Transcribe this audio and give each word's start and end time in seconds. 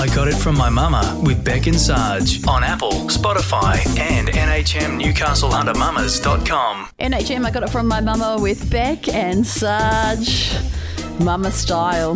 I 0.00 0.06
Got 0.14 0.28
It 0.28 0.34
From 0.34 0.56
My 0.56 0.70
Mama 0.70 1.20
with 1.22 1.44
Beck 1.44 1.66
and 1.66 1.78
Sarge 1.78 2.42
on 2.46 2.64
Apple, 2.64 2.90
Spotify, 3.08 3.86
and 3.98 4.28
NHM 4.28 4.98
NHMNewcastleHunterMamas.com. 4.98 6.88
NHM, 6.98 7.44
I 7.44 7.50
got 7.50 7.64
it 7.64 7.68
from 7.68 7.86
my 7.86 8.00
mama 8.00 8.38
with 8.40 8.70
Beck 8.70 9.08
and 9.08 9.46
Sarge. 9.46 10.54
Mama 11.18 11.52
style. 11.52 12.14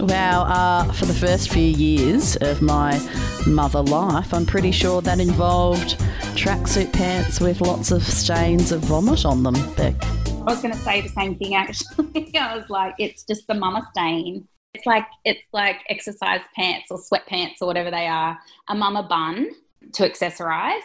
Wow, 0.00 0.42
uh, 0.42 0.92
for 0.94 1.04
the 1.06 1.14
first 1.14 1.52
few 1.52 1.62
years 1.62 2.34
of 2.38 2.60
my 2.60 3.00
mother 3.46 3.82
life, 3.82 4.34
I'm 4.34 4.44
pretty 4.44 4.72
sure 4.72 5.00
that 5.02 5.20
involved 5.20 6.00
tracksuit 6.34 6.92
pants 6.92 7.40
with 7.40 7.60
lots 7.60 7.92
of 7.92 8.02
stains 8.02 8.72
of 8.72 8.80
vomit 8.80 9.24
on 9.24 9.44
them, 9.44 9.54
Beck. 9.76 9.94
I 10.04 10.46
was 10.46 10.60
going 10.60 10.74
to 10.74 10.80
say 10.80 11.02
the 11.02 11.08
same 11.10 11.36
thing 11.36 11.54
actually. 11.54 12.34
I 12.36 12.56
was 12.56 12.68
like, 12.68 12.96
it's 12.98 13.22
just 13.22 13.46
the 13.46 13.54
mama 13.54 13.86
stain. 13.92 14.48
It's 14.74 14.86
like 14.86 15.06
it's 15.24 15.44
like 15.52 15.76
exercise 15.88 16.40
pants 16.54 16.90
or 16.90 16.98
sweatpants 16.98 17.56
or 17.60 17.66
whatever 17.66 17.90
they 17.90 18.06
are. 18.06 18.38
A 18.68 18.74
mama 18.74 19.02
bun 19.02 19.50
to 19.92 20.08
accessorize. 20.08 20.80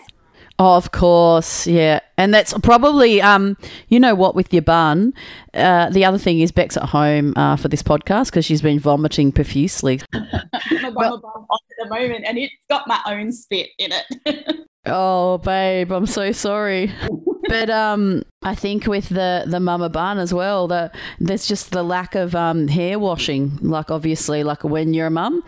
Oh, 0.60 0.76
of 0.76 0.92
course, 0.92 1.68
yeah, 1.68 2.00
and 2.18 2.34
that's 2.34 2.54
probably 2.64 3.22
um, 3.22 3.58
you 3.90 4.00
know 4.00 4.16
what, 4.16 4.36
with 4.36 4.52
your 4.52 4.64
bun. 4.64 5.14
Uh, 5.54 5.90
the 5.90 6.04
other 6.04 6.18
thing 6.18 6.40
is 6.40 6.52
Beck's 6.52 6.76
at 6.76 6.84
home 6.84 7.34
uh, 7.36 7.56
for 7.56 7.68
this 7.68 7.84
podcast 7.84 8.26
because 8.26 8.44
she's 8.44 8.62
been 8.62 8.80
vomiting 8.80 9.32
profusely. 9.32 10.02
my 10.14 10.90
mama 10.90 11.18
bun 11.20 11.46
on 11.50 11.60
at 11.72 11.84
the 11.84 11.90
moment, 11.90 12.26
and 12.26 12.38
it's 12.38 12.54
got 12.70 12.88
my 12.88 13.00
own 13.06 13.32
spit 13.32 13.70
in 13.78 13.92
it. 13.92 14.68
Oh, 14.90 15.38
babe, 15.40 15.92
I'm 15.92 16.06
so 16.06 16.32
sorry. 16.32 16.92
but 17.48 17.70
um, 17.70 18.24
I 18.44 18.56
think 18.56 18.88
with 18.88 19.10
the 19.10 19.44
the 19.48 19.60
mama 19.60 19.90
bun 19.90 20.18
as 20.18 20.34
well, 20.34 20.68
that 20.68 20.96
there's 21.20 21.48
just 21.48 21.72
the 21.72 21.84
lack 21.84 22.16
of 22.16 22.36
um 22.36 22.68
hair 22.68 23.00
washing. 23.00 23.58
Like 23.62 23.92
obviously, 23.92 24.44
like 24.44 24.64
when 24.64 24.94
you're 24.94 25.08
a 25.08 25.12
mum, 25.12 25.44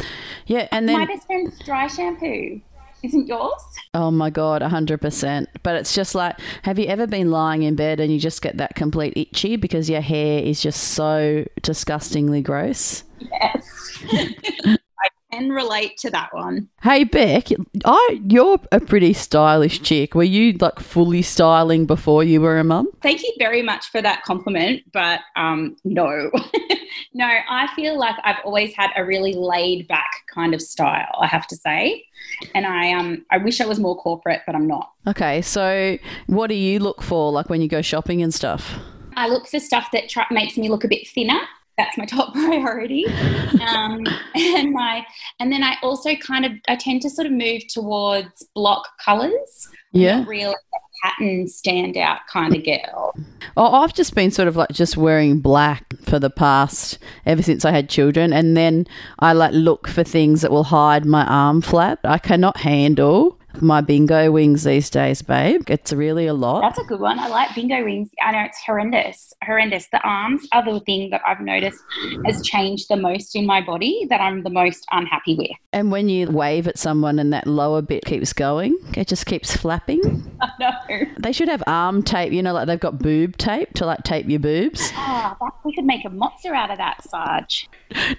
yeah. 0.48 0.68
And 0.72 0.88
then 0.88 1.00
my 1.00 1.06
best 1.06 1.28
friend's 1.28 1.58
dry 1.60 1.88
shampoo. 1.88 2.62
Isn't 3.02 3.28
yours? 3.28 3.62
oh 3.94 4.12
my 4.12 4.30
god, 4.30 4.62
hundred 4.62 5.00
percent. 5.00 5.50
But 5.64 5.76
it's 5.78 5.96
just 5.96 6.16
like, 6.16 6.36
have 6.64 6.78
you 6.78 6.86
ever 6.86 7.08
been 7.08 7.32
lying 7.32 7.64
in 7.64 7.76
bed 7.76 8.00
and 8.00 8.12
you 8.12 8.20
just 8.20 8.42
get 8.42 8.58
that 8.58 8.76
complete 8.76 9.14
itchy 9.16 9.56
because 9.56 9.90
your 9.90 10.02
hair 10.02 10.44
is 10.44 10.62
just 10.62 10.90
so 10.90 11.46
disgustingly 11.62 12.42
gross? 12.42 13.04
Yes. 13.20 14.78
Can 15.32 15.50
relate 15.52 15.96
to 15.98 16.10
that 16.10 16.34
one. 16.34 16.70
Hey 16.82 17.04
Beck, 17.04 17.50
I 17.86 18.20
you're 18.28 18.60
a 18.72 18.80
pretty 18.80 19.14
stylish 19.14 19.82
chick. 19.82 20.16
Were 20.16 20.24
you 20.24 20.54
like 20.54 20.80
fully 20.80 21.22
styling 21.22 21.86
before 21.86 22.24
you 22.24 22.42
were 22.42 22.58
a 22.58 22.64
mum? 22.64 22.88
Thank 23.04 23.22
you 23.22 23.32
very 23.38 23.62
much 23.62 23.90
for 23.92 24.02
that 24.02 24.24
compliment, 24.24 24.82
but 24.92 25.20
um, 25.36 25.76
no. 25.84 26.32
no, 27.14 27.30
I 27.50 27.70
feel 27.76 27.98
like 27.98 28.16
I've 28.24 28.44
always 28.44 28.74
had 28.76 28.90
a 28.98 29.06
really 29.06 29.34
laid 29.34 29.88
back 29.88 30.10
kind 30.34 30.56
of 30.56 30.64
style, 30.64 31.16
I 31.22 31.28
have 31.28 31.46
to 31.48 31.56
say. 31.56 32.06
And 32.56 32.66
I 32.66 32.92
um 32.94 33.24
I 33.30 33.38
wish 33.38 33.62
I 33.62 33.68
was 33.68 33.80
more 33.80 33.96
corporate, 33.98 34.42
but 34.48 34.56
I'm 34.56 34.68
not. 34.68 34.94
Okay, 35.06 35.44
so 35.44 36.00
what 36.26 36.48
do 36.48 36.56
you 36.56 36.80
look 36.80 37.04
for 37.04 37.32
like 37.32 37.50
when 37.50 37.62
you 37.62 37.68
go 37.68 37.84
shopping 37.84 38.24
and 38.24 38.34
stuff? 38.34 38.80
I 39.16 39.28
look 39.28 39.48
for 39.48 39.60
stuff 39.60 39.90
that 39.94 40.10
try- 40.10 40.26
makes 40.32 40.58
me 40.58 40.70
look 40.70 40.84
a 40.84 40.88
bit 40.88 41.08
thinner. 41.08 41.40
That's 41.80 41.98
my 41.98 42.06
top 42.18 42.34
priority. 42.34 43.06
Um, 43.62 44.06
and 44.36 44.72
my 44.74 45.06
and 45.40 45.52
then 45.52 45.64
I 45.64 45.78
also 45.82 46.14
kind 46.16 46.46
of 46.46 46.52
I 46.68 46.76
tend 46.76 47.02
to 47.04 47.10
sort 47.10 47.26
of 47.26 47.32
move 47.32 47.64
towards 47.70 48.46
block 48.54 48.86
colours. 49.04 49.70
Yeah. 49.92 50.24
real 50.28 50.54
pattern 51.02 51.46
standout 51.46 52.20
kind 52.32 52.56
of 52.56 52.64
girl. 52.64 53.16
Oh, 53.58 53.82
I've 53.82 53.94
just 53.94 54.14
been 54.14 54.30
sort 54.30 54.48
of 54.48 54.56
like 54.56 54.70
just 54.70 54.98
wearing 54.98 55.40
black 55.40 55.86
for 56.04 56.20
the 56.20 56.30
past 56.30 57.00
ever 57.26 57.42
since 57.42 57.66
I 57.66 57.72
had 57.72 57.90
children, 57.90 58.34
and 58.34 58.56
then 58.56 58.86
I 59.20 59.34
like 59.34 59.54
look 59.54 59.88
for 59.88 60.04
things 60.04 60.42
that 60.42 60.52
will 60.52 60.66
hide 60.66 61.06
my 61.06 61.26
arm 61.26 61.62
flap. 61.62 62.00
I 62.04 62.18
cannot 62.18 62.58
handle 62.58 63.40
my 63.62 63.82
bingo 63.82 64.32
wings 64.32 64.64
these 64.64 64.90
days, 64.90 65.22
babe. 65.22 65.64
It's 65.68 65.92
really 65.92 66.28
a 66.28 66.34
lot. 66.34 66.62
That's 66.62 66.80
a 66.80 66.84
good 66.84 67.00
one. 67.00 67.20
I 67.20 67.28
like 67.28 67.56
bingo 67.56 67.84
wings. 67.84 68.10
I 68.22 68.32
know 68.32 68.42
it's 68.42 68.60
horrendous. 68.66 69.29
Horrendous. 69.44 69.88
The 69.92 70.02
arms 70.02 70.48
are 70.52 70.64
the 70.64 70.80
thing 70.82 71.10
that 71.12 71.22
I've 71.26 71.40
noticed 71.40 71.82
has 72.26 72.46
changed 72.46 72.90
the 72.90 72.98
most 72.98 73.36
in 73.36 73.46
my 73.46 73.62
body 73.62 74.06
that 74.10 74.20
I'm 74.20 74.44
the 74.44 74.50
most 74.50 74.86
unhappy 74.92 75.36
with. 75.36 75.52
And 75.72 75.92
when 75.92 76.10
you 76.10 76.30
wave 76.30 76.68
at 76.68 76.78
someone 76.78 77.20
and 77.20 77.32
that 77.32 77.48
lower 77.48 77.82
bit 77.82 78.04
keeps 78.06 78.34
going, 78.34 78.78
it 78.96 79.08
just 79.08 79.26
keeps 79.26 79.56
flapping. 79.56 80.30
I 80.42 80.50
know. 80.60 81.06
They 81.20 81.32
should 81.32 81.48
have 81.48 81.64
arm 81.68 82.04
tape, 82.04 82.34
you 82.34 82.42
know, 82.42 82.54
like 82.54 82.68
they've 82.68 82.80
got 82.80 83.00
boob 83.00 83.38
tape 83.38 83.74
to 83.76 83.86
like 83.86 84.04
tape 84.04 84.28
your 84.28 84.40
boobs. 84.40 84.92
Oh, 84.96 85.36
that, 85.40 85.52
we 85.64 85.74
could 85.74 85.86
make 85.86 86.06
a 86.06 86.10
mozza 86.10 86.54
out 86.54 86.72
of 86.72 86.78
that, 86.78 87.04
Sarge. 87.10 87.70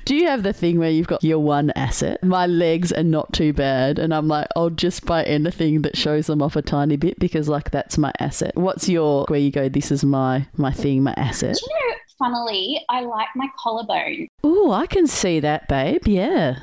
Do 0.04 0.14
you 0.16 0.26
have 0.26 0.42
the 0.42 0.52
thing 0.52 0.78
where 0.78 0.90
you've 0.90 1.06
got 1.06 1.22
your 1.22 1.38
one 1.38 1.70
asset? 1.76 2.22
My 2.22 2.46
legs 2.46 2.92
are 2.92 3.02
not 3.04 3.32
too 3.32 3.52
bad, 3.52 3.98
and 3.98 4.12
I'm 4.12 4.26
like, 4.26 4.48
I'll 4.56 4.70
just 4.70 5.06
buy 5.06 5.22
anything 5.24 5.82
that 5.82 5.96
shows 5.96 6.26
them 6.26 6.42
off 6.42 6.56
a 6.56 6.62
tiny 6.62 6.96
bit 6.96 7.18
because, 7.18 7.48
like, 7.48 7.70
that's 7.70 7.96
my 7.96 8.12
asset. 8.18 8.56
What's 8.56 8.88
your 8.88 9.26
where 9.28 9.38
you 9.38 9.50
go? 9.50 9.68
This 9.68 9.92
is 9.92 10.04
my 10.04 10.46
my 10.56 10.72
thing, 10.72 11.02
asset. 11.16 11.56
Do 11.56 11.66
you 11.68 11.90
know, 11.90 11.96
funnily, 12.18 12.84
I 12.88 13.00
like 13.02 13.28
my 13.34 13.48
collarbone. 13.58 14.28
Oh, 14.42 14.72
I 14.72 14.86
can 14.86 15.06
see 15.06 15.40
that, 15.40 15.68
babe. 15.68 16.06
Yeah. 16.06 16.58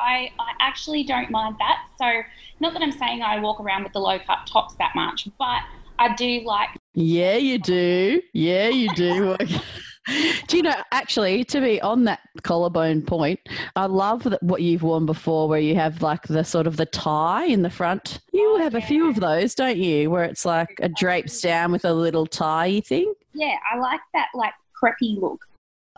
I, 0.00 0.32
I 0.38 0.52
actually 0.60 1.04
don't 1.04 1.30
mind 1.30 1.56
that. 1.58 1.86
So, 1.98 2.22
not 2.60 2.72
that 2.72 2.82
I'm 2.82 2.92
saying 2.92 3.22
I 3.22 3.38
walk 3.40 3.60
around 3.60 3.84
with 3.84 3.92
the 3.92 4.00
low 4.00 4.18
cut 4.18 4.46
tops 4.46 4.74
that 4.76 4.94
much, 4.94 5.28
but 5.38 5.60
I 5.98 6.14
do 6.14 6.40
like 6.44 6.70
Yeah, 6.94 7.36
you 7.36 7.58
do. 7.58 8.22
Yeah, 8.32 8.68
you 8.68 8.88
do. 8.94 9.36
do 10.48 10.56
you 10.56 10.62
know, 10.62 10.74
actually, 10.92 11.44
to 11.44 11.60
be 11.60 11.80
on 11.80 12.04
that 12.04 12.20
collarbone 12.42 13.02
point, 13.02 13.40
I 13.76 13.86
love 13.86 14.24
that 14.24 14.42
what 14.42 14.62
you've 14.62 14.82
worn 14.82 15.06
before, 15.06 15.48
where 15.48 15.60
you 15.60 15.74
have 15.76 16.02
like 16.02 16.22
the 16.24 16.44
sort 16.44 16.66
of 16.66 16.76
the 16.76 16.86
tie 16.86 17.46
in 17.46 17.62
the 17.62 17.70
front. 17.70 18.20
You 18.32 18.56
oh, 18.56 18.58
have 18.62 18.74
a 18.74 18.80
few 18.80 19.08
of 19.08 19.16
those, 19.20 19.54
don't 19.54 19.78
you? 19.78 20.10
Where 20.10 20.24
it's 20.24 20.44
like 20.44 20.78
a 20.82 20.88
drapes 20.88 21.40
down 21.40 21.72
with 21.72 21.84
a 21.84 21.92
little 21.92 22.26
tie 22.26 22.80
thing. 22.80 23.12
yeah, 23.32 23.56
I 23.72 23.78
like 23.78 24.00
that 24.12 24.28
like 24.34 24.52
preppy 24.82 25.20
look. 25.20 25.40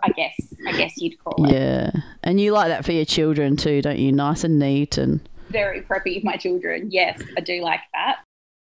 I 0.03 0.11
guess 0.11 0.35
I 0.69 0.73
guess 0.73 0.99
you'd 0.99 1.19
call 1.25 1.47
it 1.47 1.53
Yeah, 1.55 1.91
and 2.23 2.39
you 2.39 2.53
like 2.53 2.69
that 2.69 2.85
for 2.85 2.93
your 2.93 3.07
children 3.07 3.57
too, 3.57 3.81
don't 3.81 3.99
you? 3.99 4.13
Nice 4.13 4.45
and 4.45 4.59
neat 4.59 4.99
and. 4.99 5.27
very 5.49 5.81
preppy 5.81 6.23
my 6.23 6.37
children. 6.37 6.91
Yes, 6.91 7.21
I 7.37 7.41
do 7.41 7.63
like 7.63 7.81
that. 7.95 8.19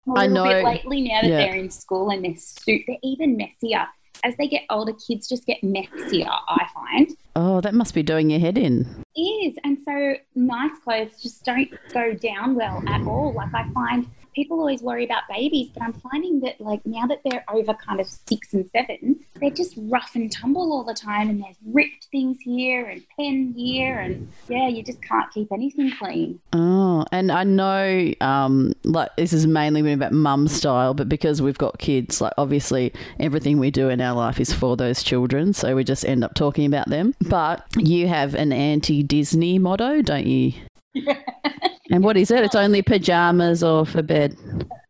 A 0.09 0.11
I 0.19 0.27
little 0.27 0.45
bit 0.45 0.63
know. 0.65 0.69
lately 0.69 1.03
now 1.03 1.21
that 1.23 1.29
Yeah. 1.31 1.37
they're 1.39 1.55
in 1.55 1.71
school 1.71 2.11
and 2.11 2.25
they're 2.25 2.35
suit, 2.37 2.83
they're 2.89 2.97
even 3.05 3.37
messier. 3.37 3.87
As 4.25 4.37
they 4.37 4.49
get 4.49 4.63
older, 4.71 4.93
kids 4.93 5.29
just 5.29 5.47
get 5.47 5.63
messier. 5.63 6.29
I 6.29 6.67
find 6.75 7.09
Oh, 7.37 7.61
that 7.61 7.75
must 7.75 7.95
be 7.95 8.03
doing 8.03 8.29
your 8.31 8.41
head 8.41 8.59
in. 8.59 8.87
it 9.17 9.21
is, 9.21 9.55
and 9.65 9.79
so 9.85 10.15
nice 10.35 10.73
clothes 10.85 11.23
just 11.23 11.45
don't 11.45 11.71
go 11.93 12.13
down 12.15 12.55
well 12.55 12.83
at 12.89 13.01
all. 13.07 13.33
Like 13.33 13.55
I 13.55 13.69
find 13.73 14.07
people 14.35 14.59
always 14.59 14.83
worry 14.83 15.05
about 15.05 15.23
babies, 15.29 15.71
but 15.73 15.83
I'm 15.83 15.93
finding 15.93 16.41
that 16.41 16.61
like 16.61 16.85
now 16.85 17.07
that 17.07 17.21
they're 17.25 17.45
over 17.53 17.75
kind 17.75 18.01
of 18.01 18.07
six 18.07 18.53
and 18.55 18.69
seven, 18.71 19.21
they're 19.41 19.51
just 19.51 19.75
rough 19.77 20.15
and 20.15 20.31
tumble 20.31 20.73
all 20.73 20.85
the 20.85 20.95
time, 20.95 21.31
and 21.31 21.43
there's 21.43 21.57
ripped 21.67 22.09
things 22.11 22.39
here 22.41 22.87
and 22.87 23.03
pen 23.17 23.55
here, 23.57 23.99
and 23.99 24.29
yeah, 24.49 24.69
you 24.69 24.83
just 24.83 25.03
can't 25.03 25.33
keep 25.33 25.51
anything 25.53 25.93
clean. 25.99 26.41
Oh, 26.53 27.05
and 27.13 27.33
I 27.33 27.45
know, 27.45 28.13
um, 28.21 28.75
like 28.85 29.15
this 29.17 29.33
is 29.33 29.47
mainly 29.47 29.83
been 29.83 29.95
about 29.95 30.13
mum 30.13 30.49
style, 30.49 30.95
but 30.95 31.09
because 31.09 31.43
we've 31.43 31.59
got 31.59 31.79
kids, 31.79 32.21
like 32.21 32.33
obviously 32.39 32.93
everything 33.19 33.59
we 33.59 33.71
do 33.71 33.89
in 33.89 34.01
our 34.01 34.15
life 34.15 34.41
is 34.41 34.53
for 34.53 34.77
those 34.77 35.03
children, 35.03 35.53
so 35.53 35.75
we 35.75 35.85
just 35.85 36.05
end 36.05 36.25
up 36.25 36.35
talking 36.35 36.67
about 36.67 36.89
them. 36.89 37.15
But 37.21 37.65
you 37.77 38.09
have 38.09 38.35
an 38.35 38.53
anti-Disney 38.53 39.59
motto, 39.59 40.03
don't 40.03 40.27
you? 40.27 40.53
And 40.95 42.05
what 42.05 42.17
is 42.17 42.31
it? 42.31 42.45
It's 42.45 42.55
only 42.55 42.83
pajamas 42.83 43.63
or 43.63 43.87
for 43.87 44.03
bed. 44.03 44.37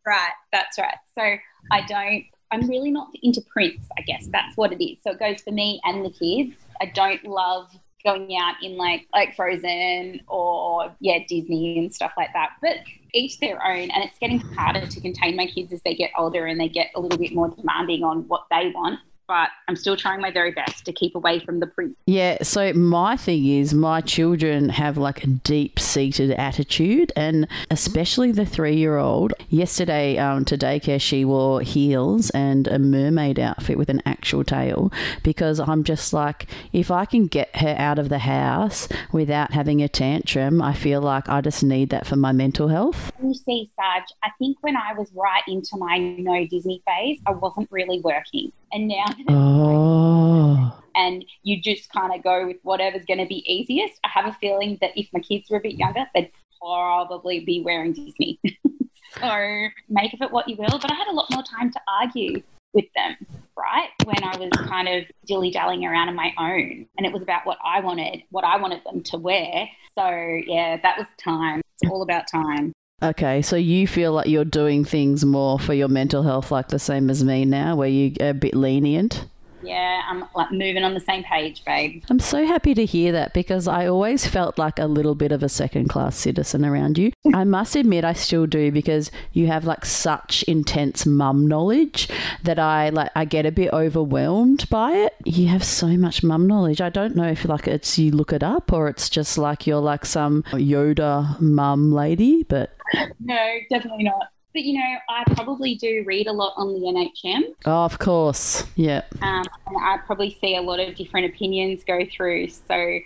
Right, 0.06 0.32
that's 0.52 0.78
right. 0.78 0.96
So 1.14 1.22
I 1.70 1.82
don't, 1.86 2.24
I'm 2.50 2.68
really 2.68 2.90
not 2.90 3.08
into 3.22 3.42
prints, 3.52 3.86
I 3.98 4.02
guess. 4.02 4.26
That's 4.32 4.56
what 4.56 4.72
it 4.72 4.82
is. 4.82 4.98
So 5.02 5.12
it 5.12 5.18
goes 5.18 5.40
for 5.42 5.52
me 5.52 5.80
and 5.84 6.04
the 6.04 6.10
kids. 6.10 6.56
I 6.80 6.86
don't 6.86 7.24
love 7.24 7.70
going 8.04 8.34
out 8.36 8.54
in 8.62 8.76
like 8.76 9.06
like 9.12 9.36
Frozen 9.36 10.22
or 10.26 10.94
yeah, 11.00 11.18
Disney 11.28 11.78
and 11.78 11.94
stuff 11.94 12.12
like 12.16 12.32
that. 12.32 12.50
But 12.62 12.78
each 13.12 13.38
their 13.38 13.64
own 13.64 13.90
and 13.90 14.04
it's 14.04 14.18
getting 14.18 14.40
harder 14.40 14.86
to 14.86 15.00
contain 15.00 15.36
my 15.36 15.46
kids 15.46 15.72
as 15.72 15.82
they 15.82 15.94
get 15.94 16.10
older 16.16 16.46
and 16.46 16.58
they 16.60 16.68
get 16.68 16.90
a 16.94 17.00
little 17.00 17.18
bit 17.18 17.34
more 17.34 17.48
demanding 17.48 18.02
on 18.02 18.26
what 18.28 18.46
they 18.50 18.72
want. 18.74 19.00
But 19.30 19.50
I'm 19.68 19.76
still 19.76 19.96
trying 19.96 20.20
my 20.20 20.32
very 20.32 20.50
best 20.50 20.84
to 20.86 20.92
keep 20.92 21.14
away 21.14 21.38
from 21.38 21.60
the 21.60 21.68
print. 21.68 21.96
Yeah, 22.04 22.42
so 22.42 22.72
my 22.72 23.16
thing 23.16 23.46
is, 23.46 23.72
my 23.72 24.00
children 24.00 24.70
have 24.70 24.98
like 24.98 25.22
a 25.22 25.28
deep 25.28 25.78
seated 25.78 26.32
attitude, 26.32 27.12
and 27.14 27.46
especially 27.70 28.32
the 28.32 28.44
three 28.44 28.74
year 28.74 28.96
old. 28.96 29.32
Yesterday 29.48 30.18
um, 30.18 30.44
to 30.46 30.58
daycare, 30.58 31.00
she 31.00 31.24
wore 31.24 31.60
heels 31.60 32.30
and 32.30 32.66
a 32.66 32.80
mermaid 32.80 33.38
outfit 33.38 33.78
with 33.78 33.88
an 33.88 34.02
actual 34.04 34.42
tail 34.42 34.90
because 35.22 35.60
I'm 35.60 35.84
just 35.84 36.12
like, 36.12 36.48
if 36.72 36.90
I 36.90 37.04
can 37.04 37.28
get 37.28 37.54
her 37.58 37.76
out 37.78 38.00
of 38.00 38.08
the 38.08 38.18
house 38.18 38.88
without 39.12 39.52
having 39.52 39.80
a 39.80 39.86
tantrum, 39.86 40.60
I 40.60 40.74
feel 40.74 41.02
like 41.02 41.28
I 41.28 41.40
just 41.40 41.62
need 41.62 41.90
that 41.90 42.04
for 42.04 42.16
my 42.16 42.32
mental 42.32 42.66
health. 42.66 43.12
You 43.22 43.34
see, 43.34 43.70
Sarge, 43.76 44.10
I 44.24 44.30
think 44.40 44.56
when 44.62 44.76
I 44.76 44.92
was 44.94 45.08
right 45.14 45.44
into 45.46 45.76
my 45.76 45.98
no 46.18 46.44
Disney 46.48 46.82
phase, 46.84 47.20
I 47.28 47.30
wasn't 47.30 47.68
really 47.70 48.00
working. 48.00 48.50
And 48.72 48.88
now 48.88 49.06
Oh. 49.28 50.78
and 50.94 51.24
you 51.42 51.60
just 51.60 51.90
kind 51.92 52.14
of 52.14 52.22
go 52.22 52.46
with 52.46 52.58
whatever's 52.62 53.04
going 53.04 53.18
to 53.18 53.26
be 53.26 53.42
easiest. 53.50 53.98
I 54.04 54.08
have 54.08 54.26
a 54.26 54.32
feeling 54.40 54.78
that 54.80 54.90
if 54.96 55.08
my 55.12 55.20
kids 55.20 55.50
were 55.50 55.58
a 55.58 55.60
bit 55.60 55.74
younger, 55.74 56.04
they'd 56.14 56.30
probably 56.60 57.40
be 57.40 57.62
wearing 57.62 57.92
Disney. 57.92 58.38
so 59.18 59.68
make 59.88 60.12
of 60.12 60.20
it 60.22 60.30
what 60.30 60.48
you 60.48 60.56
will. 60.56 60.78
But 60.78 60.90
I 60.92 60.94
had 60.94 61.08
a 61.08 61.12
lot 61.12 61.30
more 61.32 61.42
time 61.42 61.70
to 61.72 61.80
argue 62.00 62.42
with 62.72 62.84
them, 62.94 63.16
right? 63.56 63.88
When 64.04 64.22
I 64.22 64.36
was 64.36 64.50
kind 64.68 64.88
of 64.88 65.04
dilly 65.26 65.50
dallying 65.50 65.84
around 65.84 66.08
on 66.08 66.14
my 66.14 66.32
own, 66.38 66.86
and 66.96 67.06
it 67.06 67.12
was 67.12 67.22
about 67.22 67.44
what 67.46 67.58
I 67.64 67.80
wanted, 67.80 68.22
what 68.30 68.44
I 68.44 68.56
wanted 68.58 68.82
them 68.84 69.02
to 69.04 69.18
wear. 69.18 69.68
So 69.96 70.08
yeah, 70.46 70.76
that 70.82 70.96
was 70.98 71.06
time. 71.18 71.60
It's 71.80 71.90
all 71.90 72.02
about 72.02 72.24
time. 72.30 72.72
Okay, 73.02 73.40
so 73.40 73.56
you 73.56 73.86
feel 73.86 74.12
like 74.12 74.28
you're 74.28 74.44
doing 74.44 74.84
things 74.84 75.24
more 75.24 75.58
for 75.58 75.72
your 75.72 75.88
mental 75.88 76.22
health, 76.22 76.50
like 76.50 76.68
the 76.68 76.78
same 76.78 77.08
as 77.08 77.24
me 77.24 77.44
now, 77.44 77.76
where 77.76 77.88
you're 77.88 78.12
a 78.20 78.34
bit 78.34 78.54
lenient. 78.54 79.24
Yeah, 79.62 80.02
I'm 80.08 80.24
like 80.34 80.52
moving 80.52 80.84
on 80.84 80.94
the 80.94 81.00
same 81.00 81.22
page, 81.22 81.64
babe. 81.64 82.02
I'm 82.08 82.18
so 82.18 82.46
happy 82.46 82.74
to 82.74 82.84
hear 82.86 83.12
that 83.12 83.34
because 83.34 83.68
I 83.68 83.86
always 83.86 84.26
felt 84.26 84.58
like 84.58 84.78
a 84.78 84.86
little 84.86 85.14
bit 85.14 85.32
of 85.32 85.42
a 85.42 85.48
second 85.48 85.88
class 85.88 86.16
citizen 86.16 86.64
around 86.64 86.98
you. 86.98 87.12
I 87.34 87.44
must 87.44 87.76
admit 87.76 88.04
I 88.04 88.14
still 88.14 88.46
do 88.46 88.72
because 88.72 89.10
you 89.32 89.48
have 89.48 89.64
like 89.64 89.84
such 89.84 90.42
intense 90.44 91.04
mum 91.04 91.46
knowledge 91.46 92.08
that 92.42 92.58
I 92.58 92.88
like 92.88 93.10
I 93.14 93.24
get 93.24 93.46
a 93.46 93.52
bit 93.52 93.72
overwhelmed 93.72 94.68
by 94.70 94.92
it. 94.92 95.14
You 95.24 95.48
have 95.48 95.64
so 95.64 95.88
much 95.88 96.22
mum 96.22 96.46
knowledge. 96.46 96.80
I 96.80 96.88
don't 96.88 97.16
know 97.16 97.28
if 97.28 97.44
like 97.44 97.68
it's 97.68 97.98
you 97.98 98.12
look 98.12 98.32
it 98.32 98.42
up 98.42 98.72
or 98.72 98.88
it's 98.88 99.10
just 99.10 99.36
like 99.36 99.66
you're 99.66 99.80
like 99.80 100.06
some 100.06 100.42
Yoda 100.52 101.38
mum 101.40 101.92
lady, 101.92 102.44
but 102.44 102.74
No, 103.20 103.58
definitely 103.70 104.04
not. 104.04 104.28
But 104.52 104.62
you 104.62 104.80
know, 104.80 104.98
I 105.08 105.22
probably 105.34 105.76
do 105.76 106.02
read 106.04 106.26
a 106.26 106.32
lot 106.32 106.54
on 106.56 106.72
the 106.72 106.80
NHM. 106.80 107.54
oh, 107.66 107.84
of 107.84 107.98
course. 108.00 108.64
Yeah. 108.74 109.02
um, 109.22 109.44
and 109.66 109.76
I 109.80 109.98
probably 110.04 110.36
see 110.40 110.56
a 110.56 110.60
lot 110.60 110.80
of 110.80 110.96
different 110.96 111.32
opinions 111.32 111.84
go 111.84 112.00
through. 112.04 112.48
So, 112.48 112.98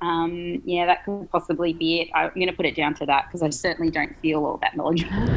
um, 0.00 0.62
yeah, 0.64 0.86
that 0.86 1.04
could 1.04 1.28
possibly 1.32 1.72
be 1.72 2.02
it. 2.02 2.08
I'm 2.14 2.30
going 2.34 2.46
to 2.46 2.52
put 2.52 2.66
it 2.66 2.76
down 2.76 2.94
to 2.94 3.06
that 3.06 3.26
because 3.26 3.42
I 3.42 3.50
certainly 3.50 3.90
don't 3.90 4.14
feel 4.20 4.44
all 4.44 4.58
that 4.58 4.76
knowledgeable. 4.76 5.28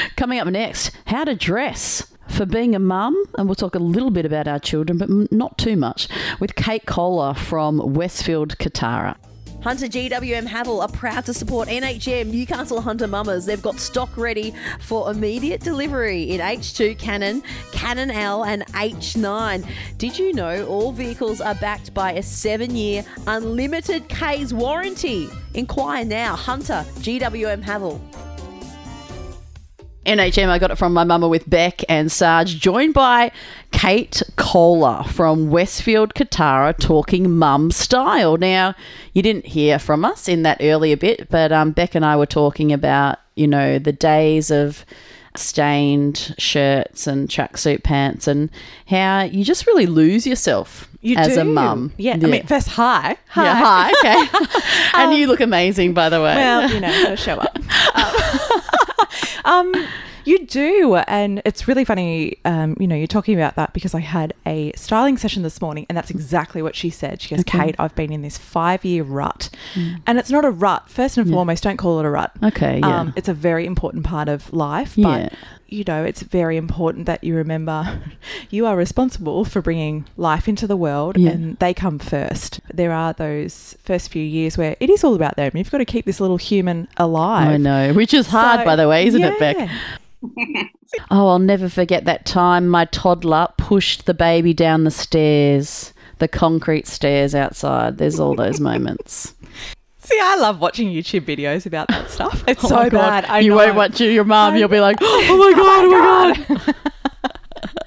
Coming 0.16 0.38
up 0.38 0.48
next, 0.48 0.92
how 1.06 1.24
to 1.24 1.34
dress 1.34 2.10
for 2.28 2.46
being 2.46 2.74
a 2.74 2.78
mum, 2.78 3.22
and 3.36 3.46
we'll 3.46 3.56
talk 3.56 3.74
a 3.74 3.80
little 3.80 4.10
bit 4.10 4.24
about 4.24 4.48
our 4.48 4.58
children, 4.58 4.96
but 4.96 5.10
not 5.30 5.58
too 5.58 5.76
much, 5.76 6.08
with 6.38 6.54
Kate 6.54 6.86
Kohler 6.86 7.34
from 7.34 7.92
Westfield 7.92 8.56
Kotara. 8.56 9.16
Hunter 9.62 9.88
GWM 9.88 10.46
Haval 10.46 10.80
are 10.80 10.88
proud 10.88 11.26
to 11.26 11.34
support 11.34 11.68
NHM 11.68 12.28
Newcastle 12.28 12.80
Hunter 12.80 13.06
Mamas. 13.06 13.44
They've 13.44 13.60
got 13.60 13.78
stock 13.78 14.08
ready 14.16 14.54
for 14.80 15.10
immediate 15.10 15.60
delivery 15.60 16.22
in 16.22 16.40
H2 16.40 16.98
Cannon, 16.98 17.42
Cannon 17.70 18.10
L, 18.10 18.44
and 18.44 18.66
H9. 18.68 19.66
Did 19.98 20.18
you 20.18 20.32
know 20.32 20.66
all 20.66 20.92
vehicles 20.92 21.42
are 21.42 21.54
backed 21.56 21.92
by 21.92 22.12
a 22.12 22.22
seven 22.22 22.74
year 22.74 23.04
unlimited 23.26 24.08
K's 24.08 24.54
warranty? 24.54 25.28
Inquire 25.52 26.06
now. 26.06 26.36
Hunter 26.36 26.86
GWM 27.00 27.62
Haval. 27.62 28.00
NHM, 30.06 30.48
I 30.48 30.58
got 30.58 30.70
it 30.70 30.78
from 30.78 30.94
my 30.94 31.04
mama 31.04 31.28
with 31.28 31.48
Beck 31.48 31.82
and 31.88 32.10
Sarge, 32.10 32.58
joined 32.58 32.94
by 32.94 33.30
Kate 33.70 34.22
Kohler 34.36 35.04
from 35.04 35.50
Westfield 35.50 36.14
Kotara 36.14 36.76
talking 36.78 37.30
mum 37.36 37.70
style. 37.70 38.38
Now, 38.38 38.74
you 39.12 39.22
didn't 39.22 39.46
hear 39.46 39.78
from 39.78 40.04
us 40.06 40.26
in 40.26 40.42
that 40.42 40.58
earlier 40.62 40.96
bit, 40.96 41.28
but 41.28 41.52
um, 41.52 41.72
Beck 41.72 41.94
and 41.94 42.04
I 42.04 42.16
were 42.16 42.24
talking 42.26 42.72
about, 42.72 43.18
you 43.34 43.46
know, 43.46 43.78
the 43.78 43.92
days 43.92 44.50
of 44.50 44.86
stained 45.36 46.34
shirts 46.38 47.06
and 47.06 47.28
tracksuit 47.28 47.82
pants 47.82 48.26
and 48.26 48.50
how 48.86 49.22
you 49.22 49.44
just 49.44 49.66
really 49.66 49.86
lose 49.86 50.26
yourself 50.26 50.88
You 51.02 51.16
as 51.16 51.36
a 51.36 51.44
mum. 51.44 51.92
Yeah. 51.98 52.14
I 52.14 52.16
mean, 52.16 52.46
first, 52.46 52.68
hi. 52.68 53.16
Hi. 53.28 53.44
Yeah, 53.44 53.54
hi, 53.62 53.92
okay. 53.98 54.58
and 54.94 55.14
you 55.14 55.26
look 55.26 55.40
amazing, 55.40 55.92
by 55.92 56.08
the 56.08 56.22
way. 56.22 56.34
Well, 56.34 56.70
you 56.70 56.80
know, 56.80 57.14
show 57.16 57.36
up. 57.36 57.58
um, 57.94 58.60
you 60.24 60.46
do, 60.46 60.96
and 60.96 61.40
it's 61.44 61.66
really 61.66 61.84
funny. 61.84 62.38
Um, 62.44 62.76
you 62.78 62.86
know, 62.86 62.94
you're 62.94 63.06
talking 63.06 63.34
about 63.34 63.56
that 63.56 63.72
because 63.72 63.94
I 63.94 64.00
had 64.00 64.34
a 64.46 64.72
styling 64.76 65.16
session 65.16 65.42
this 65.42 65.60
morning, 65.60 65.86
and 65.88 65.96
that's 65.96 66.10
exactly 66.10 66.62
what 66.62 66.76
she 66.76 66.90
said. 66.90 67.20
She 67.22 67.30
goes, 67.34 67.40
Okay. 67.40 67.58
"Kate, 67.58 67.76
I've 67.78 67.94
been 67.94 68.12
in 68.12 68.22
this 68.22 68.36
five 68.36 68.84
year 68.84 69.02
rut, 69.02 69.50
and 70.06 70.18
it's 70.18 70.30
not 70.30 70.44
a 70.44 70.50
rut. 70.50 70.88
First 70.90 71.16
and 71.18 71.30
foremost, 71.30 71.62
don't 71.62 71.76
call 71.78 71.98
it 72.00 72.04
a 72.06 72.10
rut. 72.10 72.32
Okay, 72.42 72.78
yeah. 72.80 73.00
Um, 73.00 73.12
it's 73.16 73.28
a 73.28 73.34
very 73.34 73.66
important 73.66 74.04
part 74.04 74.28
of 74.28 74.52
life, 74.52 74.96
Yeah. 74.98 75.30
You 75.70 75.84
know, 75.86 76.04
it's 76.04 76.22
very 76.22 76.56
important 76.56 77.06
that 77.06 77.22
you 77.24 77.34
remember 77.36 78.00
you 78.50 78.66
are 78.66 78.76
responsible 78.76 79.44
for 79.44 79.62
bringing 79.62 80.06
life 80.16 80.48
into 80.48 80.66
the 80.66 80.76
world 80.76 81.16
Yeah. 81.16 81.30
and 81.30 81.56
they 81.58 81.72
come 81.74 81.98
first. 81.98 82.60
There 82.72 82.92
are 82.92 83.12
those 83.12 83.76
first 83.84 84.10
few 84.10 84.22
years 84.22 84.58
where 84.58 84.76
it 84.80 84.90
is 84.90 85.04
all 85.04 85.14
about 85.14 85.36
them. 85.36 85.52
You've 85.54 85.70
got 85.70 85.78
to 85.78 85.84
keep 85.84 86.04
this 86.06 86.20
little 86.20 86.36
human 86.36 86.88
alive. 86.96 87.48
I 87.48 87.56
know, 87.56 87.92
which 87.92 88.12
is 88.14 88.26
hard, 88.26 88.60
So, 88.60 88.64
by 88.64 88.76
the 88.76 88.88
way, 88.88 89.06
isn't 89.06 89.22
it, 89.22 89.38
Beck? 89.38 89.70
Oh, 91.10 91.28
I'll 91.28 91.38
never 91.38 91.68
forget 91.68 92.04
that 92.06 92.26
time 92.26 92.66
my 92.66 92.84
toddler 92.86 93.46
pushed 93.56 94.06
the 94.06 94.12
baby 94.14 94.52
down 94.52 94.82
the 94.82 94.90
stairs, 94.90 95.94
the 96.18 96.26
concrete 96.26 96.88
stairs 96.88 97.32
outside. 97.32 97.96
There's 97.98 98.18
all 98.18 98.34
those 98.34 98.58
moments. 98.58 99.32
See, 100.10 100.18
I 100.20 100.36
love 100.36 100.60
watching 100.60 100.88
YouTube 100.88 101.20
videos 101.22 101.66
about 101.66 101.88
that 101.88 102.10
stuff. 102.10 102.42
It's 102.48 102.64
Oh 102.64 102.68
so 102.68 102.90
bad. 102.90 103.24
I 103.26 103.40
you 103.40 103.50
know. 103.50 103.56
won't 103.56 103.76
watch 103.76 104.00
your 104.00 104.24
mum. 104.24 104.54
I 104.54 104.58
You'll 104.58 104.68
be 104.68 104.80
like, 104.80 104.96
oh 105.00 105.36
my 105.38 105.52
god, 105.56 105.84
oh 105.84 106.46
my 106.48 106.64
god. 106.66 106.74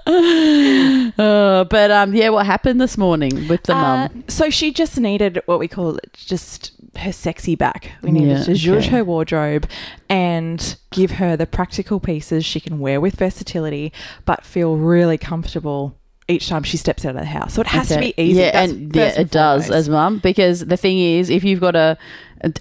Uh, 0.06 1.64
but 1.66 1.90
um, 1.92 2.14
yeah, 2.14 2.30
what 2.30 2.46
happened 2.46 2.80
this 2.80 2.98
morning 2.98 3.48
with 3.48 3.64
the 3.64 3.74
Uh, 3.76 3.82
mum? 4.10 4.24
so 4.28 4.50
she 4.50 4.72
just 4.72 5.00
needed 5.00 5.42
what 5.46 5.60
we 5.60 5.68
call 5.68 5.98
just 6.14 6.72
her 6.98 7.12
sexy 7.12 7.56
back. 7.56 7.92
We 8.02 8.12
needed 8.12 8.38
Yeah, 8.40 8.44
to 8.44 8.52
zhuzh 8.52 8.78
okay. 8.80 8.88
her 8.90 9.04
wardrobe 9.04 9.68
and 10.10 10.76
give 10.92 11.12
her 11.12 11.36
the 11.38 11.48
practical 11.48 12.00
pieces 12.00 12.46
she 12.46 12.60
can 12.60 12.80
wear 12.80 13.00
with 13.02 13.16
versatility, 13.16 13.92
but 14.26 14.46
feel 14.46 14.76
really 14.78 15.18
comfortable 15.18 15.96
each 16.28 16.48
time 16.48 16.64
she 16.64 16.78
steps 16.78 17.06
out 17.06 17.16
of 17.16 17.22
the 17.22 17.26
house. 17.26 17.54
So 17.54 17.62
it 17.62 17.68
has 17.68 17.90
to 17.90 18.00
be 18.00 18.14
easy. 18.18 18.40
Yeah, 18.40 18.52
That's 18.52 18.72
and 18.72 18.96
yeah, 18.96 19.20
it 19.20 19.32
does 19.32 19.70
as 19.70 19.90
mum 19.90 20.20
because 20.20 20.62
the 20.66 20.78
thing 20.78 21.00
is, 21.00 21.30
if 21.30 21.44
you've 21.44 21.60
got 21.60 21.76
a 21.76 21.98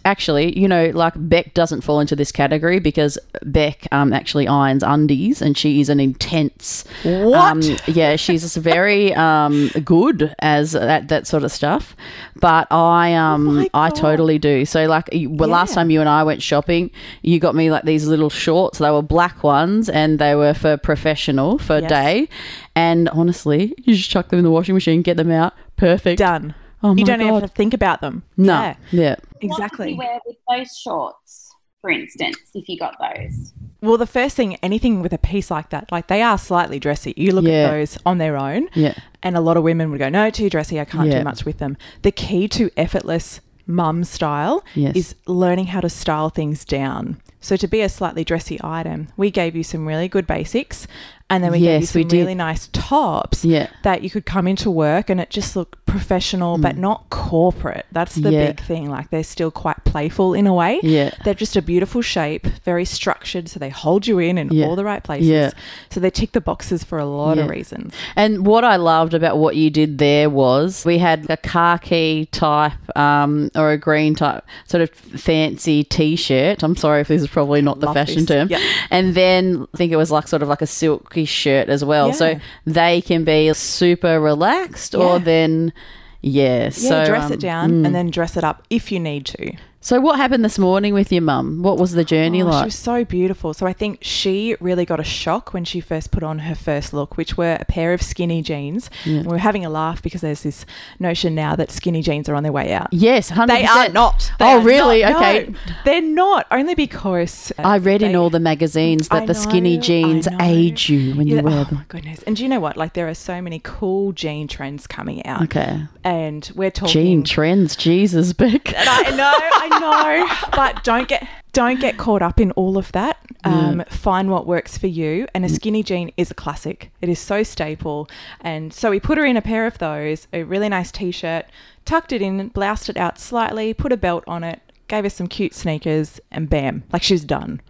actually, 0.05 0.59
you 0.59 0.69
know, 0.69 0.91
like 0.95 1.15
Beck 1.17 1.55
doesn't 1.55 1.81
fall 1.83 2.01
into 2.01 2.15
this 2.17 2.31
category 2.33 2.79
because 2.79 3.19
Beck 3.43 3.87
um 3.93 4.13
actually 4.13 4.47
irons 4.49 4.83
undies 4.83 5.43
and 5.43 5.57
she 5.57 5.81
is 5.81 5.89
an 5.89 6.01
intense. 6.01 6.85
What? 7.03 7.51
Um, 7.53 7.77
yeah, 7.87 8.17
she's 8.17 8.57
very 8.57 9.13
um 9.15 9.71
good 9.85 10.35
as 10.39 10.73
that 10.73 11.09
that 11.09 11.27
sort 11.27 11.43
of 11.45 11.53
stuff. 11.53 11.97
But 12.41 12.69
I 12.71 13.15
um 13.15 13.49
Oh 13.63 13.69
I 13.75 13.91
totally 13.91 14.39
do. 14.39 14.65
So 14.65 14.87
like, 14.87 15.09
well, 15.13 15.49
last 15.49 15.75
time 15.75 15.91
you 15.91 16.01
and 16.01 16.09
I 16.09 16.23
went 16.23 16.43
shopping, 16.43 16.91
you 17.23 17.39
got 17.41 17.55
me 17.55 17.71
like 17.71 17.85
these 17.85 18.07
little 18.07 18.31
shorts. 18.31 18.79
They 18.79 18.91
were 18.91 19.03
black 19.03 19.43
ones 19.43 19.89
and 19.89 20.19
they 20.19 20.35
were 20.35 20.55
for 20.55 20.77
professional 20.77 21.59
for 21.59 21.79
Yes. 21.81 21.89
day. 21.89 22.29
And 22.75 23.09
honestly, 23.11 23.75
you 23.79 23.95
just 23.95 24.11
chuck 24.11 24.29
them 24.29 24.39
in 24.39 24.45
the 24.45 24.51
washing 24.51 24.75
machine, 24.75 25.03
get 25.03 25.17
them 25.17 25.31
out, 25.31 25.55
perfect. 25.77 26.19
Done. 26.19 26.55
Oh 26.83 26.97
you 26.97 27.05
don't 27.05 27.21
even 27.21 27.35
have 27.35 27.43
to 27.43 27.49
think 27.49 27.75
about 27.75 28.01
them. 28.01 28.23
No, 28.37 28.55
Yeah, 28.55 28.75
yeah. 28.91 29.17
What 29.49 29.59
would 29.59 29.65
exactly. 29.65 29.91
you 29.93 29.97
wear 29.99 30.19
with 30.27 30.37
those 30.49 30.77
shorts, 30.77 31.51
for 31.81 31.91
instance, 31.91 32.39
if 32.55 32.69
you 32.69 32.79
got 32.79 32.95
those? 33.01 33.53
Well, 33.81 33.97
the 33.97 34.07
first 34.07 34.37
thing, 34.37 34.57
anything 34.63 35.03
with 35.03 35.13
a 35.13 35.19
piece 35.19 35.51
like 35.51 35.71
that, 35.71 35.91
like 35.91 36.07
they 36.07 36.23
are 36.23 36.39
slightly 36.39 36.79
dressy. 36.79 37.15
You 37.17 37.33
look 37.33 37.45
Yeah. 37.45 37.65
at 37.65 37.71
those 37.73 37.99
on 38.07 38.19
their 38.19 38.37
own, 38.37 38.69
Yeah. 38.75 38.95
and 39.23 39.37
a 39.37 39.41
lot 39.41 39.57
of 39.57 39.65
women 39.65 39.91
would 39.91 39.99
go, 39.99 40.09
"No, 40.09 40.31
too 40.31 40.49
dressy. 40.49 40.79
I 40.81 40.85
can't 40.85 41.09
Yeah. 41.11 41.19
do 41.19 41.25
much 41.25 41.45
with 41.45 41.59
them." 41.59 41.77
The 42.03 42.13
key 42.13 42.47
to 42.49 42.71
effortless 42.77 43.41
mum 43.67 44.05
style 44.05 44.63
Yes. 44.75 44.95
is 44.97 45.15
learning 45.27 45.67
how 45.67 45.81
to 45.81 45.89
style 45.89 46.31
things 46.31 46.65
down. 46.65 47.21
So 47.41 47.57
to 47.57 47.67
be 47.67 47.81
a 47.81 47.89
slightly 47.89 48.23
dressy 48.25 48.61
item, 48.63 49.09
we 49.17 49.31
gave 49.33 49.57
you 49.57 49.65
some 49.65 49.87
really 49.87 50.07
good 50.09 50.27
basics, 50.29 50.87
and 51.33 51.43
then 51.43 51.51
we 51.53 51.59
gave 51.59 51.67
you 51.67 51.87
Yes, 51.87 51.95
we 51.95 52.05
did. 52.05 52.19
really 52.19 52.35
nice 52.35 52.69
tops 52.73 53.45
Yeah. 53.45 53.69
that 53.83 54.03
you 54.03 54.11
could 54.11 54.27
come 54.27 54.47
into 54.47 54.71
work 54.71 55.11
and 55.11 55.21
it 55.21 55.31
just 55.31 55.57
looked 55.57 55.85
professional, 55.87 56.57
but 56.59 56.77
not 56.77 57.11
corporate. 57.11 57.85
That's 57.93 58.15
the 58.15 58.31
Mm. 58.31 58.33
Yeah. 58.33 58.47
big 58.47 58.61
thing. 58.61 58.91
Like 58.91 59.11
they're 59.11 59.23
still 59.25 59.51
quite 59.51 59.85
playful 59.85 60.33
in 60.35 60.47
a 60.47 60.55
way. 60.55 60.81
Yeah. 60.83 61.11
They're 61.25 61.35
just 61.35 61.55
a 61.57 61.63
beautiful 61.63 62.01
shape, 62.03 62.47
very 62.65 62.85
structured, 62.85 63.49
so 63.49 63.59
they 63.59 63.69
hold 63.69 64.07
you 64.07 64.19
in 64.19 64.39
in 64.39 64.49
Yeah. 64.51 64.67
all 64.67 64.77
the 64.77 64.85
right 64.85 65.03
places. 65.03 65.29
Yeah. 65.29 65.51
So 65.91 66.01
they 66.01 66.11
tick 66.11 66.33
the 66.33 66.41
boxes 66.41 66.83
for 66.85 66.99
a 66.99 67.05
lot 67.05 67.37
Yeah. 67.37 67.45
of 67.45 67.51
reasons. 67.51 67.93
And 68.17 68.47
what 68.47 68.65
I 68.65 68.77
loved 68.77 69.13
about 69.15 69.37
what 69.39 69.57
you 69.57 69.69
did 69.71 69.99
there 69.99 70.31
was 70.31 70.85
we 70.87 70.99
had 70.99 71.27
a 71.29 71.37
khaki 71.37 72.27
type 72.33 72.73
um, 72.97 73.51
or 73.55 73.73
a 73.73 73.79
green 73.79 74.15
type 74.15 74.45
sort 74.67 74.83
of 74.83 74.91
fancy 74.91 75.85
t-shirt. 75.85 76.63
I'm 76.63 76.77
sorry 76.77 77.01
if 77.03 77.09
this 77.09 77.23
is 77.23 77.29
probably 77.29 77.63
not 77.63 77.81
the 77.81 77.87
Love 77.87 77.95
fashion 77.97 78.17
this. 78.21 78.27
term. 78.27 78.49
Yep. 78.49 78.61
And 78.91 79.15
then 79.15 79.67
I 79.75 79.77
think 79.77 79.93
it 79.93 79.97
was 79.97 80.11
like 80.11 80.29
sort 80.29 80.43
of 80.43 80.49
like 80.49 80.63
a 80.63 80.67
silky 80.67 81.22
shirt 81.25 81.69
as 81.69 81.85
well. 81.85 82.09
Yeah. 82.09 82.15
So 82.15 82.41
they 82.67 83.01
can 83.01 83.25
be 83.25 83.53
super 83.55 84.21
relaxed 84.21 84.95
or 84.95 85.19
then 85.19 85.73
yeah. 86.21 86.65
Yeah, 86.65 86.69
so 86.71 87.05
dress 87.05 87.25
um, 87.25 87.33
it 87.33 87.41
down 87.41 87.71
mm, 87.71 87.87
and 87.87 87.95
then 87.95 88.11
dress 88.11 88.37
it 88.37 88.45
up 88.45 88.65
if 88.71 88.93
you 88.93 89.01
need 89.01 89.27
to. 89.27 89.53
So 89.85 90.01
what 90.01 90.17
happened 90.17 90.45
this 90.45 90.61
morning 90.61 90.95
with 90.95 91.11
your 91.11 91.23
mum? 91.23 91.61
What 91.61 91.77
was 91.77 91.91
the 91.91 92.05
journey 92.05 92.41
Oh, 92.41 92.47
She 92.47 92.51
like? 92.53 92.65
was 92.67 92.79
so 92.79 93.05
beautiful. 93.05 93.53
So 93.53 93.67
I 93.67 93.73
think 93.73 93.99
she 94.01 94.55
really 94.61 94.85
got 94.85 95.01
a 95.01 95.05
shock 95.05 95.53
when 95.53 95.65
she 95.65 95.81
first 95.81 96.13
put 96.13 96.23
on 96.23 96.39
her 96.39 96.55
first 96.55 96.93
look, 96.93 97.17
which 97.17 97.37
were 97.37 97.59
a 97.61 97.65
pair 97.65 97.93
of 97.93 98.01
skinny 98.01 98.43
jeans. 98.43 98.89
We 99.05 99.23
were 99.23 99.39
having 99.39 99.65
a 99.65 99.71
laugh 99.71 100.01
because 100.01 100.21
there's 100.21 100.45
this 100.45 100.65
notion 101.01 101.35
now 101.35 101.57
that 101.57 101.73
skinny 101.73 102.01
jeans 102.01 102.29
are 102.29 102.37
on 102.37 102.45
their 102.45 102.53
way 102.53 102.73
out. 102.73 102.93
yes, 102.93 103.33
100%. 103.33 103.49
They 103.49 103.67
are 103.67 103.89
not. 103.89 104.31
They 104.39 104.45
oh, 104.45 104.59
are 104.59 104.61
really? 104.61 105.03
not. 105.03 105.17
okay. 105.17 105.47
No, 105.49 105.59
they're 105.85 106.01
not. 106.01 106.47
Only 106.53 106.77
because 106.77 107.51
uh, 107.59 107.63
I 107.63 107.79
read 107.79 108.03
in 108.03 108.15
all 108.15 108.31
the 108.31 108.39
magazines 108.39 109.09
that 109.09 109.25
I 109.25 109.27
the 109.27 109.35
skinny 109.35 109.79
jeans 109.79 110.29
age 110.41 110.89
you 110.89 111.17
when 111.17 111.27
you 111.27 111.37
Yeah, 111.37 111.43
wear 111.43 111.59
oh 111.59 111.65
them. 111.65 111.75
my 111.79 111.85
goodness! 111.89 112.23
And 112.23 112.37
do 112.37 112.45
you 112.45 112.49
know 112.49 112.61
what? 112.61 112.77
Like 112.77 112.93
there 112.95 113.09
are 113.09 113.15
so 113.15 113.43
many 113.43 113.59
cool 113.65 114.13
jean 114.13 114.47
trends 114.47 114.87
coming 114.87 115.27
out. 115.27 115.43
Okay. 115.43 115.83
And 116.05 116.51
we're 116.55 116.71
talking 116.71 116.93
Jean 116.93 117.23
trends, 117.25 117.75
Jesus, 117.75 118.33
Beck. 118.33 118.73
And 118.77 118.89
I 118.89 119.11
know, 119.11 119.33
I 119.35 119.72
know, 119.81 120.29
but 120.53 120.83
don't 120.85 121.09
get 121.09 121.27
don't 121.53 121.81
get 121.81 121.99
caught 121.99 122.23
up 122.23 122.41
in 122.41 122.51
all 122.53 122.79
of 122.79 122.91
that. 122.93 123.19
Um, 123.45 123.85
Find 123.91 124.31
what 124.31 124.47
works 124.47 124.79
for 124.79 124.87
you. 124.87 125.27
And 125.35 125.45
a 125.45 125.49
skinny 125.49 125.83
jean 125.83 126.11
is 126.17 126.31
a 126.31 126.35
classic. 126.35 126.91
It 127.01 127.09
is 127.09 127.19
so 127.19 127.43
staple. 127.43 128.09
And 128.41 128.73
so 128.73 128.91
we 128.91 129.01
put 129.01 129.19
her 129.19 129.25
in 129.25 129.37
a 129.37 129.43
pair 129.43 129.67
of 129.67 129.79
those, 129.79 130.29
a 130.33 130.45
really 130.45 130.69
nice 130.69 130.91
t-shirt, 130.91 131.45
tucked 131.85 132.13
it 132.13 132.23
in, 132.23 132.49
bloused 132.49 132.89
it 132.89 132.97
out 132.97 133.19
slightly, 133.19 133.75
put 133.75 133.93
a 133.93 133.97
belt 133.97 134.25
on 134.27 134.45
it, 134.45 134.61
gave 134.89 135.05
her 135.05 135.11
some 135.11 135.27
cute 135.27 135.55
sneakers, 135.55 136.21
and 136.31 136.49
bam, 136.49 136.85
like 136.93 137.03
she's 137.03 137.25
done. 137.25 137.61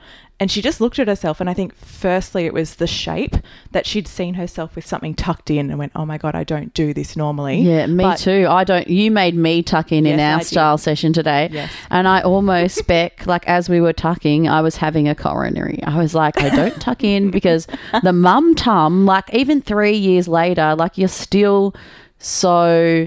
And 0.42 0.50
she 0.50 0.61
just 0.61 0.80
looked 0.80 0.99
at 0.99 1.06
herself, 1.06 1.40
and 1.40 1.49
I 1.49 1.54
think 1.54 1.72
firstly 1.76 2.46
it 2.46 2.52
was 2.52 2.75
the 2.75 2.88
shape 2.88 3.37
that 3.70 3.87
she'd 3.87 4.08
seen 4.08 4.34
herself 4.34 4.75
with 4.75 4.84
something 4.84 5.14
tucked 5.14 5.52
in, 5.52 5.70
and 5.70 5.78
went, 5.78 5.92
"Oh 5.94 6.04
my 6.04 6.18
god, 6.18 6.34
I 6.34 6.42
don't 6.42 6.75
do 6.75 6.92
this 6.92 7.16
normally." 7.16 7.61
Yeah, 7.61 7.87
me 7.87 8.02
But- 8.02 8.18
too. 8.18 8.46
I 8.50 8.64
don't. 8.64 8.88
You 8.88 9.12
made 9.12 9.37
me 9.37 9.62
tuck 9.62 9.92
in 9.92 10.04
in 10.04 10.18
our 10.18 10.37
I 10.37 10.38
did. 10.40 10.46
style 10.49 10.78
session 10.78 11.12
today, 11.12 11.49
Yes. 11.52 11.70
and 11.90 12.08
I 12.08 12.22
almost 12.22 12.84
Beck 12.88 13.25
like 13.25 13.46
as 13.46 13.68
we 13.68 13.80
were 13.80 13.92
tucking, 13.92 14.49
I 14.49 14.62
was 14.62 14.75
having 14.78 15.06
a 15.06 15.14
coronary. 15.14 15.80
I 15.84 15.96
was 15.96 16.12
like, 16.12 16.37
I 16.42 16.49
don't 16.49 16.80
tuck 16.80 17.04
in 17.04 17.30
because 17.30 17.68
the 18.02 18.12
mum 18.26 18.56
tum. 18.56 19.06
Like 19.06 19.32
even 19.32 19.62
three 19.62 19.96
years 19.96 20.26
later, 20.26 20.75
like 20.75 20.99
you're 20.99 21.06
still 21.06 21.72
so 22.18 23.06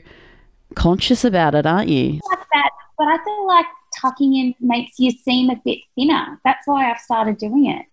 conscious 0.75 1.25
about 1.25 1.53
it, 1.53 1.65
aren't 1.65 1.89
you? 1.89 2.19
like 2.29 2.39
that, 2.53 2.69
but 2.97 3.07
I 3.07 3.17
feel 3.25 3.47
like 3.47 3.65
tucking 3.99 4.35
in 4.35 4.55
makes 4.59 4.99
you 4.99 5.11
seem 5.11 5.49
a 5.49 5.55
bit 5.63 5.79
thinner. 5.95 6.39
That's 6.43 6.65
why 6.65 6.89
I've 6.91 6.99
started 6.99 7.37
doing 7.37 7.67
it. 7.67 7.85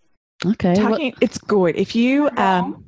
Okay. 0.45 0.71
what- 0.83 0.91
tucking 0.91 1.15
it's 1.21 1.39
good 1.39 1.77
if 1.77 1.95
you 1.95 2.29
um 2.37 2.85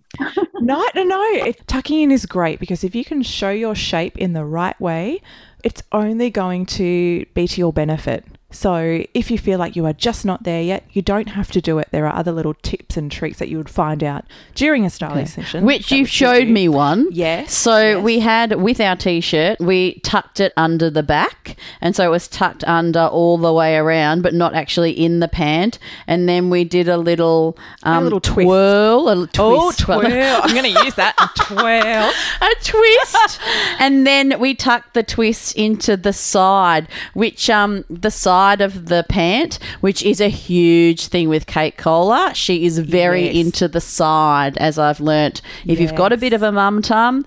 no 0.60 0.84
no 0.94 1.02
no 1.04 1.22
it, 1.22 1.66
tucking 1.66 2.02
in 2.02 2.10
is 2.10 2.26
great 2.26 2.58
because 2.58 2.82
if 2.84 2.94
you 2.94 3.04
can 3.04 3.22
show 3.22 3.50
your 3.50 3.74
shape 3.74 4.16
in 4.18 4.32
the 4.32 4.44
right 4.44 4.80
way 4.80 5.20
it's 5.62 5.82
only 5.92 6.30
going 6.30 6.66
to 6.66 7.24
be 7.34 7.46
to 7.46 7.60
your 7.60 7.72
benefit 7.72 8.24
so 8.54 9.02
if 9.14 9.30
you 9.30 9.38
feel 9.38 9.58
like 9.58 9.76
you 9.76 9.84
are 9.84 9.92
just 9.92 10.24
not 10.24 10.44
there 10.44 10.62
yet 10.62 10.84
you 10.92 11.02
don't 11.02 11.28
have 11.30 11.50
to 11.50 11.60
do 11.60 11.78
it 11.78 11.88
there 11.90 12.06
are 12.06 12.14
other 12.14 12.32
little 12.32 12.54
tips 12.62 12.96
and 12.96 13.10
tricks 13.10 13.38
that 13.38 13.48
you 13.48 13.56
would 13.56 13.68
find 13.68 14.02
out 14.02 14.24
during 14.54 14.84
a 14.84 14.90
styling 14.90 15.26
session 15.26 15.64
Which 15.64 15.90
you 15.90 16.04
showed 16.04 16.48
me 16.48 16.68
one. 16.68 17.08
Yes, 17.10 17.52
So 17.52 17.78
yes. 17.78 18.02
we 18.04 18.20
had 18.20 18.60
with 18.60 18.80
our 18.80 18.96
t-shirt, 18.96 19.58
we 19.60 20.00
tucked 20.00 20.40
it 20.40 20.52
under 20.56 20.90
the 20.90 21.02
back, 21.02 21.56
and 21.80 21.94
so 21.96 22.04
it 22.06 22.10
was 22.10 22.28
tucked 22.28 22.64
under 22.64 23.00
all 23.06 23.38
the 23.38 23.52
way 23.52 23.76
around, 23.76 24.22
but 24.22 24.34
not 24.34 24.54
actually 24.54 24.92
in 24.92 25.20
the 25.20 25.28
pant. 25.28 25.78
And 26.06 26.28
then 26.28 26.50
we 26.50 26.64
did 26.64 26.88
a 26.88 26.96
little, 26.96 27.56
um, 27.82 28.04
little 28.04 28.20
twist. 28.20 28.46
twirl, 28.46 29.08
a 29.08 29.14
little 29.14 29.28
oh 29.38 29.70
twist, 29.72 29.80
twirl 29.80 30.00
i'm 30.06 30.54
going 30.54 30.74
to 30.74 30.84
use 30.84 30.94
that 30.94 31.16
twirl 31.36 32.12
a 32.40 32.54
twist, 32.62 33.40
and 33.78 34.06
then 34.06 34.38
we 34.38 34.54
tucked 34.54 34.94
the 34.94 35.02
twist 35.02 35.54
into 35.56 35.96
the 35.96 36.12
side, 36.12 36.88
which 37.14 37.50
um 37.50 37.84
the 37.90 38.10
side 38.10 38.43
of 38.60 38.86
the 38.86 39.04
pant, 39.08 39.58
which 39.80 40.02
is 40.02 40.20
a 40.20 40.28
huge 40.28 41.06
thing 41.06 41.28
with 41.28 41.46
Kate 41.46 41.76
Kohler. 41.76 42.32
She 42.34 42.64
is 42.64 42.78
very 42.78 43.26
Yes. 43.26 43.46
into 43.46 43.68
the 43.68 43.80
side, 43.80 44.56
as 44.58 44.78
I've 44.78 45.00
learnt. 45.00 45.40
If 45.66 45.80
you've 45.80 45.94
got 45.94 46.12
a 46.12 46.16
bit 46.16 46.32
of 46.32 46.42
a 46.42 46.52
mum 46.52 46.82
tum, 46.82 47.24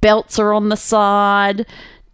belts 0.00 0.38
are 0.38 0.52
on 0.52 0.68
the 0.68 0.76
side. 0.76 1.66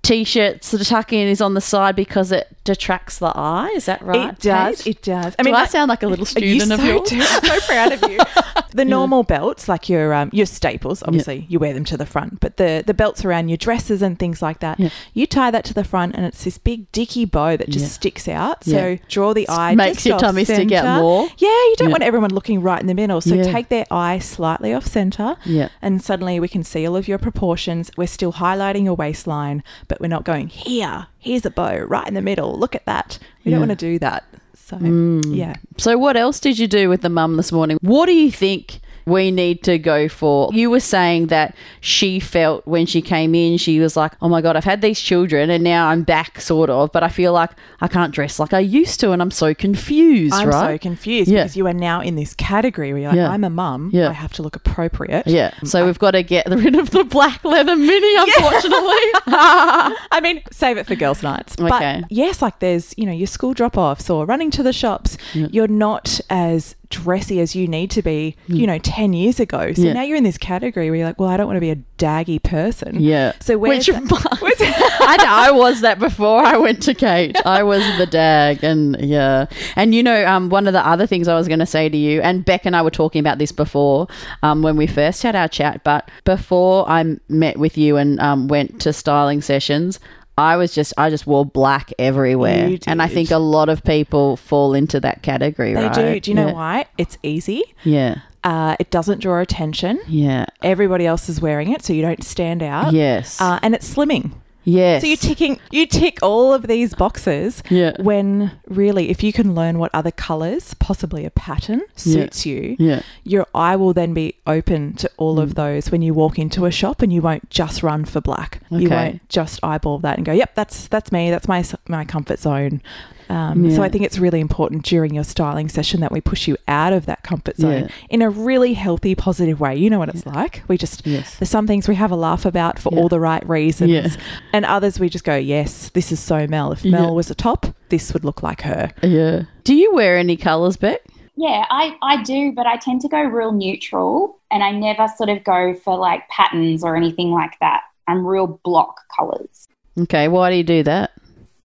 T-shirts 0.07 0.71
to 0.71 0.79
tuck 0.85 1.13
in 1.13 1.27
is 1.29 1.41
on 1.41 1.55
the 1.55 1.61
side 1.61 1.97
because 1.97 2.31
it 2.33 2.49
detracts 2.65 3.19
the 3.19 3.33
eye. 3.37 3.73
Is 3.75 3.87
that 3.87 4.03
right? 4.03 4.31
It 4.35 4.41
does. 4.41 4.83
Kate? 4.83 4.97
It 4.97 5.03
does. 5.03 5.35
I 5.39 5.43
Do 5.43 5.53
I 5.53 5.67
sound 5.67 5.89
like 5.89 6.03
a 6.03 6.07
little 6.07 6.27
You 6.43 6.61
student 6.61 6.73
of 6.73 6.81
so 6.81 6.87
yours? 6.87 7.09
do. 7.11 7.17
I'm 7.21 7.45
so 7.45 7.61
proud 7.67 7.93
of 7.93 8.11
you. 8.11 8.19
The 8.73 8.85
normal 8.85 9.23
belts, 9.23 9.71
like 9.71 9.89
your 9.89 10.13
um, 10.13 10.29
your 10.35 10.45
staples, 10.45 11.03
obviously 11.03 11.47
you 11.49 11.59
wear 11.59 11.73
them 11.73 11.85
to 11.87 11.97
the 11.97 12.05
front, 12.05 12.41
but 12.41 12.59
the 12.59 12.85
the 12.87 12.93
belts 12.93 13.25
around 13.25 13.49
your 13.49 13.57
dresses 13.57 14.03
and 14.03 14.19
things 14.19 14.43
like 14.43 14.61
that, 14.61 14.79
Yeah. 14.79 14.91
you 15.15 15.27
tie 15.27 15.51
that 15.51 15.65
to 15.65 15.73
the 15.73 15.83
front, 15.83 16.15
and 16.15 16.27
it's 16.27 16.45
this 16.45 16.59
big 16.59 16.93
dicky 16.93 17.25
bow 17.25 17.57
that 17.57 17.71
just 17.71 17.85
Yeah. 17.87 17.89
sticks 17.89 18.29
out. 18.29 18.65
So 18.65 18.89
Yeah. 18.89 18.97
draw 19.09 19.33
the 19.33 19.49
eye, 19.49 19.75
makes 19.75 20.05
your 20.05 20.19
tummy 20.19 20.45
stick 20.45 20.71
out 20.73 21.01
more. 21.01 21.23
Yeah, 21.39 21.49
you 21.49 21.75
don't 21.79 21.89
Yeah. 21.89 21.93
want 21.93 22.03
everyone 22.03 22.35
looking 22.35 22.61
right 22.61 22.79
in 22.79 22.87
the 22.87 22.93
middle. 22.93 23.23
So 23.23 23.35
Yeah. 23.37 23.45
take 23.51 23.71
their 23.71 23.87
eye 23.91 24.19
slightly 24.19 24.75
off 24.75 24.85
center, 24.87 25.37
Yeah. 25.47 25.69
and 25.81 26.03
suddenly 26.03 26.39
we 26.39 26.49
can 26.49 26.63
see 26.63 26.87
all 26.87 26.97
of 26.97 27.09
your 27.09 27.17
proportions. 27.17 27.91
We're 27.97 28.07
still 28.09 28.35
highlighting 28.35 28.85
your 28.85 28.95
waistline, 28.95 29.63
but 29.89 29.96
we're 30.00 30.09
not 30.09 30.25
going 30.25 30.49
here. 30.49 31.07
Here's 31.19 31.45
a 31.47 31.50
bow 31.50 31.76
right 31.79 32.07
in 32.07 32.15
the 32.15 32.23
middle. 32.23 32.59
Look 32.59 32.75
at 32.75 32.85
that. 32.87 33.19
We 33.45 33.50
Yeah. 33.50 33.59
don't 33.59 33.69
want 33.69 33.79
to 33.79 33.87
do 33.87 33.99
that. 34.00 34.25
So 34.55 34.76
Mm. 34.76 35.37
yeah. 35.37 35.55
So, 35.76 35.97
what 35.97 36.17
else 36.17 36.41
did 36.41 36.59
you 36.59 36.67
do 36.67 36.88
with 36.88 37.03
the 37.03 37.09
mum 37.09 37.37
this 37.37 37.53
morning? 37.53 37.79
What 37.83 38.07
do 38.07 38.12
you 38.12 38.31
think 38.33 38.81
we 39.07 39.31
need 39.31 39.63
to 39.65 39.79
go 39.79 40.09
for? 40.09 40.51
You 40.53 40.69
were 40.71 40.81
saying 40.81 41.29
that 41.29 41.55
she 41.81 42.19
felt 42.21 42.67
when 42.67 42.87
she 42.87 43.01
came 43.01 43.35
in, 43.35 43.57
she 43.57 43.79
was 43.79 43.97
like, 43.97 44.13
oh 44.21 44.29
my 44.29 44.41
God, 44.41 44.57
I've 44.57 44.65
had 44.65 44.83
these 44.83 45.01
children 45.01 45.49
and 45.49 45.63
now 45.63 45.89
I'm 45.89 46.03
back, 46.03 46.41
sort 46.41 46.69
of, 46.71 46.91
but 46.93 47.03
I 47.05 47.09
feel 47.09 47.33
like 47.33 47.51
I 47.81 47.89
can't 47.89 48.13
dress 48.13 48.39
like 48.41 48.53
I 48.53 48.59
used 48.59 48.99
to 49.01 49.13
and 49.13 49.23
I'm 49.23 49.31
so 49.31 49.55
confused, 49.55 50.35
I'm 50.35 50.51
so 50.51 50.77
confused 50.79 51.31
Yeah. 51.31 51.45
because 51.45 51.57
you 51.57 51.67
are 51.69 51.73
now 51.73 52.01
in 52.01 52.17
this 52.17 52.35
category 52.35 52.93
where 52.93 53.03
you're 53.03 53.11
like, 53.11 53.17
Yeah. 53.17 53.31
I'm 53.31 53.45
a 53.45 53.51
mum. 53.51 53.91
Yeah. 53.93 54.09
I 54.09 54.13
have 54.13 54.33
to 54.35 54.43
look 54.43 54.57
appropriate. 54.57 55.27
yeah, 55.27 55.53
um, 55.63 55.69
so 55.69 55.87
we've 55.87 55.99
got 55.99 56.11
to 56.13 56.23
get 56.23 56.47
rid 56.51 56.75
of 56.75 56.91
the 56.91 57.05
black 57.05 57.45
leather 57.45 57.77
mini, 57.77 58.17
unfortunately. 58.17 58.97
I 59.27 60.21
mean, 60.23 60.43
save 60.51 60.79
it 60.79 60.87
for 60.87 60.95
girls' 60.97 61.23
nights. 61.23 61.55
Okay. 61.61 62.01
But 62.03 62.11
yes, 62.13 62.43
like 62.43 62.59
there's, 62.59 62.95
you 62.97 63.07
know, 63.07 63.13
your 63.13 63.27
school 63.27 63.55
drop 63.55 63.77
offs 63.79 64.11
or 64.11 64.27
running 64.27 64.51
to 64.53 64.63
the 64.63 64.73
shops. 64.73 65.17
You're 65.33 65.69
not 65.69 66.21
as 66.31 66.75
dressy 66.90 67.40
as 67.40 67.55
you 67.55 67.66
need 67.69 67.90
to 67.93 68.02
be, 68.02 68.37
you 68.47 68.66
know, 68.66 68.78
10 68.78 69.12
years 69.12 69.40
ago. 69.40 69.73
So 69.73 69.83
Yeah. 69.83 69.93
now 69.95 70.02
you're 70.02 70.16
in 70.16 70.25
this 70.25 70.38
category 70.38 70.90
where 70.90 70.99
you're 70.99 71.07
like, 71.07 71.19
well, 71.21 71.28
I 71.28 71.37
don't 71.37 71.47
want 71.47 71.57
to 71.57 71.61
be 71.61 71.71
a 71.71 71.76
daggy 71.99 72.43
person. 72.43 73.00
Yeah. 73.00 73.33
So 73.40 73.59
where's 73.59 73.88
Which 73.88 73.97
I 74.12 75.16
I 75.49 75.50
was 75.50 75.81
that 75.83 75.99
before 75.99 76.45
I 76.45 76.57
went 76.57 76.83
to 76.85 76.95
Kate. 76.95 77.37
I 77.47 77.62
was 77.62 77.83
the 77.99 78.07
dag, 78.07 78.62
and 78.64 78.97
yeah. 79.00 79.47
And 79.76 79.95
you 79.95 80.02
know, 80.02 80.26
um, 80.26 80.49
one 80.49 80.66
of 80.66 80.73
the 80.73 80.87
other 80.87 81.07
things 81.07 81.28
I 81.28 81.35
was 81.35 81.49
going 81.49 81.59
to 81.61 81.66
say 81.66 81.88
to 81.88 81.97
you, 81.97 82.21
and 82.23 82.45
Beck 82.45 82.66
and 82.66 82.75
I 82.76 82.83
were 82.83 82.90
talking 82.90 83.21
about 83.21 83.38
this 83.38 83.52
before, 83.52 84.09
um, 84.43 84.62
when 84.62 84.76
we 84.76 84.87
first 84.87 85.23
had 85.23 85.37
our 85.37 85.49
chat. 85.49 85.83
But 85.85 86.11
before 86.25 86.88
I 86.88 87.16
met 87.28 87.59
with 87.59 87.76
you 87.78 87.97
and 87.97 88.19
um, 88.21 88.49
went 88.49 88.81
to 88.83 88.93
styling 88.93 89.40
sessions. 89.43 89.99
I 90.38 90.57
was 90.57 90.75
just 90.75 90.93
I 90.99 91.09
just 91.11 91.26
wore 91.26 91.47
black 91.47 91.93
everywhere, 91.99 92.76
and 92.87 93.00
I 93.00 93.09
think 93.09 93.31
a 93.31 93.38
lot 93.38 93.69
of 93.69 93.83
people 93.85 94.37
fall 94.37 94.75
into 94.75 95.00
that 95.00 95.23
category. 95.23 95.73
they 95.75 95.85
right? 95.87 95.95
do. 95.95 96.21
Do 96.21 96.31
you 96.31 96.35
know 96.35 96.49
Yeah. 96.49 96.52
why? 96.52 96.85
It's 96.99 97.16
easy. 97.23 97.62
Yeah, 97.85 98.16
Uh, 98.45 98.76
it 98.78 98.90
doesn't 98.90 99.21
draw 99.21 99.40
attention. 99.40 99.99
yeah, 100.07 100.45
Everybody 100.62 101.07
else 101.07 101.28
is 101.31 101.40
wearing 101.40 101.73
it, 101.73 101.83
so 101.83 101.93
you 101.95 102.02
don't 102.02 102.23
stand 102.23 102.62
out. 102.62 102.93
yes, 102.93 103.40
Uh, 103.40 103.59
and 103.62 103.75
it's 103.75 103.88
slimming. 103.93 104.33
Yes. 104.66 105.00
So 105.00 105.08
you're 105.08 105.16
ticking, 105.16 105.58
you 105.70 105.87
tick 105.87 106.18
all 106.20 106.52
of 106.52 106.66
these 106.66 106.94
boxes. 106.94 107.62
Yeah. 107.70 107.92
When 108.02 108.52
really, 108.66 109.08
if 109.08 109.23
you 109.23 109.32
can 109.32 109.54
learn 109.54 109.78
what 109.78 109.90
other 109.94 110.11
colors, 110.11 110.75
possibly 110.75 111.25
a 111.25 111.30
pattern, 111.30 111.80
suits 111.94 112.44
you, 112.44 112.76
Yeah. 112.78 113.00
your 113.25 113.46
eye 113.54 113.76
will 113.76 113.94
then 113.94 114.12
be 114.12 114.35
open 114.46 114.94
to 114.96 115.11
all 115.16 115.40
of 115.40 115.50
mm. 115.50 115.54
those 115.54 115.90
when 115.90 116.02
you 116.02 116.12
walk 116.12 116.38
into 116.38 116.66
a 116.66 116.70
shop, 116.70 117.00
and 117.00 117.11
you 117.12 117.23
won't 117.23 117.49
just 117.49 117.82
run 117.82 118.04
for 118.04 118.20
black. 118.20 118.61
Okay. 118.70 118.82
You 118.82 118.90
won't 118.90 119.28
just 119.30 119.58
eyeball 119.62 119.99
that 120.00 120.18
and 120.18 120.26
go, 120.26 120.32
"Yep, 120.32 120.54
that's 120.54 120.88
that's 120.88 121.11
me. 121.11 121.30
That's 121.30 121.49
my 121.49 121.64
my 121.88 122.04
comfort 122.04 122.40
zone." 122.40 122.82
Um, 123.28 123.71
So 123.71 123.83
I 123.83 123.88
think 123.88 124.04
it's 124.04 124.18
really 124.18 124.40
important 124.40 124.85
during 124.85 125.14
your 125.14 125.25
styling 125.25 125.68
session 125.68 126.00
that 126.00 126.12
we 126.12 126.21
push 126.21 126.47
you 126.49 126.56
out 126.68 126.92
of 126.92 127.06
that 127.06 127.23
comfort 127.23 127.56
zone 127.56 127.83
Yeah. 127.83 127.88
in 128.11 128.23
a 128.23 128.30
really 128.30 128.75
healthy, 128.75 129.14
positive 129.14 129.61
way. 129.61 129.75
You 129.76 129.90
know 129.90 129.99
what 129.99 130.09
it's 130.09 130.25
like. 130.26 130.62
We 130.68 130.76
just 130.78 131.06
Yes. 131.06 131.37
there's 131.37 131.50
some 131.50 131.66
things 131.66 131.88
we 131.88 131.95
have 131.97 132.11
a 132.12 132.16
laugh 132.16 132.45
about 132.45 132.78
for 132.78 132.90
Yeah. 132.92 133.00
all 133.00 133.09
the 133.09 133.21
right 133.21 133.47
reasons, 133.49 133.90
Yeah. 133.90 134.09
and 134.52 134.64
others 134.64 135.00
we 135.00 135.09
just 135.09 135.25
go, 135.25 135.37
"Yes, 135.37 135.90
this 135.90 136.12
is 136.12 136.21
so 136.21 136.47
Mel. 136.47 136.73
If 136.73 136.85
Yeah. 136.85 136.92
Mel 136.92 137.14
was 137.14 137.30
a 137.30 137.35
top, 137.35 137.66
this 137.88 138.12
would 138.12 138.25
look 138.25 138.42
like 138.42 138.62
her." 138.62 138.90
Yeah. 139.02 139.42
Do 139.64 139.75
you 139.75 139.92
wear 139.95 140.16
any 140.18 140.37
colours, 140.37 140.76
Beck? 140.76 141.00
Yeah, 141.37 141.66
I, 141.71 141.95
I 142.02 142.23
do, 142.23 142.52
but 142.52 142.66
I 142.66 142.76
tend 142.76 143.02
to 143.02 143.09
go 143.09 143.21
real 143.23 143.52
neutral 143.52 144.38
and 144.50 144.62
I 144.62 144.71
never 144.71 145.06
sort 145.18 145.28
of 145.28 145.45
go 145.45 145.75
for 145.75 145.97
like 145.99 146.26
patterns 146.30 146.83
or 146.83 146.97
anything 146.97 147.30
like 147.30 147.59
that. 147.61 147.83
I'm 148.09 148.25
real 148.26 148.59
block 148.64 149.00
colors. 149.14 149.68
Okay. 150.00 150.28
Why 150.28 150.50
do 150.50 150.56
you 150.56 150.62
do 150.64 150.83
that? 150.85 151.11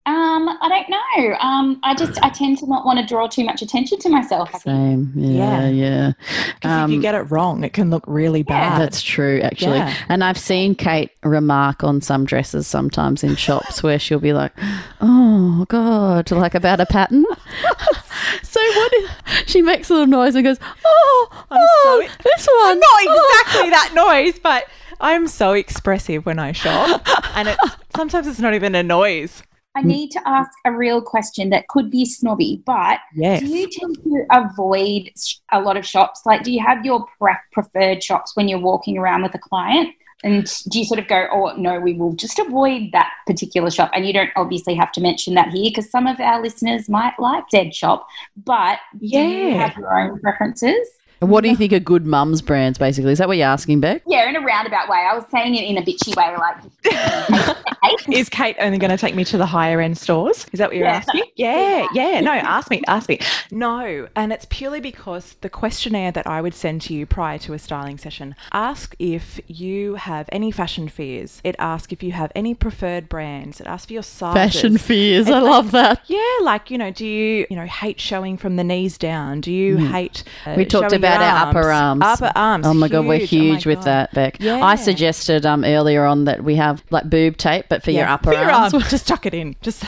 Um, 0.07 0.49
I 0.49 0.69
don't 0.69 0.89
know. 0.89 1.37
Um, 1.41 1.81
I 1.83 1.95
just 1.95 2.17
I 2.23 2.31
tend 2.31 2.59
to 2.59 2.67
not 2.67 2.87
want 2.87 3.01
to 3.01 3.05
draw 3.07 3.27
too 3.27 3.45
much 3.45 3.61
attention 3.61 3.99
to 3.99 4.09
myself. 4.09 4.51
Same. 4.63 5.13
Yeah, 5.17 5.67
Yeah. 5.67 5.69
yeah. 5.69 6.13
Because 6.55 6.85
if 6.85 6.91
you 6.91 6.97
Um, 6.97 7.01
get 7.01 7.15
it 7.17 7.23
wrong, 7.23 7.65
it 7.65 7.73
can 7.73 7.91
look 7.91 8.05
really 8.07 8.45
bad. 8.45 8.81
That's 8.81 9.03
true, 9.03 9.41
actually. 9.43 9.79
Yeah. 9.79 9.93
And 10.09 10.23
I've 10.23 10.39
seen 10.39 10.77
Kate 10.77 11.11
remark 11.25 11.83
on 11.83 12.01
some 12.01 12.25
dresses 12.25 12.69
sometimes 12.69 13.25
in 13.25 13.35
shops 13.35 13.83
where 13.83 13.99
she'll 13.99 14.21
be 14.21 14.33
like, 14.33 14.53
"Oh 15.01 15.65
God," 15.69 16.31
like 16.31 16.55
about 16.55 16.79
a 16.81 16.87
pattern. 16.87 17.25
so 18.43 18.61
what? 18.61 18.93
Is, 18.95 19.11
she 19.47 19.61
makes 19.63 19.91
a 19.91 19.95
little 19.95 20.07
noise 20.07 20.35
and 20.37 20.45
goes, 20.45 20.59
"Oh, 20.85 21.29
I'm 21.51 21.59
oh, 21.61 22.03
so- 22.07 22.13
this 22.23 22.47
one." 22.65 22.79
not 22.79 22.89
oh." 22.93 23.41
exactly 23.43 23.71
that 23.71 23.91
noise, 23.95 24.39
but 24.39 24.65
I'm 25.01 25.27
so 25.27 25.53
expressive 25.53 26.25
when 26.27 26.39
I 26.39 26.53
shop, 26.53 27.03
and 27.37 27.49
it 27.49 27.59
sometimes 27.97 28.27
it's 28.29 28.39
not 28.39 28.55
even 28.55 28.75
a 28.77 28.83
noise. 28.85 29.43
I 29.77 29.83
hmm. 29.83 29.89
need 29.89 30.11
to 30.13 30.21
ask 30.27 30.51
a 30.65 30.73
real 30.73 31.03
question 31.03 31.51
that 31.51 31.69
could 31.69 31.91
be 31.91 32.05
snobby, 32.07 32.63
but 32.65 32.99
Yes. 33.15 33.41
do 33.41 33.47
you 33.47 33.69
tend 33.71 33.97
to 34.03 34.27
avoid 34.33 35.13
a 35.53 35.61
lot 35.61 35.77
of 35.77 35.85
shops? 35.87 36.23
Like, 36.25 36.43
do 36.43 36.51
you 36.51 36.61
have 36.65 36.85
your 36.85 37.07
pre- 37.19 37.35
preferred 37.53 38.03
shops 38.03 38.35
when 38.35 38.49
you're 38.49 38.59
walking 38.59 38.97
around 38.97 39.23
with 39.23 39.35
a 39.35 39.39
client? 39.39 39.91
And 40.25 40.51
do 40.71 40.79
you 40.79 40.87
sort 40.87 40.99
of 40.99 41.09
go, 41.09 41.29
oh, 41.31 41.55
no, 41.57 41.79
we 41.79 41.93
will 41.93 42.15
just 42.15 42.39
avoid 42.39 42.91
that 42.93 43.13
particular 43.27 43.71
shop? 43.71 43.91
And 43.93 44.07
you 44.07 44.15
don't 44.15 44.31
obviously 44.35 44.75
have 44.75 44.91
to 44.93 45.01
mention 45.01 45.35
that 45.35 45.51
here 45.51 45.71
because 45.71 45.91
some 45.91 46.07
of 46.07 46.19
our 46.21 46.41
listeners 46.41 46.89
might 46.89 47.13
like 47.19 47.45
Dead 47.51 47.75
Shop, 47.75 48.09
but 48.35 48.79
do 48.99 49.07
you 49.07 49.21
Yeah. 49.21 49.67
have 49.67 49.77
your 49.77 49.97
own 49.97 50.19
preferences? 50.21 50.89
What 51.21 51.43
do 51.43 51.49
you 51.51 51.57
think 51.57 51.73
are 51.73 51.81
good 51.81 52.07
mums 52.07 52.43
brands? 52.43 52.79
Basically, 52.79 53.11
is 53.13 53.19
that 53.19 53.29
what 53.29 53.37
you're 53.39 53.47
asking, 53.47 53.81
Beck? 53.81 54.03
Yeah, 54.07 54.29
in 54.29 54.37
a 54.37 54.41
roundabout 54.41 54.89
way. 54.89 54.99
I 54.99 55.15
was 55.15 55.25
saying 55.31 55.55
it 55.55 55.65
in 55.65 55.79
a 55.79 55.83
bitchy 55.83 56.15
way, 56.17 56.37
like, 56.37 57.57
Is 58.11 58.29
Kate 58.29 58.57
only 58.61 58.79
going 58.79 58.91
to 58.91 58.97
take 58.97 59.15
me 59.15 59.25
to 59.25 59.39
the 59.39 59.47
higher 59.47 59.81
end 59.81 59.97
stores? 59.97 60.47
Is 60.53 60.59
that 60.59 60.69
what 60.69 60.77
you're 60.77 60.87
Yeah. 60.87 60.97
asking? 60.97 61.23
Yeah, 61.37 61.87
yeah. 61.93 62.21
No, 62.21 62.33
ask 62.33 62.71
me, 62.71 62.83
ask 62.87 63.09
me. 63.11 63.19
No, 63.51 64.09
and 64.17 64.33
it's 64.33 64.47
purely 64.49 64.81
because 64.81 65.37
the 65.43 65.51
questionnaire 65.51 66.11
that 66.13 66.27
I 66.27 66.41
would 66.41 66.55
send 66.55 66.81
to 66.83 66.95
you 66.95 67.05
prior 67.07 67.37
to 67.41 67.53
a 67.53 67.59
styling 67.59 67.99
session 67.99 68.35
ask 68.53 68.95
if 68.99 69.39
you 69.47 69.97
have 69.97 70.29
any 70.33 70.51
fashion 70.51 70.89
fears. 70.89 71.41
It 71.45 71.55
asks 71.59 71.93
if 71.93 72.03
you 72.03 72.13
have 72.13 72.33
any 72.35 72.55
preferred 72.55 73.09
brands. 73.11 73.61
It 73.61 73.67
asks 73.67 73.87
for 73.87 73.93
your 73.93 74.03
sizes. 74.03 74.35
Fashion 74.55 74.79
fears. 74.79 75.27
I 75.29 75.37
It's 75.37 75.43
like- 75.43 75.51
love 75.51 75.71
that. 75.73 76.01
Yeah, 76.07 76.21
like 76.43 76.71
you 76.71 76.79
know, 76.79 76.91
do 76.91 77.07
you 77.07 77.47
you 77.51 77.57
know 77.57 77.67
hate 77.67 78.01
showing 78.01 78.37
from 78.39 78.57
the 78.57 78.65
knees 78.65 78.97
down? 78.99 79.41
Do 79.43 79.53
you 79.53 79.77
hate? 79.77 80.25
Uh, 80.45 80.51
Mm. 80.51 80.57
We 80.57 80.65
talked 80.65 80.91
showing 80.91 81.01
about 81.07 81.23
our 81.23 81.49
upper 81.49 81.71
arms. 81.71 82.03
Upper 82.05 82.33
arms. 82.35 82.67
Oh 82.67 82.75
my 82.75 82.89
god, 82.89 83.07
we're 83.07 83.19
huge. 83.19 83.33
Oh 83.33 83.39
my 83.39 83.45
huge 83.55 83.67
with 83.67 83.79
God. 83.79 83.85
that, 83.85 84.15
Beck. 84.15 84.41
Yeah. 84.41 84.65
I 84.65 84.77
suggested 84.77 85.47
um 85.47 85.65
earlier 85.65 86.05
on 86.05 86.25
that 86.25 86.45
we 86.45 86.57
have 86.57 86.83
like 86.91 87.09
boob 87.09 87.37
tape, 87.37 87.67
but 87.69 87.83
for 87.83 87.91
your 87.91 88.07
upper 88.07 88.33
for 88.33 88.39
your 88.39 88.51
arms. 88.51 88.75
arm. 88.75 88.83
Just 88.89 89.07
tuck 89.07 89.27
it 89.27 89.35
in. 89.35 89.57
Just 89.63 89.85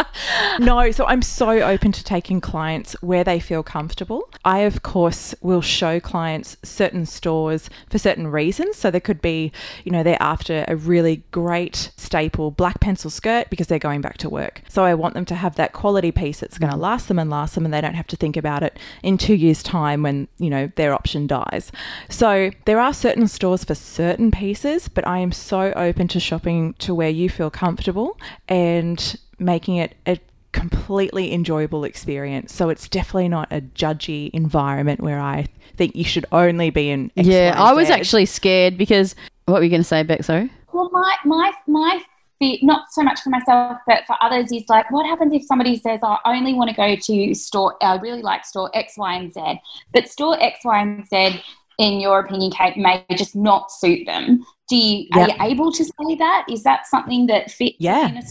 no. 0.58 0.90
So 0.90 1.06
I'm 1.06 1.22
so 1.22 1.48
open 1.50 1.92
to 1.92 2.04
taking 2.04 2.40
clients 2.40 2.94
where 3.02 3.24
they 3.24 3.40
feel 3.40 3.62
comfortable. 3.62 4.28
I 4.44 4.60
of 4.60 4.82
course 4.82 5.34
will 5.40 5.62
show 5.62 6.00
clients 6.00 6.56
certain 6.62 7.06
stores 7.06 7.68
for 7.90 7.98
certain 7.98 8.26
reasons. 8.26 8.76
So 8.76 8.90
there 8.90 9.00
could 9.00 9.20
be, 9.20 9.52
you 9.84 9.92
know, 9.92 10.02
they're 10.02 10.22
after 10.22 10.64
a 10.68 10.76
really 10.76 11.22
great 11.30 11.90
staple 11.96 12.50
black 12.50 12.80
pencil 12.80 13.10
skirt 13.10 13.50
because 13.50 13.66
they're 13.66 13.78
going 13.78 14.00
back 14.00 14.18
to 14.18 14.28
work. 14.28 14.62
So 14.68 14.84
I 14.84 14.94
want 14.94 15.14
them 15.14 15.24
to 15.26 15.34
have 15.34 15.56
that 15.56 15.72
quality 15.72 16.12
piece 16.12 16.40
that's 16.40 16.58
going 16.58 16.72
to 16.72 16.78
last 16.78 17.08
them 17.08 17.18
and 17.18 17.30
last 17.30 17.54
them, 17.54 17.64
and 17.64 17.72
they 17.72 17.80
don't 17.80 17.94
have 17.94 18.06
to 18.08 18.16
think 18.16 18.36
about 18.36 18.62
it 18.62 18.78
in 19.02 19.18
two 19.18 19.34
years' 19.34 19.62
time 19.62 20.02
when 20.02 20.28
you 20.38 20.50
know 20.52 20.70
their 20.76 20.94
option 20.94 21.26
dies. 21.26 21.72
So 22.08 22.50
there 22.66 22.78
are 22.78 22.94
certain 22.94 23.26
stores 23.26 23.64
for 23.64 23.74
certain 23.74 24.30
pieces, 24.30 24.88
but 24.88 25.06
I 25.06 25.18
am 25.18 25.32
so 25.32 25.72
open 25.74 26.06
to 26.08 26.20
shopping 26.20 26.74
to 26.80 26.94
where 26.94 27.10
you 27.10 27.28
feel 27.28 27.50
comfortable 27.50 28.18
and 28.48 29.16
making 29.38 29.76
it 29.76 29.94
a 30.06 30.18
completely 30.52 31.32
enjoyable 31.32 31.84
experience. 31.84 32.54
So 32.54 32.68
it's 32.68 32.88
definitely 32.88 33.28
not 33.28 33.48
a 33.50 33.60
judgy 33.60 34.30
environment 34.32 35.00
where 35.00 35.18
I 35.18 35.46
think 35.76 35.96
you 35.96 36.04
should 36.04 36.26
only 36.30 36.70
be 36.70 36.90
in. 36.90 37.10
X, 37.16 37.26
yeah, 37.26 37.58
Y, 37.58 37.70
I 37.70 37.72
was 37.72 37.90
actually 37.90 38.26
scared 38.26 38.78
because 38.78 39.14
what 39.46 39.58
were 39.58 39.64
you 39.64 39.70
going 39.70 39.80
to 39.80 39.88
say, 39.88 40.02
Beck? 40.02 40.22
Sorry. 40.22 40.50
Well, 40.72 40.90
my 40.92 41.16
my 41.24 41.52
my 41.66 42.02
fear, 42.42 42.58
not 42.62 42.92
so 42.92 43.02
much 43.02 43.20
for 43.20 43.30
myself, 43.30 43.78
but 43.86 44.00
for 44.06 44.16
others, 44.20 44.50
is 44.52 44.64
like, 44.68 44.90
what 44.90 45.06
happens 45.06 45.32
if 45.32 45.44
somebody 45.44 45.76
says, 45.76 46.00
oh, 46.02 46.16
"I 46.24 46.36
only 46.36 46.54
want 46.54 46.70
to 46.70 46.76
go 46.76 46.96
to 46.96 47.34
store. 47.34 47.76
I 47.82 47.96
really 47.96 48.22
like 48.22 48.44
store 48.44 48.70
X, 48.74 48.94
Y, 48.98 49.14
and 49.14 49.32
Z," 49.32 49.60
but 49.94 50.08
store 50.08 50.36
X, 50.42 50.64
Y, 50.64 50.80
and 50.80 51.06
Z, 51.08 51.40
in 51.78 52.00
your 52.00 52.20
opinion, 52.20 52.50
Kate, 52.50 52.76
may 52.76 53.04
just 53.16 53.34
not 53.34 53.70
suit 53.70 54.06
them. 54.06 54.44
Do 54.68 54.76
you 54.76 55.06
are 55.14 55.28
you 55.28 55.34
able 55.40 55.70
to 55.72 55.84
say 55.84 56.14
that? 56.18 56.46
Is 56.48 56.62
that 56.62 56.86
something 56.86 57.26
that 57.26 57.50
fits 57.50 57.76
Yeah. 57.78 58.08
in 58.08 58.16
a 58.16 58.22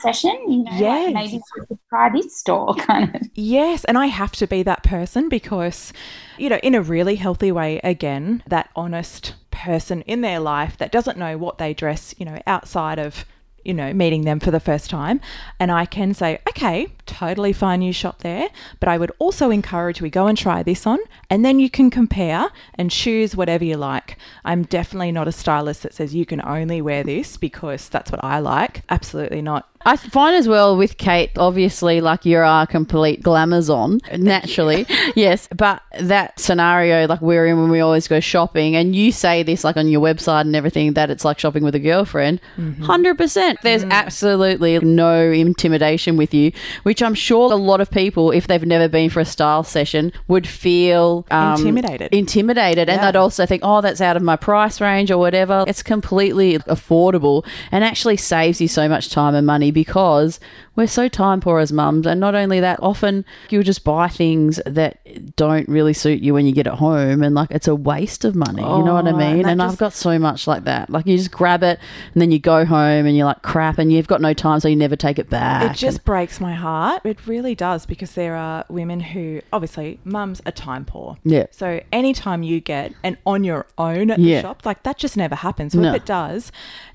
session? 0.00 0.36
You 0.48 0.64
know, 0.64 0.70
Yes. 0.72 1.12
like 1.12 1.14
maybe 1.14 1.40
try 1.88 2.08
this 2.10 2.36
store, 2.36 2.74
kind 2.90 3.14
of. 3.14 3.22
Yes, 3.34 3.84
and 3.84 3.96
I 3.98 4.06
have 4.06 4.32
to 4.32 4.46
be 4.46 4.62
that 4.62 4.82
person 4.82 5.28
because, 5.28 5.92
you 6.38 6.48
know, 6.48 6.58
in 6.62 6.74
a 6.74 6.82
really 6.82 7.16
healthy 7.16 7.52
way, 7.52 7.80
again, 7.84 8.42
that 8.48 8.70
honest 8.74 9.34
person 9.50 10.02
in 10.02 10.20
their 10.20 10.40
life 10.40 10.76
that 10.78 10.90
doesn't 10.92 11.18
know 11.18 11.36
what 11.38 11.58
they 11.58 11.74
dress, 11.74 12.14
you 12.18 12.24
know, 12.24 12.38
outside 12.46 12.98
of, 12.98 13.24
you 13.64 13.74
know, 13.74 13.92
meeting 13.92 14.22
them 14.22 14.40
for 14.40 14.50
the 14.50 14.60
first 14.60 14.90
time. 14.90 15.20
And 15.58 15.70
I 15.70 15.86
can 15.86 16.14
say, 16.14 16.40
okay, 16.48 16.88
totally 17.06 17.52
fine, 17.52 17.82
you 17.82 17.92
shop 17.92 18.20
there. 18.20 18.48
But 18.80 18.88
I 18.88 18.98
would 18.98 19.12
also 19.18 19.50
encourage 19.50 20.00
we 20.00 20.10
go 20.10 20.26
and 20.26 20.36
try 20.36 20.62
this 20.62 20.86
on, 20.86 20.98
and 21.30 21.44
then 21.44 21.58
you 21.58 21.70
can 21.70 21.90
compare 21.90 22.50
and 22.74 22.90
choose 22.90 23.36
whatever 23.36 23.64
you 23.64 23.76
like. 23.76 24.16
I'm 24.44 24.64
definitely 24.64 25.12
not 25.12 25.28
a 25.28 25.32
stylist 25.32 25.82
that 25.82 25.94
says 25.94 26.14
you 26.14 26.26
can 26.26 26.44
only 26.44 26.80
wear 26.82 27.02
this 27.02 27.36
because 27.36 27.88
that's 27.88 28.10
what 28.10 28.22
I 28.22 28.38
like. 28.38 28.82
Absolutely 28.88 29.42
not. 29.42 29.68
I 29.84 29.96
find 29.96 30.34
as 30.36 30.48
well 30.48 30.76
with 30.76 30.96
Kate, 30.98 31.30
obviously, 31.36 32.00
like 32.00 32.24
you're 32.24 32.42
a 32.42 32.66
complete 32.68 33.22
glamazon, 33.22 34.00
naturally, 34.18 34.86
yes. 35.14 35.48
But 35.54 35.82
that 36.00 36.38
scenario, 36.40 37.06
like 37.06 37.20
we're 37.20 37.46
in 37.46 37.60
when 37.60 37.70
we 37.70 37.80
always 37.80 38.08
go 38.08 38.20
shopping, 38.20 38.76
and 38.76 38.96
you 38.96 39.12
say 39.12 39.42
this 39.42 39.64
like 39.64 39.76
on 39.76 39.88
your 39.88 40.00
website 40.00 40.42
and 40.42 40.56
everything 40.56 40.94
that 40.94 41.10
it's 41.10 41.24
like 41.24 41.38
shopping 41.38 41.62
with 41.64 41.74
a 41.74 41.78
girlfriend, 41.80 42.40
100 42.56 43.16
percent. 43.18 43.58
There's 43.62 43.84
absolutely 43.84 44.78
no 44.80 45.30
intimidation 45.30 46.16
with 46.16 46.32
you, 46.34 46.52
which 46.84 47.02
I'm 47.02 47.14
sure 47.14 47.52
a 47.52 47.56
lot 47.56 47.80
of 47.80 47.90
people, 47.90 48.30
if 48.30 48.46
they've 48.46 48.64
never 48.64 48.88
been 48.88 49.10
for 49.10 49.20
a 49.20 49.24
style 49.24 49.64
session, 49.64 50.12
would 50.28 50.46
feel 50.46 51.26
um, 51.30 51.58
Intimidated. 51.58 52.12
intimidated, 52.14 52.88
and 52.88 53.02
they'd 53.02 53.16
also 53.18 53.46
think, 53.46 53.62
oh, 53.64 53.80
that's 53.80 54.00
out 54.00 54.16
of 54.16 54.22
my 54.22 54.36
price 54.36 54.80
range 54.80 55.10
or 55.10 55.18
whatever. 55.18 55.64
It's 55.66 55.82
completely 55.82 56.58
affordable 56.60 57.44
and 57.70 57.84
actually 57.84 58.16
saves 58.16 58.60
you 58.60 58.68
so 58.68 58.88
much 58.88 59.10
time 59.10 59.34
and 59.34 59.46
money 59.46 59.70
because 59.74 60.40
we're 60.76 60.86
so 60.86 61.08
time 61.08 61.40
poor 61.40 61.58
as 61.58 61.70
mums. 61.72 62.06
And 62.06 62.18
not 62.20 62.34
only 62.34 62.60
that, 62.60 62.78
often 62.82 63.24
you'll 63.50 63.62
just 63.62 63.84
buy 63.84 64.08
things 64.08 64.60
that 64.64 64.98
don't 65.36 65.68
really 65.68 65.92
suit 65.92 66.20
you 66.22 66.32
when 66.32 66.46
you 66.46 66.52
get 66.52 66.66
it 66.66 66.72
home, 66.74 67.22
and 67.22 67.34
like 67.34 67.50
it's 67.50 67.68
a 67.68 67.74
waste 67.74 68.24
of 68.24 68.34
money. 68.34 68.62
you 68.62 68.68
know 68.84 68.94
what 68.94 69.06
I 69.06 69.10
Oh, 69.10 69.18
and 69.18 69.18
mean? 69.18 69.42
that 69.42 69.50
And, 69.50 69.62
I've 69.62 69.76
got 69.76 69.92
so 69.92 70.18
much 70.18 70.46
like 70.46 70.64
that. 70.64 70.88
Like 70.88 71.06
you 71.06 71.16
just 71.18 71.30
grab 71.30 71.62
it 71.62 71.78
and 72.14 72.22
then 72.22 72.30
you 72.30 72.38
go 72.38 72.64
home 72.64 73.04
and 73.06 73.16
you're 73.16 73.26
like 73.26 73.42
crap, 73.42 73.78
and 73.78 73.92
you've 73.92 74.06
got 74.08 74.20
no 74.22 74.32
time, 74.32 74.60
so 74.60 74.68
you 74.68 74.76
never 74.76 74.96
take 74.96 75.18
it 75.18 75.28
back. 75.28 75.72
It 75.72 75.76
just 75.76 76.04
breaks 76.04 76.40
my 76.40 76.54
heart. 76.54 77.02
It 77.04 77.26
really 77.26 77.54
does 77.54 77.84
because 77.86 78.12
there 78.12 78.36
are 78.36 78.64
women 78.68 79.00
who, 79.00 79.40
obviously, 79.52 79.98
mums 80.04 80.40
are 80.46 80.52
time 80.52 80.84
poor. 80.84 81.18
Yeah. 81.24 81.46
So 81.50 81.80
anytime 81.92 82.42
you 82.42 82.60
get 82.60 82.92
an 83.02 83.18
on 83.26 83.44
your 83.44 83.66
own 83.78 84.10
at 84.10 84.18
Yeah. 84.18 84.36
the 84.36 84.42
shop, 84.42 84.64
like 84.64 84.82
that 84.84 84.96
just 84.98 85.16
never 85.16 85.34
happens. 85.34 85.72
So 85.72 85.80
No. 85.80 85.90
if 85.90 85.96
it 85.96 86.06
does, 86.06 86.52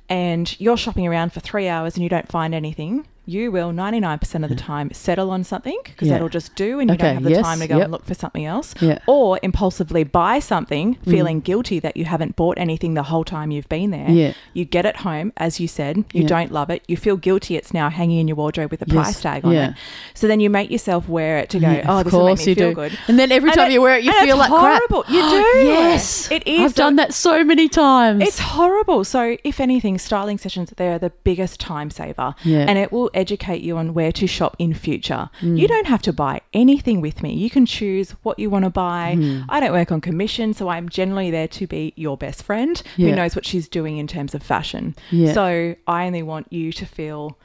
and 0.10 0.60
you're 0.60 0.78
shopping 0.78 1.08
around 1.08 1.32
for 1.32 1.40
three 1.40 1.68
hours 1.68 1.96
and 1.96 2.04
you 2.04 2.10
don't 2.10 2.28
find 2.28 2.54
anything, 2.56 3.08
you 3.30 3.52
will 3.52 3.72
99% 3.72 4.44
of 4.44 4.50
the 4.50 4.56
time 4.56 4.92
settle 4.94 5.30
on 5.32 5.44
something 5.44 5.78
because 5.84 6.08
Yeah. 6.08 6.14
that'll 6.16 6.30
just 6.30 6.56
do 6.56 6.80
and 6.80 6.90
you 6.90 6.96
Okay, 6.96 7.06
don't 7.08 7.14
have 7.16 7.24
the 7.24 7.30
yes, 7.32 7.46
time 7.46 7.60
to 7.60 7.68
go 7.68 7.76
yep. 7.78 7.84
and 7.86 7.92
look 7.92 8.06
for 8.06 8.14
something 8.14 8.46
else. 8.46 8.74
Yeah. 8.82 8.94
Mm. 8.96 9.00
Or 9.08 9.40
impulsively 9.44 10.04
buy 10.04 10.40
something 10.40 10.96
feeling 11.06 11.40
guilty 11.40 11.80
that 11.80 11.96
you 11.96 12.06
haven't 12.06 12.36
bought 12.36 12.58
anything 12.58 12.94
the 12.96 13.04
whole 13.04 13.24
time 13.24 13.52
you've 13.52 13.70
been 13.70 13.92
there. 13.92 14.10
Yeah. 14.10 14.34
You 14.54 14.66
get 14.66 14.86
it 14.86 14.98
home, 14.98 15.32
as 15.38 15.60
you 15.60 15.68
said, 15.68 15.98
you 16.14 16.22
Yeah. 16.24 16.28
don't 16.28 16.52
love 16.52 16.70
it, 16.70 16.84
you 16.88 16.98
feel 16.98 17.18
guilty 17.18 17.56
it's 17.56 17.74
now 17.74 17.90
hanging 17.90 18.20
in 18.20 18.28
your 18.28 18.36
wardrobe 18.38 18.72
with 18.72 18.82
a 18.82 18.86
Yes, 18.88 18.96
price 18.96 19.22
tag 19.22 19.46
on 19.46 19.54
it. 19.54 19.74
So 20.14 20.28
then 20.28 20.40
you 20.40 20.50
make 20.50 20.72
yourself 20.72 21.08
wear 21.08 21.38
it 21.38 21.50
to 21.52 21.60
go, 21.60 21.82
oh, 21.88 22.00
of 22.00 22.06
this 22.06 22.14
will 22.14 22.26
make 22.26 22.38
course 22.38 22.46
me 22.46 22.52
you 22.52 22.56
feel 22.56 22.70
do. 22.70 22.76
good. 22.76 22.98
And 23.08 23.20
then 23.20 23.32
every 23.32 23.50
And 23.52 23.58
time 23.58 23.70
it- 23.70 23.74
you 23.74 23.82
wear 23.82 23.98
it, 23.98 24.04
you 24.04 24.12
feel 24.14 24.38
like 24.38 24.50
crap. 24.50 24.82
horrible. 24.90 25.04
You 25.14 25.22
do. 25.30 25.60
yes, 25.68 26.32
It 26.32 26.48
is. 26.48 26.62
I've 26.62 26.76
done 26.76 26.96
that 26.98 27.14
so 27.14 27.44
many 27.44 27.68
times. 27.70 28.24
It's 28.24 28.40
horrible. 28.40 29.04
So, 29.04 29.38
if 29.44 29.60
anything, 29.60 29.98
styling 29.98 30.38
sessions 30.38 30.74
they 30.78 30.88
are 30.90 31.00
the 31.00 31.12
biggest 31.24 31.60
time 31.60 31.90
saver, 31.90 32.34
Yeah. 32.44 32.66
and 32.68 32.78
it 32.80 32.92
will 32.92 33.10
educate 33.20 33.62
you 33.62 33.78
on 33.78 33.94
where 33.94 34.12
to 34.14 34.26
shop 34.28 34.56
in 34.60 34.74
future. 34.74 35.30
Mm. 35.42 35.60
You 35.60 35.68
don't 35.68 35.88
have 35.88 36.02
to 36.04 36.14
buy 36.14 36.42
anything 36.54 37.02
with 37.02 37.22
me. 37.22 37.34
You 37.34 37.50
can 37.50 37.66
choose 37.66 38.12
what 38.24 38.40
you 38.40 38.50
want 38.50 38.64
to 38.66 38.70
buy. 38.72 39.16
Mm. 39.18 39.46
I 39.50 39.60
don't 39.60 39.72
work 39.74 39.92
on 39.92 40.02
commission, 40.02 40.54
so 40.54 40.70
I'm 40.70 40.88
generally 40.90 41.30
there 41.32 41.48
to 41.50 41.68
be 41.68 41.94
your 41.96 42.18
best 42.18 42.44
friend 42.44 42.82
Yeah. 42.98 43.10
who 43.10 43.16
knows 43.16 43.36
what 43.36 43.46
she's 43.46 43.68
doing 43.68 43.98
in 43.98 44.08
terms 44.08 44.34
of 44.34 44.42
fashion. 44.42 44.96
Yeah. 45.12 45.34
So, 45.34 45.76
I 45.88 46.06
only 46.08 46.24
want 46.24 46.52
you 46.52 46.72
to 46.74 46.86
feel 46.86 47.38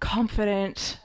confident. 0.00 0.98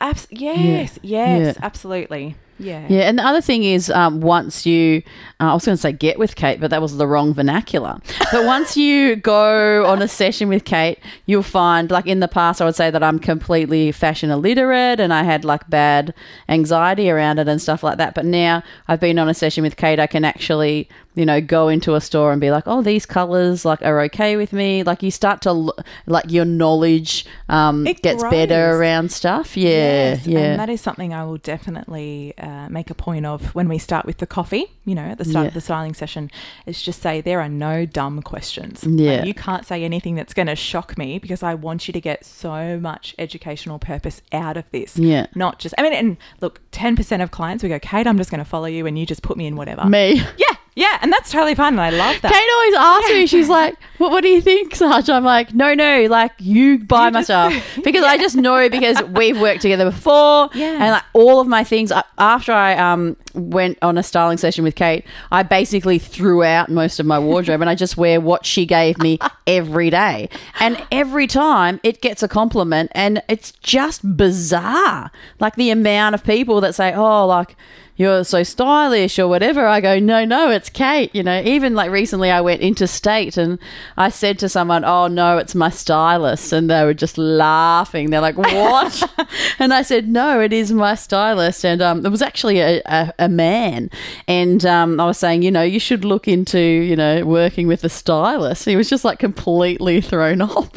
Abs- 0.00 0.28
yes, 0.30 0.98
yes, 1.02 1.56
Yeah. 1.56 1.64
absolutely. 1.64 2.36
Yeah. 2.58 2.86
Yeah, 2.88 3.02
and 3.08 3.18
the 3.18 3.22
other 3.24 3.40
thing 3.40 3.64
is, 3.64 3.90
um, 3.90 4.20
once 4.20 4.66
you, 4.66 5.02
uh, 5.40 5.50
I 5.50 5.54
was 5.54 5.64
going 5.64 5.76
to 5.76 5.80
say 5.80 5.92
get 5.92 6.18
with 6.18 6.34
Kate, 6.36 6.60
but 6.60 6.70
that 6.70 6.82
was 6.82 6.96
the 6.96 7.06
wrong 7.06 7.32
vernacular. 7.34 7.98
But 8.32 8.44
once 8.46 8.76
you 8.76 9.16
go 9.16 9.86
on 9.86 10.02
a 10.02 10.08
session 10.08 10.48
with 10.48 10.64
Kate, 10.64 10.98
you'll 11.26 11.42
find, 11.42 11.90
like 11.90 12.06
in 12.06 12.20
the 12.20 12.28
past, 12.28 12.60
I 12.60 12.64
would 12.64 12.74
say 12.74 12.90
that 12.90 13.02
I'm 13.02 13.18
completely 13.18 13.92
fashion 13.92 14.30
illiterate 14.30 14.98
and 15.00 15.12
I 15.14 15.22
had 15.22 15.44
like 15.44 15.68
bad 15.70 16.12
anxiety 16.48 17.10
around 17.10 17.38
it 17.38 17.48
and 17.48 17.60
stuff 17.62 17.82
like 17.82 17.98
that. 17.98 18.14
But 18.14 18.24
now 18.24 18.62
I've 18.88 19.00
been 19.00 19.18
on 19.18 19.28
a 19.28 19.34
session 19.34 19.62
with 19.62 19.76
Kate, 19.76 20.00
I 20.00 20.06
can 20.06 20.24
actually, 20.24 20.88
you 21.14 21.24
know, 21.26 21.40
go 21.40 21.68
into 21.68 21.94
a 21.94 22.00
store 22.00 22.32
and 22.32 22.40
be 22.40 22.50
like, 22.50 22.64
oh, 22.66 22.82
these 22.82 23.06
colors 23.06 23.64
like 23.64 23.82
are 23.82 24.00
okay 24.02 24.36
with 24.36 24.52
me. 24.52 24.82
Like 24.82 25.02
you 25.02 25.10
start 25.10 25.42
to 25.42 25.50
l- 25.50 25.76
like 26.06 26.30
your 26.30 26.44
knowledge 26.44 27.24
um, 27.48 27.84
gets 27.84 28.22
better 28.30 28.76
around 28.76 29.12
stuff. 29.12 29.56
Yeah, 29.56 29.68
Yes, 29.68 30.26
yeah. 30.26 30.38
And 30.40 30.60
that 30.60 30.68
is 30.68 30.80
something 30.80 31.12
I 31.14 31.24
will 31.24 31.38
definitely 31.38 32.34
uh, 32.38 32.47
Uh, 32.48 32.66
make 32.70 32.88
a 32.88 32.94
point 32.94 33.26
of 33.26 33.54
when 33.54 33.68
we 33.68 33.76
start 33.76 34.06
with 34.06 34.16
the 34.18 34.26
coffee, 34.26 34.64
you 34.86 34.94
know, 34.94 35.02
at 35.02 35.18
the 35.18 35.24
start 35.26 35.42
Yeah. 35.44 35.48
of 35.48 35.54
the 35.54 35.60
styling 35.60 35.92
session, 35.92 36.30
is 36.64 36.80
just 36.80 37.02
say 37.02 37.20
there 37.20 37.42
are 37.42 37.48
no 37.48 37.84
dumb 37.84 38.22
questions. 38.22 38.84
Yeah. 38.84 39.16
Like, 39.18 39.26
you 39.26 39.34
can't 39.34 39.66
say 39.66 39.84
anything 39.84 40.14
that's 40.14 40.32
going 40.32 40.46
to 40.46 40.56
shock 40.56 40.96
me 40.96 41.18
because 41.18 41.42
I 41.42 41.52
want 41.54 41.86
you 41.88 41.92
to 41.92 42.00
get 42.00 42.24
so 42.24 42.78
much 42.80 43.14
educational 43.18 43.78
purpose 43.78 44.22
out 44.32 44.56
of 44.56 44.64
this. 44.70 44.96
Yeah. 44.96 45.26
Not 45.34 45.58
just, 45.58 45.74
I 45.76 45.82
mean, 45.82 45.92
and 45.92 46.16
look, 46.40 46.60
10% 46.72 47.22
of 47.22 47.30
clients, 47.32 47.62
we 47.62 47.68
go, 47.68 47.78
Kate, 47.80 48.06
I'm 48.06 48.16
just 48.16 48.30
going 48.30 48.42
to 48.42 48.48
follow 48.48 48.66
you 48.66 48.86
and 48.86 48.98
you 48.98 49.04
just 49.04 49.22
put 49.22 49.36
me 49.36 49.46
in 49.46 49.54
whatever. 49.56 49.84
me. 49.84 50.22
Yeah. 50.38 50.56
Yeah. 50.78 50.96
And 51.02 51.12
that's 51.12 51.30
totally 51.32 51.54
fine. 51.56 51.72
And 51.72 51.80
I 51.80 51.90
love 51.90 52.20
that. 52.22 52.32
Kate 52.32 52.48
always 52.54 52.74
asks 52.74 53.10
me, 53.10 53.26
she's 53.26 53.48
like, 53.48 53.74
what, 53.98 54.12
what 54.12 54.22
do 54.22 54.28
you 54.28 54.40
think, 54.40 54.74
Sarge? 54.76 55.10
I'm 55.10 55.24
like, 55.24 55.52
no, 55.52 55.74
no, 55.74 56.06
like 56.08 56.30
you 56.38 56.78
buy 56.78 57.10
my 57.10 57.22
stuff. 57.22 57.52
Because 57.82 58.04
I 58.04 58.16
just 58.18 58.36
know 58.36 58.68
because 58.68 59.02
we've 59.04 59.40
worked 59.40 59.62
together 59.62 59.84
before. 59.90 60.50
Yeah. 60.54 60.72
And 60.72 60.90
like 60.92 61.04
all 61.14 61.40
of 61.40 61.46
my 61.48 61.64
things, 61.64 61.90
I- 61.90 62.04
after 62.18 62.52
I 62.52 62.76
um 62.76 63.16
went 63.34 63.78
on 63.82 63.98
a 63.98 64.02
styling 64.02 64.38
session 64.38 64.62
with 64.64 64.74
Kate, 64.74 65.04
I 65.32 65.42
basically 65.42 65.98
threw 65.98 66.42
out 66.44 66.68
most 66.68 67.00
of 67.00 67.06
my 67.06 67.18
wardrobe 67.18 67.60
and 67.60 67.68
I 67.70 67.74
just 67.74 67.96
wear 67.96 68.20
what 68.20 68.46
she 68.46 68.66
gave 68.66 68.98
me 68.98 69.18
every 69.46 69.90
day. 69.90 70.28
And 70.60 70.80
every 70.92 71.26
time 71.26 71.80
it 71.82 72.00
gets 72.00 72.22
a 72.22 72.28
compliment 72.28 72.90
and 72.94 73.22
it's 73.28 73.50
just 73.52 74.16
bizarre. 74.16 75.10
Like 75.40 75.56
the 75.56 75.70
amount 75.70 76.14
of 76.14 76.22
people 76.24 76.60
that 76.60 76.74
say, 76.74 76.94
oh, 76.94 77.26
like, 77.26 77.56
you're 77.98 78.22
so 78.22 78.44
stylish 78.44 79.18
or 79.18 79.26
whatever. 79.26 79.66
I 79.66 79.80
go, 79.80 79.98
no, 79.98 80.24
no, 80.24 80.50
it's 80.50 80.70
Kate. 80.70 81.12
You 81.12 81.24
know, 81.24 81.42
even 81.44 81.74
like 81.74 81.90
recently 81.90 82.30
I 82.30 82.40
went 82.40 82.62
interstate 82.62 83.36
and 83.36 83.58
I 83.96 84.08
said 84.08 84.38
to 84.38 84.48
someone, 84.48 84.84
oh, 84.84 85.08
no, 85.08 85.36
it's 85.36 85.56
my 85.56 85.68
stylist. 85.68 86.52
And 86.52 86.70
they 86.70 86.84
were 86.84 86.94
just 86.94 87.18
laughing. 87.18 88.10
They're 88.10 88.20
like, 88.20 88.38
what? 88.38 89.02
and 89.58 89.74
I 89.74 89.82
said, 89.82 90.08
no, 90.08 90.40
it 90.40 90.52
is 90.52 90.72
my 90.72 90.94
stylist. 90.94 91.64
And 91.64 91.82
um, 91.82 92.06
it 92.06 92.10
was 92.10 92.22
actually 92.22 92.60
a, 92.60 92.80
a, 92.86 93.12
a 93.18 93.28
man. 93.28 93.90
And 94.28 94.64
um, 94.64 95.00
I 95.00 95.06
was 95.06 95.18
saying, 95.18 95.42
you 95.42 95.50
know, 95.50 95.62
you 95.62 95.80
should 95.80 96.04
look 96.04 96.28
into, 96.28 96.60
you 96.60 96.94
know, 96.94 97.26
working 97.26 97.66
with 97.66 97.82
a 97.82 97.88
stylist. 97.88 98.64
He 98.64 98.76
was 98.76 98.88
just 98.88 99.04
like 99.04 99.18
completely 99.18 100.00
thrown 100.00 100.40
off. 100.42 100.72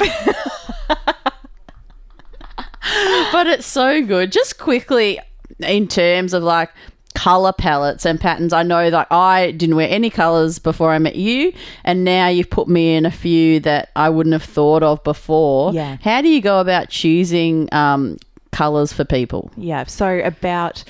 but 3.32 3.46
it's 3.46 3.68
so 3.68 4.04
good. 4.04 4.32
Just 4.32 4.58
quickly, 4.58 5.20
in 5.60 5.88
terms 5.88 6.34
of 6.34 6.42
like 6.42 6.72
color 7.12 7.54
palettes 7.54 8.06
and 8.06 8.20
patterns, 8.20 8.54
I 8.54 8.64
know 8.64 8.90
that 8.90 9.08
I 9.12 9.52
didn't 9.52 9.76
wear 9.76 9.88
any 9.90 10.10
colors 10.10 10.60
before 10.60 10.92
I 10.92 11.00
met 11.00 11.16
you, 11.16 11.54
and 11.84 12.04
now 12.04 12.28
you've 12.28 12.50
put 12.50 12.68
me 12.68 12.96
in 12.96 13.06
a 13.06 13.12
few 13.12 13.60
that 13.62 13.90
I 13.96 14.10
wouldn't 14.10 14.34
have 14.34 14.44
thought 14.44 14.84
of 14.84 15.04
before. 15.04 15.74
Yeah. 15.74 15.98
How 16.02 16.22
do 16.22 16.30
you 16.30 16.42
go 16.42 16.60
about 16.60 16.90
choosing 16.90 17.70
um, 17.72 18.18
colors 18.52 18.94
for 18.94 19.06
people? 19.06 19.52
Yeah. 19.58 19.84
So 19.86 20.20
about 20.20 20.84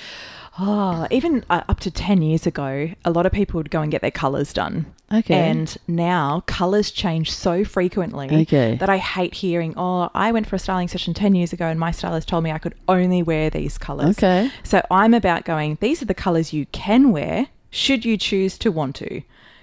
oh, 0.60 1.08
even 1.12 1.44
uh, 1.50 1.62
up 1.70 1.80
to 1.82 1.92
ten 1.92 2.22
years 2.22 2.46
ago, 2.46 2.92
a 3.06 3.12
lot 3.12 3.26
of 3.26 3.32
people 3.32 3.58
would 3.58 3.72
go 3.72 3.82
and 3.82 3.92
get 3.92 4.02
their 4.02 4.12
colours 4.12 4.54
done. 4.54 4.86
Okay. 5.12 5.36
And 5.36 5.76
now 5.88 6.44
colours 6.48 6.92
change 6.92 7.32
so 7.32 7.64
frequently 7.64 8.44
Okay. 8.44 8.76
that 8.76 8.90
I 8.90 8.98
hate 8.98 9.34
hearing, 9.34 9.74
oh, 9.78 10.10
I 10.14 10.32
went 10.32 10.48
for 10.48 10.56
a 10.56 10.60
styling 10.60 10.88
session 10.88 11.14
10 11.14 11.36
years 11.36 11.54
ago 11.54 11.66
and 11.66 11.80
my 11.80 11.92
stylist 11.92 12.28
told 12.28 12.44
me 12.44 12.52
I 12.52 12.58
could 12.58 12.76
only 12.88 13.22
wear 13.24 13.50
these 13.50 13.78
colours. 13.78 14.18
Okay. 14.18 14.50
So 14.64 14.82
I'm 14.90 15.14
about 15.14 15.46
going, 15.46 15.78
these 15.82 16.02
are 16.02 16.06
the 16.06 16.14
colours 16.14 16.54
you 16.54 16.66
can 16.68 17.12
wear 17.12 17.48
should 17.70 18.06
you 18.06 18.18
choose 18.18 18.58
to 18.60 18.72
want 18.72 18.96
to. 18.98 19.22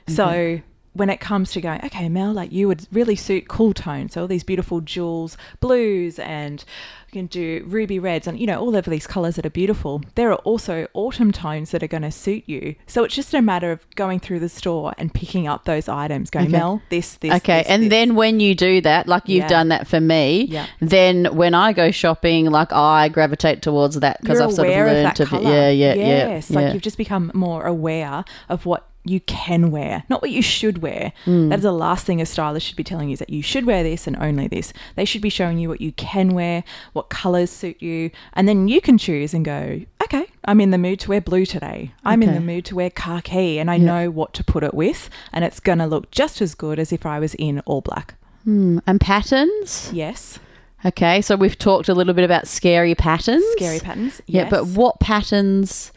So 0.09 0.61
when 0.99 1.11
it 1.11 1.21
comes 1.21 1.53
to 1.53 1.61
going, 1.61 1.81
okay, 1.85 2.09
Mel, 2.09 2.33
like 2.33 2.53
you 2.53 2.69
would 2.69 2.87
really 2.93 3.17
suit 3.17 3.49
cool 3.49 3.73
tones. 3.73 4.13
So 4.15 4.23
all 4.23 4.27
these 4.29 4.45
beautiful 4.45 4.81
jewels, 4.81 5.37
blues, 5.61 6.19
and 6.19 6.65
you 7.11 7.13
can 7.21 7.27
do 7.27 7.65
ruby 7.67 7.99
reds, 7.99 8.27
and 8.27 8.39
you 8.39 8.47
know 8.47 8.61
all 8.61 8.77
of 8.77 8.85
these 8.85 9.07
colors 9.07 9.37
that 9.37 9.47
are 9.47 9.51
beautiful. 9.51 10.03
There 10.15 10.31
are 10.31 10.37
also 10.39 10.87
autumn 10.93 11.33
tones 11.33 11.71
that 11.71 11.83
are 11.83 11.87
going 11.87 12.03
to 12.03 12.11
suit 12.11 12.45
you. 12.47 12.75
So 12.87 13.05
it's 13.05 13.15
just 13.15 13.33
a 13.33 13.41
matter 13.41 13.73
of 13.73 13.81
going 13.95 14.21
through 14.21 14.41
the 14.41 14.49
store 14.51 14.93
and 14.99 15.13
picking 15.15 15.47
up 15.47 15.65
those 15.65 15.89
items. 15.89 16.29
Going, 16.29 16.51
Mel, 16.51 16.83
this, 16.91 17.15
this, 17.15 17.33
Okay, 17.37 17.59
this, 17.61 17.69
and 17.69 17.85
this." 17.85 17.91
then 17.91 18.15
when 18.15 18.41
you 18.41 18.55
do 18.55 18.83
that, 18.83 19.09
like 19.09 19.27
you've 19.27 19.45
Yeah. 19.45 19.49
done 19.49 19.69
that 19.69 19.87
for 19.87 20.01
me, 20.01 20.49
Yeah. 20.51 20.67
then 20.81 21.27
when 21.35 21.55
I 21.55 21.73
go 21.73 21.91
shopping, 21.91 22.51
like 22.51 22.73
I 22.75 23.09
gravitate 23.09 23.63
towards 23.63 23.99
that 24.01 24.21
because 24.21 24.41
I've 24.41 24.53
sort 24.53 24.69
of 24.69 24.75
of 24.75 24.79
learned 24.81 25.07
that 25.07 25.17
to. 25.17 25.25
color. 25.27 25.43
Yeah, 25.51 25.71
yeah, 25.71 25.95
yes, 25.95 26.51
yeah. 26.51 26.57
like 26.57 26.67
yeah. 26.67 26.73
you've 26.75 26.83
just 26.83 26.99
become 26.99 27.31
more 27.33 27.65
aware 27.65 28.25
of 28.51 28.67
what 28.67 28.88
you 29.09 29.21
can 29.21 29.71
wear, 29.71 30.05
not 30.09 30.23
what 30.23 30.31
you 30.31 30.43
should 30.43 30.79
wear. 30.83 31.13
Hmm. 31.25 31.49
That 31.49 31.59
is 31.61 31.63
the 31.63 31.73
last 31.73 32.05
thing 32.07 32.21
a 32.21 32.27
stylist 32.27 32.67
should 32.67 32.77
be 32.77 32.85
telling 32.85 33.09
you 33.09 33.15
is 33.15 33.19
that 33.19 33.31
you 33.31 33.43
should 33.43 33.67
wear 33.67 33.83
this 33.83 34.07
and 34.07 34.17
only 34.17 34.49
this. 34.49 34.73
They 34.97 35.05
should 35.05 35.23
be 35.23 35.31
showing 35.31 35.59
you 35.59 35.69
what 35.69 35.81
you 35.81 35.93
can 35.93 36.35
wear, 36.35 36.65
what 36.93 37.09
colors 37.09 37.51
suit 37.51 37.81
you, 37.83 38.11
and 38.35 38.49
then 38.49 38.69
you 38.69 38.81
can 38.81 38.99
choose 38.99 39.35
and 39.35 39.45
go, 39.45 39.81
okay, 40.03 40.27
I'm 40.45 40.61
in 40.61 40.71
the 40.71 40.79
mood 40.79 41.01
to 41.01 41.09
wear 41.11 41.21
blue 41.21 41.47
today. 41.47 41.93
I'm 42.05 42.23
in 42.23 42.35
the 42.35 42.41
mood 42.41 42.65
to 42.67 42.77
wear 42.77 42.91
khaki, 42.91 43.59
and 43.59 43.71
I 43.71 43.77
know 43.79 44.11
what 44.11 44.35
to 44.35 44.45
put 44.45 44.63
it 44.65 44.75
with, 44.75 45.09
and 45.33 45.45
it's 45.45 45.61
going 45.61 45.79
to 45.79 45.87
look 45.87 46.11
just 46.11 46.41
as 46.41 46.55
good 46.55 46.79
as 46.79 46.93
if 46.93 47.05
I 47.07 47.19
was 47.19 47.35
in 47.35 47.61
all 47.61 47.81
black. 47.81 48.15
and 48.47 49.01
patterns. 49.01 49.91
Yes, 49.93 50.39
Okay, 50.85 51.21
so 51.23 51.35
we've 51.35 51.59
talked 51.59 51.89
a 51.89 51.95
little 51.95 52.15
bit 52.15 52.25
about 52.25 52.47
scary 52.47 52.95
patterns. 52.95 53.45
scary 53.57 53.81
patterns. 53.81 54.23
Yeah, 54.27 54.49
but 54.49 54.67
what 54.69 55.01
patterns? 55.01 55.93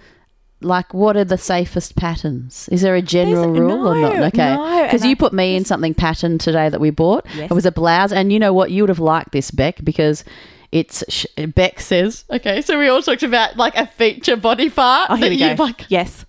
Like, 0.64 0.94
what 0.94 1.18
are 1.18 1.24
the 1.24 1.38
safest 1.38 1.96
patterns? 1.96 2.70
Is 2.72 2.82
there 2.82 2.96
a 2.96 3.02
general 3.02 3.54
There's- 3.54 3.60
rule 3.60 3.88
or 3.88 3.96
not? 3.96 4.16
Okay, 4.34 4.84
because 4.86 5.02
and 5.02 5.10
you 5.10 5.12
I 5.12 5.16
put 5.16 5.34
me 5.34 5.56
in 5.56 5.66
something 5.66 5.94
pattern 5.94 6.38
today 6.38 6.70
that 6.70 6.80
we 6.80 6.90
bought. 6.90 7.26
Yes. 7.36 7.50
It 7.52 7.54
was 7.54 7.66
a 7.66 7.72
blouse, 7.72 8.12
and 8.12 8.32
you 8.32 8.40
know 8.40 8.54
what? 8.54 8.72
You 8.72 8.84
would 8.84 8.90
have 8.90 9.00
liked 9.00 9.32
this, 9.32 9.52
Beck, 9.52 9.84
because 9.84 10.24
it's 10.72 11.04
sh- 11.10 11.26
Beck 11.56 11.80
says. 11.80 12.24
Okay, 12.30 12.62
so 12.62 12.78
we 12.80 12.88
all 12.88 13.02
talked 13.02 13.24
about 13.24 13.58
like 13.58 13.76
a 13.76 13.88
feature 13.88 14.38
body 14.38 14.70
part. 14.70 15.10
Oh, 15.10 15.16
here 15.16 15.30
that 15.30 15.36
we 15.36 15.44
you 15.44 15.56
go. 15.56 15.64
Like, 15.64 15.86
yes. 15.90 16.26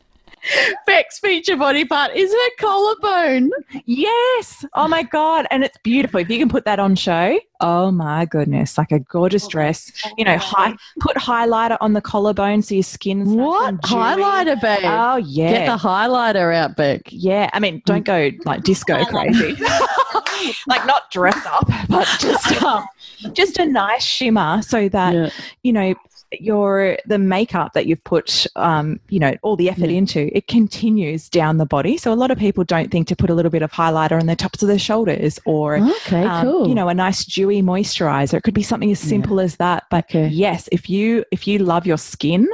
Beck's 0.86 1.18
feature 1.18 1.56
body 1.56 1.84
part 1.84 2.14
is 2.16 2.32
her 2.32 2.50
collarbone. 2.58 3.50
Yes. 3.84 4.64
Oh 4.74 4.88
my 4.88 5.02
God. 5.02 5.46
And 5.50 5.62
it's 5.64 5.78
beautiful. 5.82 6.20
If 6.20 6.30
you 6.30 6.38
can 6.38 6.48
put 6.48 6.64
that 6.64 6.78
on 6.78 6.94
show, 6.96 7.38
oh 7.60 7.90
my 7.90 8.24
goodness. 8.24 8.76
Like 8.76 8.92
a 8.92 8.98
gorgeous 8.98 9.46
dress. 9.46 9.92
You 10.18 10.24
know, 10.24 10.36
high, 10.38 10.74
put 11.00 11.16
highlighter 11.16 11.76
on 11.80 11.92
the 11.92 12.00
collarbone 12.00 12.62
so 12.62 12.74
your 12.74 12.82
skin's 12.82 13.28
What 13.28 13.80
highlighter, 13.82 14.60
babe? 14.60 14.80
Oh, 14.82 15.16
yeah. 15.16 15.52
Get 15.52 15.66
the 15.66 15.76
highlighter 15.76 16.54
out, 16.54 16.76
Beck. 16.76 17.02
yeah. 17.06 17.48
I 17.52 17.60
mean, 17.60 17.82
don't 17.86 18.04
go 18.04 18.30
like 18.44 18.62
disco 18.64 19.04
crazy. 19.04 19.56
like 20.66 20.84
not 20.86 21.10
dress 21.10 21.38
up, 21.46 21.68
but 21.88 22.06
just 22.18 22.62
um, 22.62 22.84
just 23.32 23.58
a 23.58 23.66
nice 23.66 24.02
shimmer 24.02 24.60
so 24.62 24.88
that 24.88 25.14
Yeah. 25.14 25.30
you 25.62 25.72
know 25.72 25.94
your 26.40 26.96
the 27.06 27.18
makeup 27.18 27.72
that 27.74 27.86
you've 27.86 28.02
put 28.04 28.46
um, 28.56 28.98
you 29.08 29.18
know 29.18 29.34
all 29.42 29.56
the 29.56 29.68
effort 29.68 29.90
Yeah. 29.90 29.98
into 29.98 30.36
it 30.36 30.46
continues 30.48 31.28
down 31.28 31.58
the 31.58 31.66
body 31.66 31.96
so 31.96 32.12
a 32.12 32.14
lot 32.14 32.30
of 32.30 32.38
people 32.38 32.64
don't 32.64 32.90
think 32.90 33.06
to 33.08 33.16
put 33.16 33.30
a 33.30 33.34
little 33.34 33.50
bit 33.50 33.62
of 33.62 33.70
highlighter 33.72 34.18
on 34.20 34.26
the 34.26 34.36
tops 34.36 34.62
of 34.62 34.68
their 34.68 34.78
shoulders 34.78 35.38
or 35.44 35.76
Okay, 35.78 36.24
um, 36.24 36.46
cool. 36.46 36.68
you 36.68 36.74
know 36.74 36.88
a 36.88 36.94
nice 36.94 37.24
dewy 37.24 37.62
moisturizer 37.62 38.34
it 38.34 38.42
could 38.42 38.54
be 38.54 38.62
something 38.62 38.90
as 38.90 38.98
simple 39.00 39.40
as 39.40 39.56
that 39.56 39.84
but 39.90 40.04
Okay. 40.04 40.28
yes 40.28 40.68
if 40.72 40.88
you 40.88 41.24
if 41.30 41.46
you 41.46 41.58
love 41.58 41.86
your 41.86 41.98
skin 41.98 42.48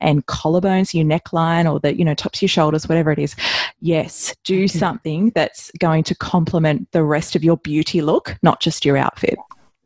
and 0.00 0.26
collarbones 0.26 0.94
your 0.94 1.04
neckline 1.04 1.70
or 1.70 1.80
the 1.80 1.96
you 1.96 2.04
know 2.04 2.14
tops 2.14 2.38
of 2.38 2.42
your 2.42 2.48
shoulders 2.48 2.88
whatever 2.88 3.10
it 3.10 3.18
is 3.18 3.34
yes 3.80 4.34
do 4.44 4.68
something 4.68 5.30
that's 5.34 5.70
going 5.78 6.02
to 6.04 6.14
complement 6.14 6.90
the 6.92 7.02
rest 7.02 7.34
of 7.34 7.42
your 7.42 7.56
beauty 7.56 8.00
look 8.02 8.36
not 8.42 8.60
just 8.60 8.84
your 8.84 8.96
outfit 8.96 9.36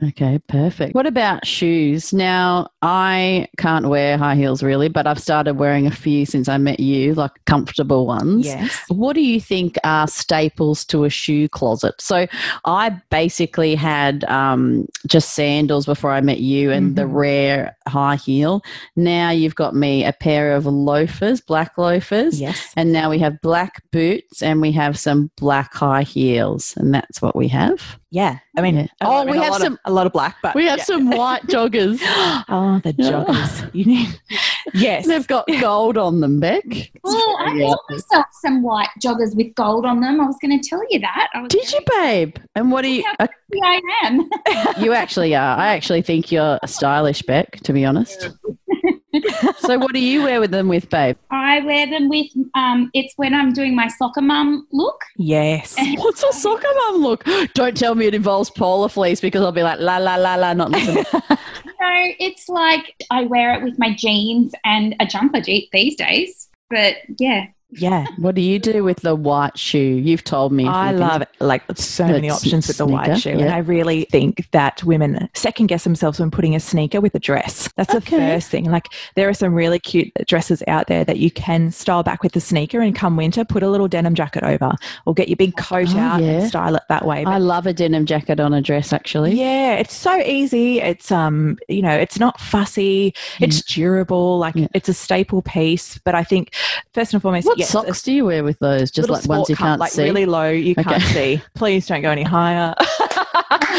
Okay, 0.03 0.39
perfect. 0.47 0.95
What 0.95 1.07
about 1.07 1.47
shoes? 1.47 2.13
Now, 2.13 2.69
I 2.89 3.49
can't 3.59 3.89
wear 3.89 4.17
high 4.17 4.37
heels 4.37 4.63
really, 4.63 4.89
but 4.89 5.09
I've 5.09 5.19
started 5.19 5.55
wearing 5.55 5.89
a 5.89 5.91
few 5.91 6.25
since 6.25 6.49
I 6.49 6.57
met 6.57 6.79
you, 6.79 7.15
like 7.15 7.33
comfortable 7.45 8.07
ones. 8.07 8.47
yes 8.47 8.85
What 8.89 9.15
do 9.15 9.23
you 9.23 9.41
think 9.41 9.77
are 9.83 10.07
staples 10.07 10.85
to 10.87 11.03
a 11.03 11.11
shoe 11.11 11.49
closet? 11.49 11.95
So, 12.01 12.29
I 12.65 12.91
basically 13.11 13.75
had 13.75 14.23
um, 14.25 14.87
just 15.09 15.35
sandals 15.35 15.85
before 15.85 16.13
I 16.13 16.21
met 16.21 16.39
you 16.39 16.71
and 16.71 16.95
the 16.95 17.03
Mhm. 17.03 17.15
rare 17.15 17.77
high 17.89 18.17
heel. 18.17 18.63
Now 18.95 19.31
you've 19.31 19.57
got 19.57 19.75
me 19.75 20.05
a 20.05 20.13
pair 20.13 20.55
of 20.55 20.65
loafers, 20.67 21.41
black 21.41 21.77
loafers. 21.77 22.41
yes 22.41 22.73
And 22.77 22.93
now 22.93 23.11
we 23.11 23.19
have 23.19 23.41
black 23.41 23.83
boots 23.91 24.43
and 24.43 24.61
we 24.61 24.71
have 24.73 24.97
some 24.97 25.31
black 25.37 25.75
high 25.75 26.03
heels. 26.03 26.75
And 26.77 26.95
that's 26.95 27.21
what 27.21 27.35
we 27.35 27.49
have. 27.49 27.99
yeah 28.11 28.39
i 28.57 28.63
mean 28.63 28.77
Yeah. 28.77 28.87
I 29.01 29.05
Oh, 29.07 29.25
mean, 29.25 29.33
we 29.35 29.39
have 29.45 29.55
some- 29.57 29.75
Of, 29.75 29.79
a 29.85 29.93
lot 29.93 30.07
of 30.07 30.13
black 30.13 30.37
but 30.43 30.55
We 30.55 30.65
have 30.67 30.79
yeah. 30.79 30.85
some 30.93 31.11
white 31.11 31.45
joggers. 31.49 31.99
Oh, 32.49 32.76
the 32.83 32.93
joggers. 32.95 33.71
You 33.75 33.85
need 33.85 34.21
Yes. 34.75 35.07
They've 35.07 35.27
got 35.27 35.47
gold 35.61 35.97
on 35.97 36.21
them, 36.21 36.41
Beck. 36.41 36.65
Oh, 37.05 37.37
I 37.41 37.55
Yeah. 37.55 37.67
bought 37.67 37.81
myself 37.89 38.27
some 38.33 38.63
white 38.63 38.89
joggers 39.03 39.35
with 39.37 39.55
gold 39.55 39.87
on 39.87 40.01
them. 40.01 40.21
I 40.21 40.27
was 40.27 40.37
going 40.41 40.61
to 40.61 40.69
tell 40.69 40.83
you 40.91 40.99
that. 41.01 41.29
I 41.35 41.43
was 41.43 41.49
Did 41.49 41.73
you, 41.73 41.81
babe? 42.01 42.37
And 42.55 42.71
what 42.73 42.85
are 42.85 42.89
you? 42.89 43.05
Uh, 43.21 43.27
I 43.63 43.81
am. 44.05 44.29
you 44.83 44.93
actually 44.93 45.35
are. 45.35 45.57
I 45.57 45.69
actually 45.69 46.03
think 46.03 46.33
you're 46.33 46.59
stylish, 46.67 47.23
Beck. 47.23 47.61
To 47.61 47.73
be 47.73 47.85
honest. 47.85 48.31
so, 49.59 49.79
what 49.79 49.93
do 49.93 50.01
you 50.01 50.23
wear 50.23 50.41
with 50.41 50.51
them 50.51 50.69
with, 50.69 50.89
babe? 50.91 51.17
I 51.31 51.61
wear 51.61 51.87
them 51.87 52.09
with. 52.09 52.27
Um, 52.55 52.91
it's 52.95 53.15
when 53.17 53.35
I'm 53.35 53.53
doing 53.53 53.75
my 53.75 53.89
soccer 53.89 54.23
mum 54.23 54.67
look. 54.73 55.01
Yes. 55.17 55.77
What's 55.97 56.23
a 56.23 56.33
soccer 56.33 56.69
mum 56.89 57.03
look? 57.03 57.25
Don't 57.55 57.77
tell 57.77 57.95
me 57.95 58.07
it 58.07 58.15
involves 58.15 58.51
polar 58.51 58.89
fleece 58.89 59.21
because 59.21 59.43
I'll 59.43 59.53
be 59.53 59.63
like 59.63 59.81
la 59.81 59.99
la 59.99 60.17
la 60.17 60.35
la, 60.37 60.53
not 60.53 60.71
listening. 60.71 61.05
So 61.79 61.93
it's 62.19 62.49
like 62.49 62.95
I 63.11 63.25
wear 63.25 63.55
it 63.55 63.63
with 63.63 63.79
my 63.79 63.95
jeans 63.95 64.53
and 64.65 64.97
a 64.99 65.07
jumper 65.07 65.41
these 65.43 65.97
days. 65.97 66.49
But 66.71 66.97
yeah, 67.19 67.47
Yeah. 67.79 68.07
what 68.19 68.35
do 68.35 68.41
you 68.41 68.59
do 68.59 68.83
with 68.85 69.01
the 69.01 69.15
white 69.15 69.59
shoe? 69.59 69.79
You've 69.79 70.25
told 70.25 70.53
me. 70.53 70.67
I 70.67 70.93
love 70.93 71.23
it. 71.23 71.29
Like 71.41 71.63
so 71.77 72.07
many 72.07 72.31
options 72.31 72.67
with 72.69 72.77
the 72.79 72.87
white 72.87 73.07
sneaker, 73.19 73.21
shoe. 73.21 73.45
And. 73.45 73.51
I 73.51 73.59
really 73.59 74.05
think 74.11 74.49
that 74.53 74.83
women 74.85 75.29
second 75.35 75.67
guess 75.67 75.85
themselves 75.85 76.19
when 76.21 76.31
putting 76.31 76.55
a 76.55 76.61
sneaker 76.61 77.01
with 77.01 77.15
a 77.15 77.19
dress. 77.19 77.69
That's 77.77 77.95
Okay. 77.95 78.17
the 78.19 78.23
first 78.23 78.49
thing. 78.51 78.71
Like 78.71 78.87
there 79.15 79.29
are 79.29 79.35
some 79.35 79.55
really 79.55 79.79
cute 79.79 80.13
dresses 80.27 80.63
out 80.67 80.87
there 80.87 81.05
that 81.05 81.19
you 81.19 81.31
can 81.31 81.71
style 81.71 82.03
back 82.03 82.23
with 82.23 82.33
the 82.33 82.41
sneaker 82.41 82.81
and 82.81 82.95
come 82.95 83.17
winter, 83.17 83.45
put 83.45 83.63
a 83.63 83.69
little 83.71 83.89
denim 83.89 84.15
jacket 84.15 84.43
over 84.43 84.73
or 85.07 85.15
get 85.15 85.29
your 85.29 85.37
big 85.37 85.57
coat 85.57 85.89
Oh, 85.95 85.99
out 85.99 86.23
yeah. 86.23 86.29
and 86.41 86.49
style 86.49 86.75
it 86.75 86.83
that 86.89 87.05
way. 87.05 87.25
I 87.25 87.39
love 87.39 87.67
a 87.67 87.73
denim 87.73 88.07
jacket 88.07 88.41
on 88.41 88.55
a 88.55 88.63
dress. 88.63 88.93
Actually, 88.93 89.35
yeah, 89.35 89.75
it's 89.75 89.95
so 89.95 90.17
easy. 90.21 90.81
It's 90.81 91.13
um, 91.13 91.59
you 91.69 91.83
know, 91.83 91.91
it's 91.95 92.19
not 92.19 92.41
fussy. 92.41 93.15
It's 93.41 93.63
durable. 93.63 94.39
Like 94.39 94.55
Yeah. 94.55 94.69
it's 94.75 94.89
a 94.89 94.95
staple 94.95 95.43
piece. 95.43 95.99
But 95.99 96.15
I 96.15 96.25
think 96.25 96.55
first 96.95 97.13
and 97.13 97.21
foremost, 97.23 97.47
What 97.47 97.59
yes, 97.67 97.87
socks 97.87 98.03
do 98.03 98.13
you 98.13 98.25
wear 98.25 98.45
with 98.45 98.59
those? 98.59 98.91
Just 98.91 99.09
like 99.09 99.25
ones 99.27 99.49
you 99.49 99.57
can't 99.57 99.79
see. 99.79 99.81
like 99.81 99.93
see. 99.93 100.05
really 100.05 100.27
low, 100.27 100.49
you 100.51 100.75
can't 100.75 101.03
see. 101.03 101.41
Please 101.55 101.87
don't 101.87 102.03
go 102.03 102.11
any 102.11 102.23
higher. 102.23 102.75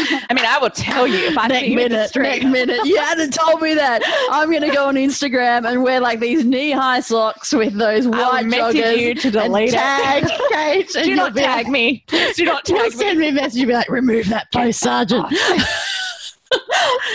I 0.00 0.32
mean, 0.34 0.44
I 0.44 0.58
will 0.60 0.70
tell 0.70 1.06
you 1.06 1.18
if 1.26 1.36
I 1.36 1.48
Next 1.48 1.60
see 1.66 1.72
you 1.72 1.78
in 1.80 1.84
the 1.84 1.94
minute, 1.96 2.08
street. 2.08 2.22
next 2.22 2.44
minute. 2.46 2.84
You 2.86 2.96
hadn't 2.98 3.32
told 3.34 3.60
me 3.60 3.74
that. 3.74 4.02
I'm 4.30 4.50
going 4.50 4.62
to 4.62 4.70
go 4.70 4.86
on 4.86 4.94
Instagram 4.94 5.68
and 5.70 5.82
wear 5.82 6.00
like 6.00 6.20
these 6.20 6.44
knee-high 6.44 7.00
socks 7.00 7.52
with 7.52 7.74
those 7.74 8.06
white 8.06 8.46
message 8.46 8.80
joggers 8.82 8.98
you 8.98 9.14
to 9.16 9.30
delete 9.30 9.70
it. 9.70 9.72
tag 9.72 10.24
Kate. 10.52 10.94
and 10.96 11.04
Do 11.04 11.14
not 11.16 11.34
tag 11.34 11.64
like, 11.66 11.68
me. 11.68 12.04
Please 12.06 12.36
do 12.36 12.44
not 12.44 12.64
tag 12.64 12.84
me. 12.84 12.90
send 12.90 13.18
me 13.18 13.28
a 13.28 13.32
message. 13.32 13.56
You'll 13.58 13.68
be 13.68 13.74
like, 13.74 13.88
remove 13.88 14.28
that 14.28 14.50
post, 14.52 14.80
Sargent. 14.80 15.26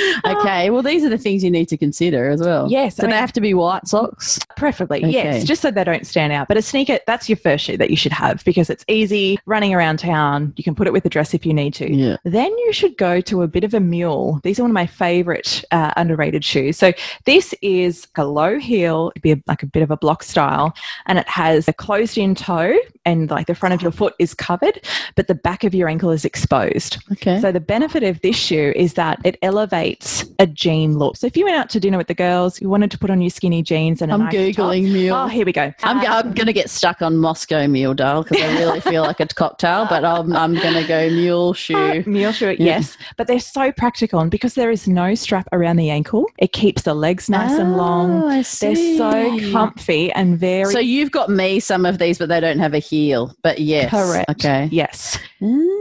okay, 0.25 0.69
well, 0.69 0.81
these 0.81 1.03
are 1.03 1.09
the 1.09 1.17
things 1.17 1.43
you 1.43 1.51
need 1.51 1.67
to 1.69 1.77
consider 1.77 2.29
as 2.29 2.41
well. 2.41 2.69
Yes, 2.69 2.95
Do 2.95 3.03
I 3.03 3.05
they 3.05 3.11
mean- 3.13 3.19
have 3.21 3.33
to 3.33 3.41
be 3.41 3.53
white 3.53 3.87
socks? 3.87 4.39
Preferably, 4.57 4.99
Okay. 4.99 5.11
yes, 5.11 5.43
just 5.43 5.61
so 5.61 5.71
they 5.71 5.83
don't 5.83 6.05
stand 6.07 6.31
out. 6.33 6.47
But 6.47 6.57
a 6.57 6.61
sneaker, 6.61 6.99
that's 7.07 7.27
your 7.27 7.35
first 7.37 7.65
shoe 7.65 7.77
that 7.77 7.89
you 7.89 7.97
should 7.97 8.11
have 8.13 8.43
because 8.45 8.69
it's 8.69 8.85
easy 8.87 9.37
running 9.45 9.73
around 9.73 9.97
town. 9.99 10.53
You 10.55 10.63
can 10.63 10.75
put 10.75 10.87
it 10.87 10.93
with 10.93 11.05
a 11.05 11.09
dress 11.09 11.33
if 11.33 11.45
you 11.45 11.53
need 11.53 11.73
to. 11.75 11.91
Yeah. 11.93 12.17
Then 12.23 12.49
you 12.59 12.73
should 12.73 12.97
go 12.97 13.19
to 13.21 13.41
a 13.41 13.47
bit 13.47 13.63
of 13.63 13.73
a 13.73 13.79
mule. 13.79 14.39
These 14.43 14.59
are 14.59 14.63
one 14.63 14.71
of 14.71 14.75
my 14.75 14.85
favorite 14.85 15.63
uh, 15.71 15.91
underrated 15.97 16.45
shoes. 16.45 16.77
So 16.77 16.93
this 17.25 17.53
is 17.61 18.07
a 18.15 18.25
low 18.25 18.57
heel, 18.59 19.11
it'd 19.15 19.21
be 19.23 19.31
a, 19.33 19.43
like 19.47 19.63
a 19.63 19.67
bit 19.67 19.83
of 19.83 19.91
a 19.91 19.97
block 19.97 20.23
style, 20.23 20.73
and 21.07 21.17
it 21.19 21.27
has 21.27 21.67
a 21.67 21.73
closed 21.73 22.17
in 22.17 22.35
toe 22.35 22.77
and 23.05 23.29
like 23.29 23.47
the 23.47 23.55
front 23.55 23.73
of 23.73 23.81
your 23.81 23.91
foot 23.91 24.13
is 24.19 24.33
covered, 24.33 24.79
but 25.15 25.27
the 25.27 25.35
back 25.35 25.63
of 25.63 25.75
your 25.75 25.89
ankle 25.89 26.09
is 26.11 26.23
exposed. 26.23 26.97
Okay. 27.11 27.41
So 27.41 27.51
the 27.51 27.59
benefit 27.59 28.03
of 28.03 28.21
this 28.21 28.37
shoe 28.37 28.71
is 28.75 28.93
that 28.93 29.19
it 29.25 29.37
elevates 29.41 29.82
a 30.39 30.47
jean 30.47 30.97
look. 30.97 31.15
So 31.17 31.27
if 31.27 31.35
you 31.37 31.45
went 31.45 31.57
out 31.57 31.69
to 31.71 31.79
dinner 31.79 31.97
with 31.97 32.07
the 32.07 32.13
girls, 32.13 32.61
you 32.61 32.69
wanted 32.69 32.91
to 32.91 32.97
put 32.97 33.09
on 33.09 33.21
your 33.21 33.29
skinny 33.29 33.61
jeans 33.61 34.01
and 34.01 34.11
a 34.11 34.15
I'm 34.15 34.21
nice 34.21 34.33
Googling 34.33 34.83
top. 34.85 34.93
mule. 34.93 35.15
Oh, 35.15 35.27
here 35.27 35.45
we 35.45 35.51
go. 35.51 35.73
I'm, 35.83 35.99
Uh, 35.99 36.03
I'm 36.07 36.33
going 36.33 36.47
to 36.47 36.53
get 36.53 36.69
stuck 36.69 37.01
on 37.01 37.17
Moscow 37.17 37.67
Mule, 37.67 37.93
Dale, 37.93 38.23
because 38.23 38.41
I 38.41 38.57
really 38.59 38.79
feel 38.81 39.03
like 39.03 39.19
a 39.19 39.27
cocktail, 39.27 39.85
but 39.89 40.03
I'm, 40.05 40.35
I'm 40.35 40.55
going 40.55 40.73
to 40.75 40.87
go 40.87 41.09
mule 41.09 41.53
shoe. 41.65 41.75
Uh, 41.75 42.03
Mule 42.05 42.31
shoe, 42.31 42.55
yes, 42.59 42.97
but 43.17 43.27
they're 43.27 43.39
so 43.39 43.71
practical, 43.71 44.19
and 44.19 44.29
because 44.31 44.53
there 44.55 44.71
is 44.71 44.87
no 44.87 45.15
strap 45.15 45.47
around 45.51 45.77
the 45.77 45.89
ankle, 45.89 46.25
it 46.37 46.51
keeps 46.53 46.83
the 46.83 46.93
legs 46.93 47.29
nice 47.29 47.51
and 47.51 47.73
Oh, 47.73 47.77
long. 47.77 48.23
I 48.23 48.43
They're 48.59 48.75
so 48.75 49.51
comfy 49.51 50.11
and 50.13 50.37
very 50.37 50.71
So 50.71 50.79
you've 50.79 51.11
got 51.11 51.29
me 51.29 51.59
some 51.59 51.85
of 51.85 51.97
these, 51.97 52.17
but 52.17 52.29
they 52.29 52.39
don't 52.39 52.59
have 52.59 52.73
a 52.73 52.79
heel. 52.79 53.35
But 53.41 53.59
yes, 53.59 53.89
correct. 53.89 54.29
Okay. 54.29 54.69
Yes, 54.71 55.17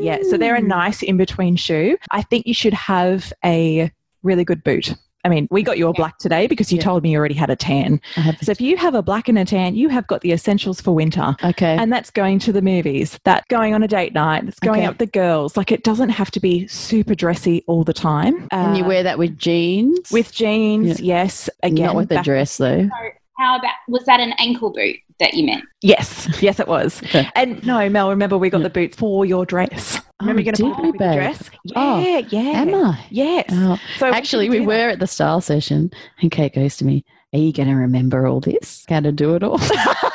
yeah. 0.01 0.19
So 0.29 0.37
they're 0.37 0.57
a 0.57 0.61
Mm. 0.63 0.67
nice 0.67 1.03
in 1.03 1.17
between 1.17 1.57
shoe. 1.57 1.97
I 2.11 2.23
think 2.23 2.47
you 2.47 2.55
should 2.55 2.75
have 2.75 3.33
a 3.45 3.91
really 4.23 4.45
good 4.45 4.63
boot. 4.65 4.95
I 5.25 5.29
mean, 5.29 5.47
we 5.53 5.63
got 5.63 5.79
your 5.79 5.93
black 5.93 6.19
today 6.19 6.49
because 6.49 6.73
you 6.73 6.79
Yeah. 6.79 6.83
told 6.83 7.05
me 7.05 7.13
you 7.13 7.19
already 7.19 7.37
had 7.37 7.49
a 7.49 7.55
tan. 7.55 8.01
So 8.43 8.51
if 8.51 8.61
you 8.61 8.77
have 8.77 8.97
a 8.97 9.03
black 9.03 9.29
and 9.29 9.39
a 9.39 9.45
tan, 9.45 9.77
you 9.77 9.89
have 9.89 10.05
got 10.09 10.21
the 10.23 10.33
essentials 10.33 10.81
for 10.81 10.91
winter. 10.91 11.37
okay. 11.45 11.77
And 11.79 11.93
that's 11.93 12.11
going 12.11 12.41
to 12.41 12.53
the 12.53 12.61
movies, 12.61 13.21
that 13.25 13.47
going 13.47 13.73
on 13.73 13.85
a 13.85 13.89
date 13.89 14.15
night, 14.15 14.45
that's 14.47 14.59
going 14.59 14.81
Okay. 14.81 14.87
out 14.87 14.95
with 14.95 14.99
the 14.99 15.07
girls. 15.07 15.57
Like 15.57 15.71
it 15.71 15.85
doesn't 15.85 16.09
have 16.09 16.33
to 16.33 16.41
be 16.41 16.67
super 16.67 17.15
dressy 17.15 17.63
all 17.69 17.85
the 17.85 17.93
time. 17.93 18.49
and 18.51 18.77
you 18.77 18.83
Uh, 18.85 18.89
wear 18.89 19.03
that 19.05 19.17
with 19.17 19.39
jeans? 19.39 20.11
with 20.11 20.33
jeans, 20.33 21.01
yes. 21.01 21.49
Again, 21.63 21.87
Not 21.87 21.95
with 21.95 22.11
a 22.11 22.21
dress, 22.23 22.57
though. 22.57 22.89
so 22.89 23.11
how 23.43 23.59
about 23.59 23.75
was 23.89 24.05
that 24.05 24.21
an 24.21 24.33
ankle 24.39 24.71
boot 24.71 24.97
that 25.19 25.35
you 25.35 25.45
meant? 25.45 25.65
Yes, 25.81 26.29
yes, 26.41 26.61
it 26.61 26.69
was. 26.69 27.03
Okay. 27.05 27.29
And 27.35 27.65
no, 27.67 27.89
Mel, 27.89 28.09
remember 28.11 28.39
we 28.39 28.51
got 28.51 28.59
Yeah. 28.59 28.65
the 28.65 28.71
boots 28.71 28.97
for 28.97 29.25
your 29.27 29.45
dress. 29.45 30.01
Remember 30.21 30.41
Oh, 30.41 30.45
you're 30.45 30.53
going 30.53 30.73
to 30.73 30.75
put 30.77 30.83
we, 30.83 30.89
it 30.89 30.93
with 30.93 31.01
your 31.01 31.15
dress? 31.15 31.51
Yeah, 31.65 31.73
Oh, 31.77 31.99
yeah. 32.31 32.41
Am 32.63 32.75
I? 32.75 33.05
Yes. 33.11 33.47
Oh. 33.51 33.79
So 33.99 34.07
Actually, 34.07 34.49
we 34.49 34.59
can 34.59 34.67
were 34.67 34.91
at 34.91 35.01
the 35.01 35.07
style 35.09 35.41
session, 35.41 35.91
and 36.21 36.31
Kate 36.31 36.55
goes 36.55 36.77
to 36.77 36.85
me, 36.85 37.05
Are 37.33 37.39
you 37.41 37.53
going 37.53 37.69
to 37.69 37.75
remember 37.75 38.27
all 38.29 38.41
this? 38.41 38.85
Going 38.87 39.03
to 39.03 39.13
do 39.13 39.35
it 39.35 39.43
all? 39.43 39.59
I 39.61 40.11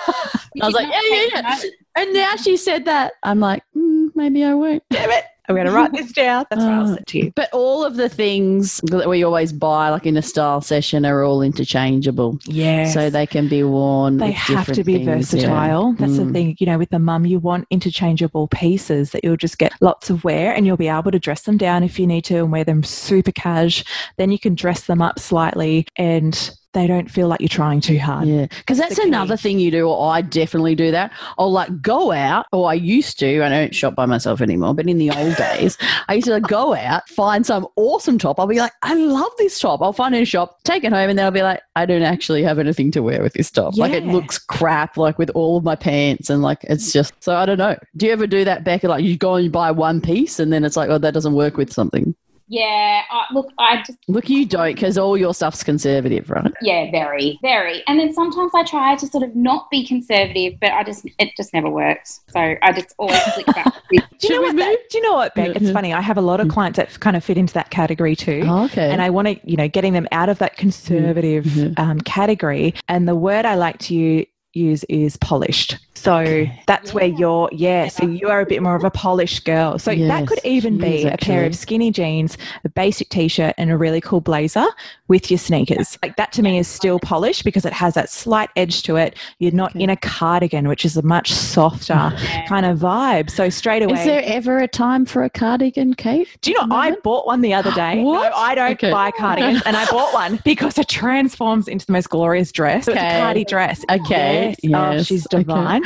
was 0.62 0.74
like, 0.74 0.88
Yeah, 0.88 1.02
yeah, 1.10 1.26
yeah. 1.34 1.70
And 1.98 2.13
now 2.13 2.36
she 2.38 2.56
said 2.58 2.86
that. 2.86 3.13
I'm 3.24 3.40
like, 3.42 3.63
mm, 3.76 4.10
Maybe 4.16 4.44
I 4.46 4.54
won't. 4.54 4.84
Damn 4.90 5.12
it. 5.12 5.26
I'm 5.47 5.55
going 5.55 5.67
to 5.67 5.73
write 5.73 5.93
this 5.93 6.12
down. 6.12 6.45
That's 6.49 6.62
what 6.62 6.71
I'll 6.71 6.88
say 6.97 7.03
to 7.07 7.17
you. 7.17 7.31
But 7.36 7.49
all 7.53 7.83
of 7.83 7.95
the 7.95 8.10
things 8.10 8.81
that 8.86 9.07
we 9.07 9.23
always 9.23 9.53
buy, 9.53 9.89
like 9.89 10.05
in 10.05 10.17
a 10.17 10.21
style 10.21 10.62
session, 10.62 11.05
are 11.05 11.23
all 11.23 11.41
interchangeable. 11.41 12.39
Yeah. 12.45 12.89
So 12.89 13.10
they 13.10 13.25
can 13.25 13.47
be 13.47 13.63
worn. 13.63 14.17
they 14.17 14.31
have 14.31 14.71
to 14.73 14.83
be 14.83 14.95
things, 15.05 15.07
yeah. 15.07 15.15
versatile. 15.15 15.93
That's 15.93 16.17
the 16.17 16.23
Mm. 16.23 16.33
thing, 16.33 16.55
you 16.60 16.65
know, 16.65 16.77
with 16.77 16.89
the 16.89 16.99
mum, 16.99 17.25
you 17.25 17.39
want 17.39 17.67
interchangeable 17.69 18.47
pieces 18.49 19.12
that 19.12 19.23
you'll 19.23 19.38
just 19.38 19.57
get 19.57 19.73
lots 19.81 20.10
of 20.10 20.23
wear 20.23 20.53
and 20.53 20.65
you'll 20.65 20.77
be 20.77 20.88
able 20.89 21.12
to 21.12 21.19
dress 21.19 21.43
them 21.43 21.57
down 21.57 21.83
if 21.83 21.97
you 21.99 22.05
need 22.07 22.25
to 22.25 22.38
and 22.39 22.51
wear 22.51 22.63
them 22.63 22.83
super 22.83 23.31
cash. 23.31 23.83
Then 24.17 24.31
you 24.31 24.39
can 24.39 24.55
dress 24.55 24.83
them 24.86 25.01
up 25.01 25.19
slightly 25.19 25.88
and 25.95 26.51
they 26.78 26.88
don't 26.88 27.10
feel 27.10 27.28
like 27.28 27.42
you're 27.42 27.50
trying 27.50 27.82
too 27.82 28.00
hard. 28.00 28.28
Yeah, 28.28 28.46
because 28.46 28.78
That's 28.78 28.90
that's, 28.90 28.96
the 28.96 29.02
key. 29.04 29.08
another 29.10 29.36
thing 29.36 29.60
you 29.60 29.72
do, 29.72 29.88
or 29.90 30.12
I 30.12 30.22
definitely 30.22 30.76
do 30.76 30.92
that. 30.92 31.12
I'll 31.38 31.52
like 31.52 31.82
go 31.82 32.12
out, 32.12 32.46
or 32.52 32.70
I 32.70 32.76
used 32.76 33.20
to, 33.20 33.44
I 33.44 33.50
don't 33.50 33.76
shop 33.76 33.96
by 33.96 34.06
myself 34.06 34.42
anymore, 34.42 34.74
but 34.74 34.88
in 34.88 34.98
the 34.98 35.12
old 35.12 35.36
days, 35.38 35.78
I 36.08 36.13
used 36.13 36.28
to 36.28 36.34
like, 36.34 36.44
go 36.44 36.76
out, 36.76 37.10
find 37.10 37.46
some 37.46 37.68
awesome 37.76 38.18
top. 38.18 38.40
I'll 38.40 38.48
be 38.48 38.60
like, 38.60 38.74
I 38.84 38.94
love 38.94 39.32
this 39.38 39.60
top. 39.60 39.82
I'll 39.82 39.94
find 39.94 40.13
it 40.13 40.18
in 40.20 40.24
a 40.24 40.26
shop, 40.26 40.63
take 40.63 40.84
it 40.84 40.94
home, 40.94 41.10
and 41.10 41.18
then 41.18 41.26
I'll 41.26 41.32
be 41.32 41.42
like, 41.42 41.62
I 41.76 41.86
don't 41.86 42.04
actually 42.04 42.44
have 42.44 42.60
anything 42.60 42.92
to 42.92 43.02
wear 43.02 43.22
with 43.22 43.34
this 43.34 43.52
top. 43.52 43.78
Like 43.78 43.94
it 43.94 44.06
looks 44.06 44.38
crap, 44.38 44.98
like 44.98 45.18
with 45.18 45.30
all 45.32 45.58
of 45.58 45.63
my 45.63 45.76
pants, 45.76 46.30
and 46.30 46.42
like 46.42 46.63
it's 46.63 46.92
just, 46.94 47.13
so 47.24 47.36
I 47.36 47.46
don't 47.46 47.58
know. 47.58 47.76
Do 47.96 48.06
you 48.06 48.12
ever 48.12 48.28
do 48.28 48.44
that, 48.46 48.63
Becca? 48.63 48.88
Like 48.88 49.04
you 49.04 49.18
go 49.18 49.36
and 49.36 49.46
you 49.46 49.52
buy 49.52 49.72
one 49.72 50.02
piece, 50.02 50.40
and 50.40 50.54
then 50.54 50.63
it's 50.63 50.78
like, 50.78 50.90
oh, 50.90 50.98
that 51.00 51.13
doesn't 51.13 51.34
work 51.34 51.58
with 51.58 51.74
something. 51.74 52.16
Yeah, 52.49 53.01
I, 53.12 53.25
look, 53.33 53.51
I 53.57 53.83
just 53.86 53.97
Look, 54.07 54.29
you 54.29 54.45
don't, 54.45 54.73
because 54.73 54.97
all 54.97 55.17
your 55.17 55.33
stuff's 55.33 55.63
conservative, 55.63 56.29
right? 56.29 56.51
yeah, 56.62 56.89
very, 56.91 57.38
very. 57.41 57.83
And 57.88 57.99
then 57.99 58.13
sometimes 58.13 58.51
I 58.55 58.63
try 58.63 58.95
to 58.95 59.05
sort 59.07 59.23
of 59.23 59.36
not 59.36 59.69
be 59.69 59.86
conservative, 59.86 60.53
but 60.62 60.71
I 60.71 60.83
just 60.83 61.05
it 61.19 61.31
just 61.36 61.53
never 61.53 61.69
works. 61.69 62.21
So 62.29 62.39
I 62.39 62.71
just 62.71 62.95
always 62.97 63.21
click 63.33 63.47
back. 63.47 63.73
with- 63.91 64.01
Do 64.19 64.27
you 64.27 64.36
know 64.36 64.41
what? 64.43 64.55
That, 64.55 64.77
do 64.89 64.97
you 64.97 65.03
know 65.03 65.13
what, 65.15 65.36
Beck? 65.36 65.55
It's 65.57 65.71
funny. 65.71 65.93
I 65.93 65.99
have 66.01 66.17
a 66.17 66.21
lot 66.21 66.39
of 66.39 66.47
clients 66.47 66.77
that 66.77 66.97
kind 67.01 67.15
of 67.17 67.23
fit 67.23 67.38
into 67.38 67.53
that 67.55 67.69
category 67.69 68.15
too. 68.15 68.43
Oh, 68.45 68.63
okay. 68.65 68.89
And 68.91 69.01
I 69.01 69.10
want 69.10 69.27
to, 69.27 69.39
you 69.43 69.57
know, 69.57 69.67
getting 69.67 69.93
them 69.93 70.07
out 70.12 70.29
of 70.29 70.38
that 70.39 70.55
conservative 70.57 71.43
Mhm. 71.45 71.77
um, 71.79 71.99
category. 72.01 72.73
And 72.88 73.07
the 73.07 73.15
word 73.15 73.45
I 73.45 73.55
like 73.55 73.77
to 73.79 73.93
u- 73.95 74.25
use 74.58 74.84
is 74.86 75.15
polished. 75.17 75.78
So 75.93 76.13
Okay. 76.17 76.63
that's 76.67 76.93
where 76.93 77.06
you're, 77.08 77.50
yeah, 77.52 77.88
so 77.88 78.06
you 78.06 78.30
are 78.30 78.39
a 78.41 78.46
bit 78.46 78.62
more 78.62 78.76
of 78.76 78.84
a 78.84 78.91
polished 78.91 79.46
girl. 79.46 79.80
So 79.80 79.96
that 79.96 80.28
could 80.28 80.39
even 80.43 80.78
be 80.78 81.00
is, 81.00 81.06
a 81.06 81.17
pair 81.17 81.43
of 81.43 81.56
skinny 81.56 81.89
jeans, 81.91 82.38
a 82.63 82.70
basic 82.70 83.10
t 83.10 83.28
shirt, 83.28 83.56
and 83.58 83.72
a 83.72 83.78
really 83.78 84.00
cool 84.00 84.22
blazer 84.22 84.65
with 85.08 85.32
your 85.32 85.39
sneakers. 85.39 85.98
Like 86.04 86.15
that 86.17 86.32
to 86.34 86.43
me 86.43 86.60
is 86.60 86.67
still 86.67 87.00
polished 87.00 87.43
because 87.43 87.65
it 87.65 87.74
has 87.74 87.96
that 87.96 88.10
slight 88.12 88.50
edge 88.56 88.84
to 88.84 88.96
it. 88.96 89.17
You're 89.39 89.52
not 89.54 89.72
Okay. 89.72 89.84
in 89.86 89.89
a 89.89 89.96
cardigan, 89.98 90.67
which 90.67 90.86
is 90.86 90.96
a 90.98 91.02
much 91.02 91.32
softer 91.34 92.13
kind 92.48 92.65
of 92.65 92.78
vibe. 92.80 93.32
So 93.32 93.50
straight 93.50 93.82
away. 93.82 94.00
Is 94.00 94.06
there 94.06 94.22
ever 94.26 94.60
a 94.60 94.67
time 94.67 95.06
for 95.06 95.24
a 95.24 95.30
cardigan, 95.32 95.96
Kate? 95.96 96.28
Do 96.41 96.52
you 96.52 96.58
know, 96.67 96.76
I 96.76 96.91
bought 97.04 97.26
one 97.26 97.41
the 97.41 97.54
other 97.56 97.72
day. 97.72 98.04
What? 98.04 98.30
No, 98.32 98.38
I 98.38 98.54
don't 98.56 98.72
Okay. 98.74 98.91
buy 98.91 99.12
cardigans. 99.12 99.62
and 99.65 99.76
I 99.76 99.86
bought 99.86 100.13
one 100.13 100.39
because 100.46 100.78
it 100.78 100.88
transforms 100.88 101.67
into 101.67 101.86
the 101.88 101.91
most 101.93 102.10
glorious 102.10 102.52
dress. 102.52 102.86
So 102.86 102.91
it's 102.91 103.02
Okay. 103.02 103.15
a 103.15 103.20
cardi 103.20 103.43
dress. 103.46 103.84
Okay. 103.89 104.46
Yes. 104.47 104.57
Oh, 104.63 104.91
Yes, 104.91 105.05
she's 105.05 105.25
okay. 105.27 105.38
divine. 105.43 105.81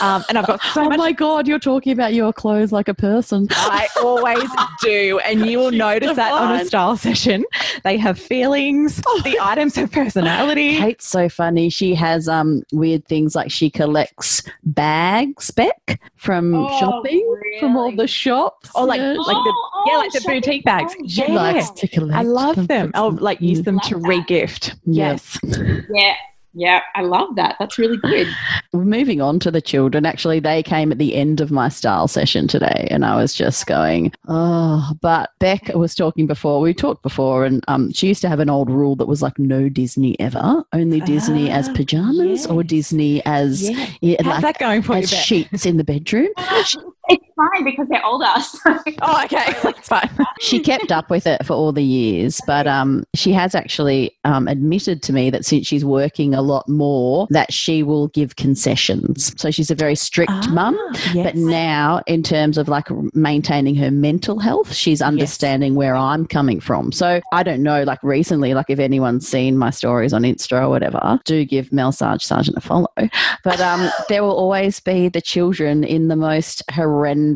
Um, 0.00 0.24
and 0.28 0.38
I've 0.38 0.46
got 0.46 0.62
so 0.62 0.82
oh 0.82 0.88
much. 0.88 0.98
my 0.98 1.12
god, 1.12 1.46
you're 1.46 1.58
talking 1.58 1.92
about 1.92 2.14
your 2.14 2.32
clothes 2.32 2.72
like 2.72 2.88
a 2.88 2.94
person. 2.94 3.46
I 3.50 3.86
always 4.02 4.48
do, 4.82 5.20
and 5.24 5.46
you 5.46 5.58
will 5.58 5.70
notice 5.88 6.16
that 6.16 6.32
on 6.32 6.60
a 6.60 6.64
style 6.64 6.96
session. 6.96 7.44
They 7.84 7.96
have 7.98 8.18
feelings. 8.18 9.02
The 9.24 9.38
items 9.40 9.76
have 9.76 9.92
personality. 9.92 10.78
Kate's 10.78 11.06
so 11.06 11.28
funny. 11.28 11.68
She 11.68 11.94
has 11.94 12.26
um 12.28 12.62
weird 12.72 13.06
things 13.06 13.34
like 13.34 13.50
she 13.50 13.68
collects 13.70 14.42
bags 14.64 15.50
back 15.50 16.00
from 16.16 16.54
Oh, 16.54 16.78
shopping 16.80 17.36
from 17.60 17.76
all 17.76 17.92
the 17.94 18.06
shops. 18.06 18.70
Oh, 18.74 18.84
like 18.84 18.98
Yeah. 19.00 19.12
like 19.12 19.44
the 19.44 19.54
Oh, 19.54 19.84
yeah, 19.86 19.94
oh, 19.94 19.98
like 19.98 20.12
the 20.12 20.20
boutique 20.26 20.64
bags. 20.64 20.94
bags. 20.94 21.12
she 21.12 21.22
Yeah. 21.26 21.34
likes 21.34 21.70
to 21.70 21.88
collect. 21.88 22.16
I 22.18 22.22
love 22.22 22.56
and 22.58 22.68
them. 22.68 22.90
I'll 22.94 23.10
like 23.12 23.40
use 23.40 23.62
them 23.62 23.76
Love 23.76 23.88
to 23.88 23.94
that. 23.96 24.08
regift. 24.08 24.74
Yes. 24.84 25.38
Yeah, 25.92 26.14
yeah, 26.52 26.80
I 26.94 27.02
love 27.02 27.36
that. 27.36 27.56
That's 27.58 27.78
really 27.78 27.96
good. 27.98 28.26
Moving 28.72 29.20
on 29.20 29.38
to 29.40 29.50
the 29.50 29.60
children, 29.60 30.06
actually, 30.06 30.40
they 30.40 30.62
came 30.62 30.90
at 30.92 30.98
the 30.98 31.14
end 31.14 31.40
of 31.40 31.50
my 31.50 31.68
style 31.68 32.08
session 32.08 32.48
today, 32.48 32.88
and 32.90 33.04
I 33.04 33.16
was 33.16 33.34
just 33.34 33.66
going, 33.66 34.12
oh. 34.28 34.92
But 35.00 35.30
Beck 35.38 35.68
was 35.74 35.94
talking 35.94 36.26
before. 36.26 36.60
We 36.60 36.74
talked 36.74 37.02
before, 37.02 37.44
and 37.44 37.64
um, 37.68 37.92
she 37.92 38.08
used 38.08 38.20
to 38.22 38.28
have 38.28 38.40
an 38.40 38.50
old 38.50 38.70
rule 38.70 38.96
that 38.96 39.06
was 39.08 39.22
like 39.22 39.38
no 39.38 39.68
Disney 39.68 40.18
ever, 40.20 40.64
only 40.72 41.00
Disney 41.00 41.50
as 41.50 41.68
Ah, 41.68 41.72
pajamas 41.74 42.46
or. 42.46 42.62
Disney 42.62 43.22
as 43.24 43.68
Yeah. 43.68 43.86
yeah, 44.00 44.16
How's 44.22 44.42
like 44.42 44.42
that 44.42 44.58
going 44.58 44.82
for 44.82 44.96
as 44.96 45.10
Beck? 45.10 45.20
sheets 45.24 45.66
in 45.66 45.76
the 45.76 45.84
bedroom. 45.84 46.28
fine 47.52 47.64
because 47.64 47.88
they're 47.88 48.04
older. 48.04 48.26
So. 48.40 48.74
Oh, 49.02 49.24
okay. 49.24 49.54
That's 49.62 49.88
fine. 49.88 50.10
she 50.40 50.60
kept 50.60 50.90
up 50.92 51.08
with 51.10 51.26
it 51.26 51.44
for 51.46 51.54
all 51.54 51.72
the 51.72 51.82
years, 51.84 52.40
but 52.46 52.66
um, 52.66 53.04
she 53.14 53.32
has 53.32 53.54
actually 53.54 54.16
um, 54.24 54.48
admitted 54.48 55.02
to 55.04 55.12
me 55.12 55.30
that 55.30 55.44
since 55.44 55.66
she's 55.66 55.84
working 55.84 56.34
a 56.34 56.42
lot 56.42 56.68
more, 56.68 57.26
that 57.30 57.52
she 57.52 57.82
will 57.82 58.08
give 58.08 58.36
concessions. 58.36 59.32
So 59.40 59.50
she's 59.50 59.70
a 59.70 59.74
very 59.74 59.94
strict 59.94 60.32
Ah, 60.32 60.48
mum. 60.52 60.78
yes. 61.14 61.24
But 61.24 61.36
now, 61.36 62.02
in 62.06 62.22
terms 62.22 62.58
of 62.58 62.68
like 62.68 62.88
maintaining 63.14 63.74
her 63.76 63.90
mental 63.90 64.38
health, 64.38 64.72
she's 64.74 65.00
understanding 65.00 65.74
where 65.74 65.94
I'm 65.96 66.26
coming 66.26 66.60
from. 66.60 66.92
So 66.92 67.20
I 67.32 67.42
don't 67.42 67.62
know, 67.62 67.82
like 67.84 68.02
recently, 68.02 68.52
like 68.54 68.66
if 68.68 68.78
anyone's 68.78 69.26
seen 69.26 69.56
my 69.56 69.70
stories 69.70 70.12
on 70.12 70.22
Insta 70.22 70.62
or 70.62 70.68
whatever, 70.68 71.18
do 71.24 71.44
give 71.44 71.72
Mel 71.72 71.92
Sarge 71.92 72.24
Sargent 72.24 72.56
a 72.56 72.60
follow. 72.60 72.88
But 73.44 73.60
um, 73.60 73.88
there 74.08 74.22
will 74.22 74.36
always 74.36 74.80
be 74.80 75.08
the 75.08 75.20
children 75.22 75.84
in 75.84 76.08
the 76.08 76.16
most 76.16 76.62
horrendous. 76.70 77.29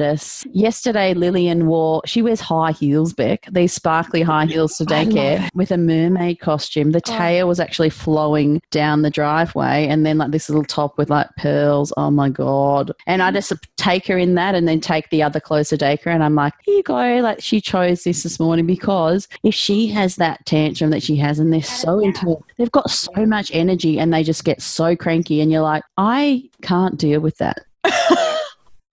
Yesterday, 0.52 1.14
Lillian 1.14 1.66
wore, 1.66 2.02
she 2.04 2.22
wears 2.22 2.40
high 2.40 2.72
heels, 2.72 3.12
Beck, 3.12 3.46
these 3.50 3.72
sparkly 3.72 4.22
high 4.22 4.46
heels 4.46 4.76
to 4.76 4.84
daycare 4.94 5.48
with 5.54 5.70
a 5.70 5.76
mermaid 5.76 6.40
costume. 6.40 6.92
The 6.92 7.00
tail 7.00 7.48
was 7.48 7.60
actually 7.60 7.90
flowing 7.90 8.60
down 8.70 9.02
the 9.02 9.10
driveway 9.10 9.86
and 9.86 10.04
then 10.04 10.18
like 10.18 10.30
this 10.30 10.48
little 10.48 10.64
top 10.64 10.98
with 10.98 11.10
like 11.10 11.28
pearls. 11.36 11.92
Oh 11.96 12.10
my 12.10 12.28
God. 12.28 12.92
And 13.06 13.22
I 13.22 13.30
just 13.30 13.52
take 13.76 14.06
her 14.06 14.18
in 14.18 14.34
that 14.34 14.54
and 14.54 14.66
then 14.68 14.80
take 14.80 15.10
the 15.10 15.22
other 15.22 15.40
clothes 15.40 15.70
to 15.70 15.76
daycare. 15.76 16.14
And 16.14 16.22
I'm 16.22 16.34
like, 16.34 16.54
here 16.64 16.76
you 16.76 16.82
go. 16.82 17.20
Like 17.20 17.40
she 17.40 17.60
chose 17.60 18.04
this 18.04 18.22
this 18.22 18.40
morning 18.40 18.66
because 18.66 19.28
if 19.42 19.54
she 19.54 19.88
has 19.88 20.16
that 20.16 20.44
tantrum 20.46 20.90
that 20.90 21.02
she 21.02 21.16
has 21.16 21.38
and 21.38 21.52
they're 21.52 21.62
so 21.62 22.00
into 22.00 22.38
they've 22.56 22.70
got 22.70 22.90
so 22.90 23.26
much 23.26 23.50
energy 23.54 23.98
and 23.98 24.12
they 24.12 24.22
just 24.22 24.44
get 24.44 24.62
so 24.62 24.96
cranky. 24.96 25.40
And 25.40 25.50
you're 25.50 25.62
like, 25.62 25.84
I 25.96 26.48
can't 26.62 26.96
deal 26.98 27.20
with 27.20 27.38
that. 27.38 27.64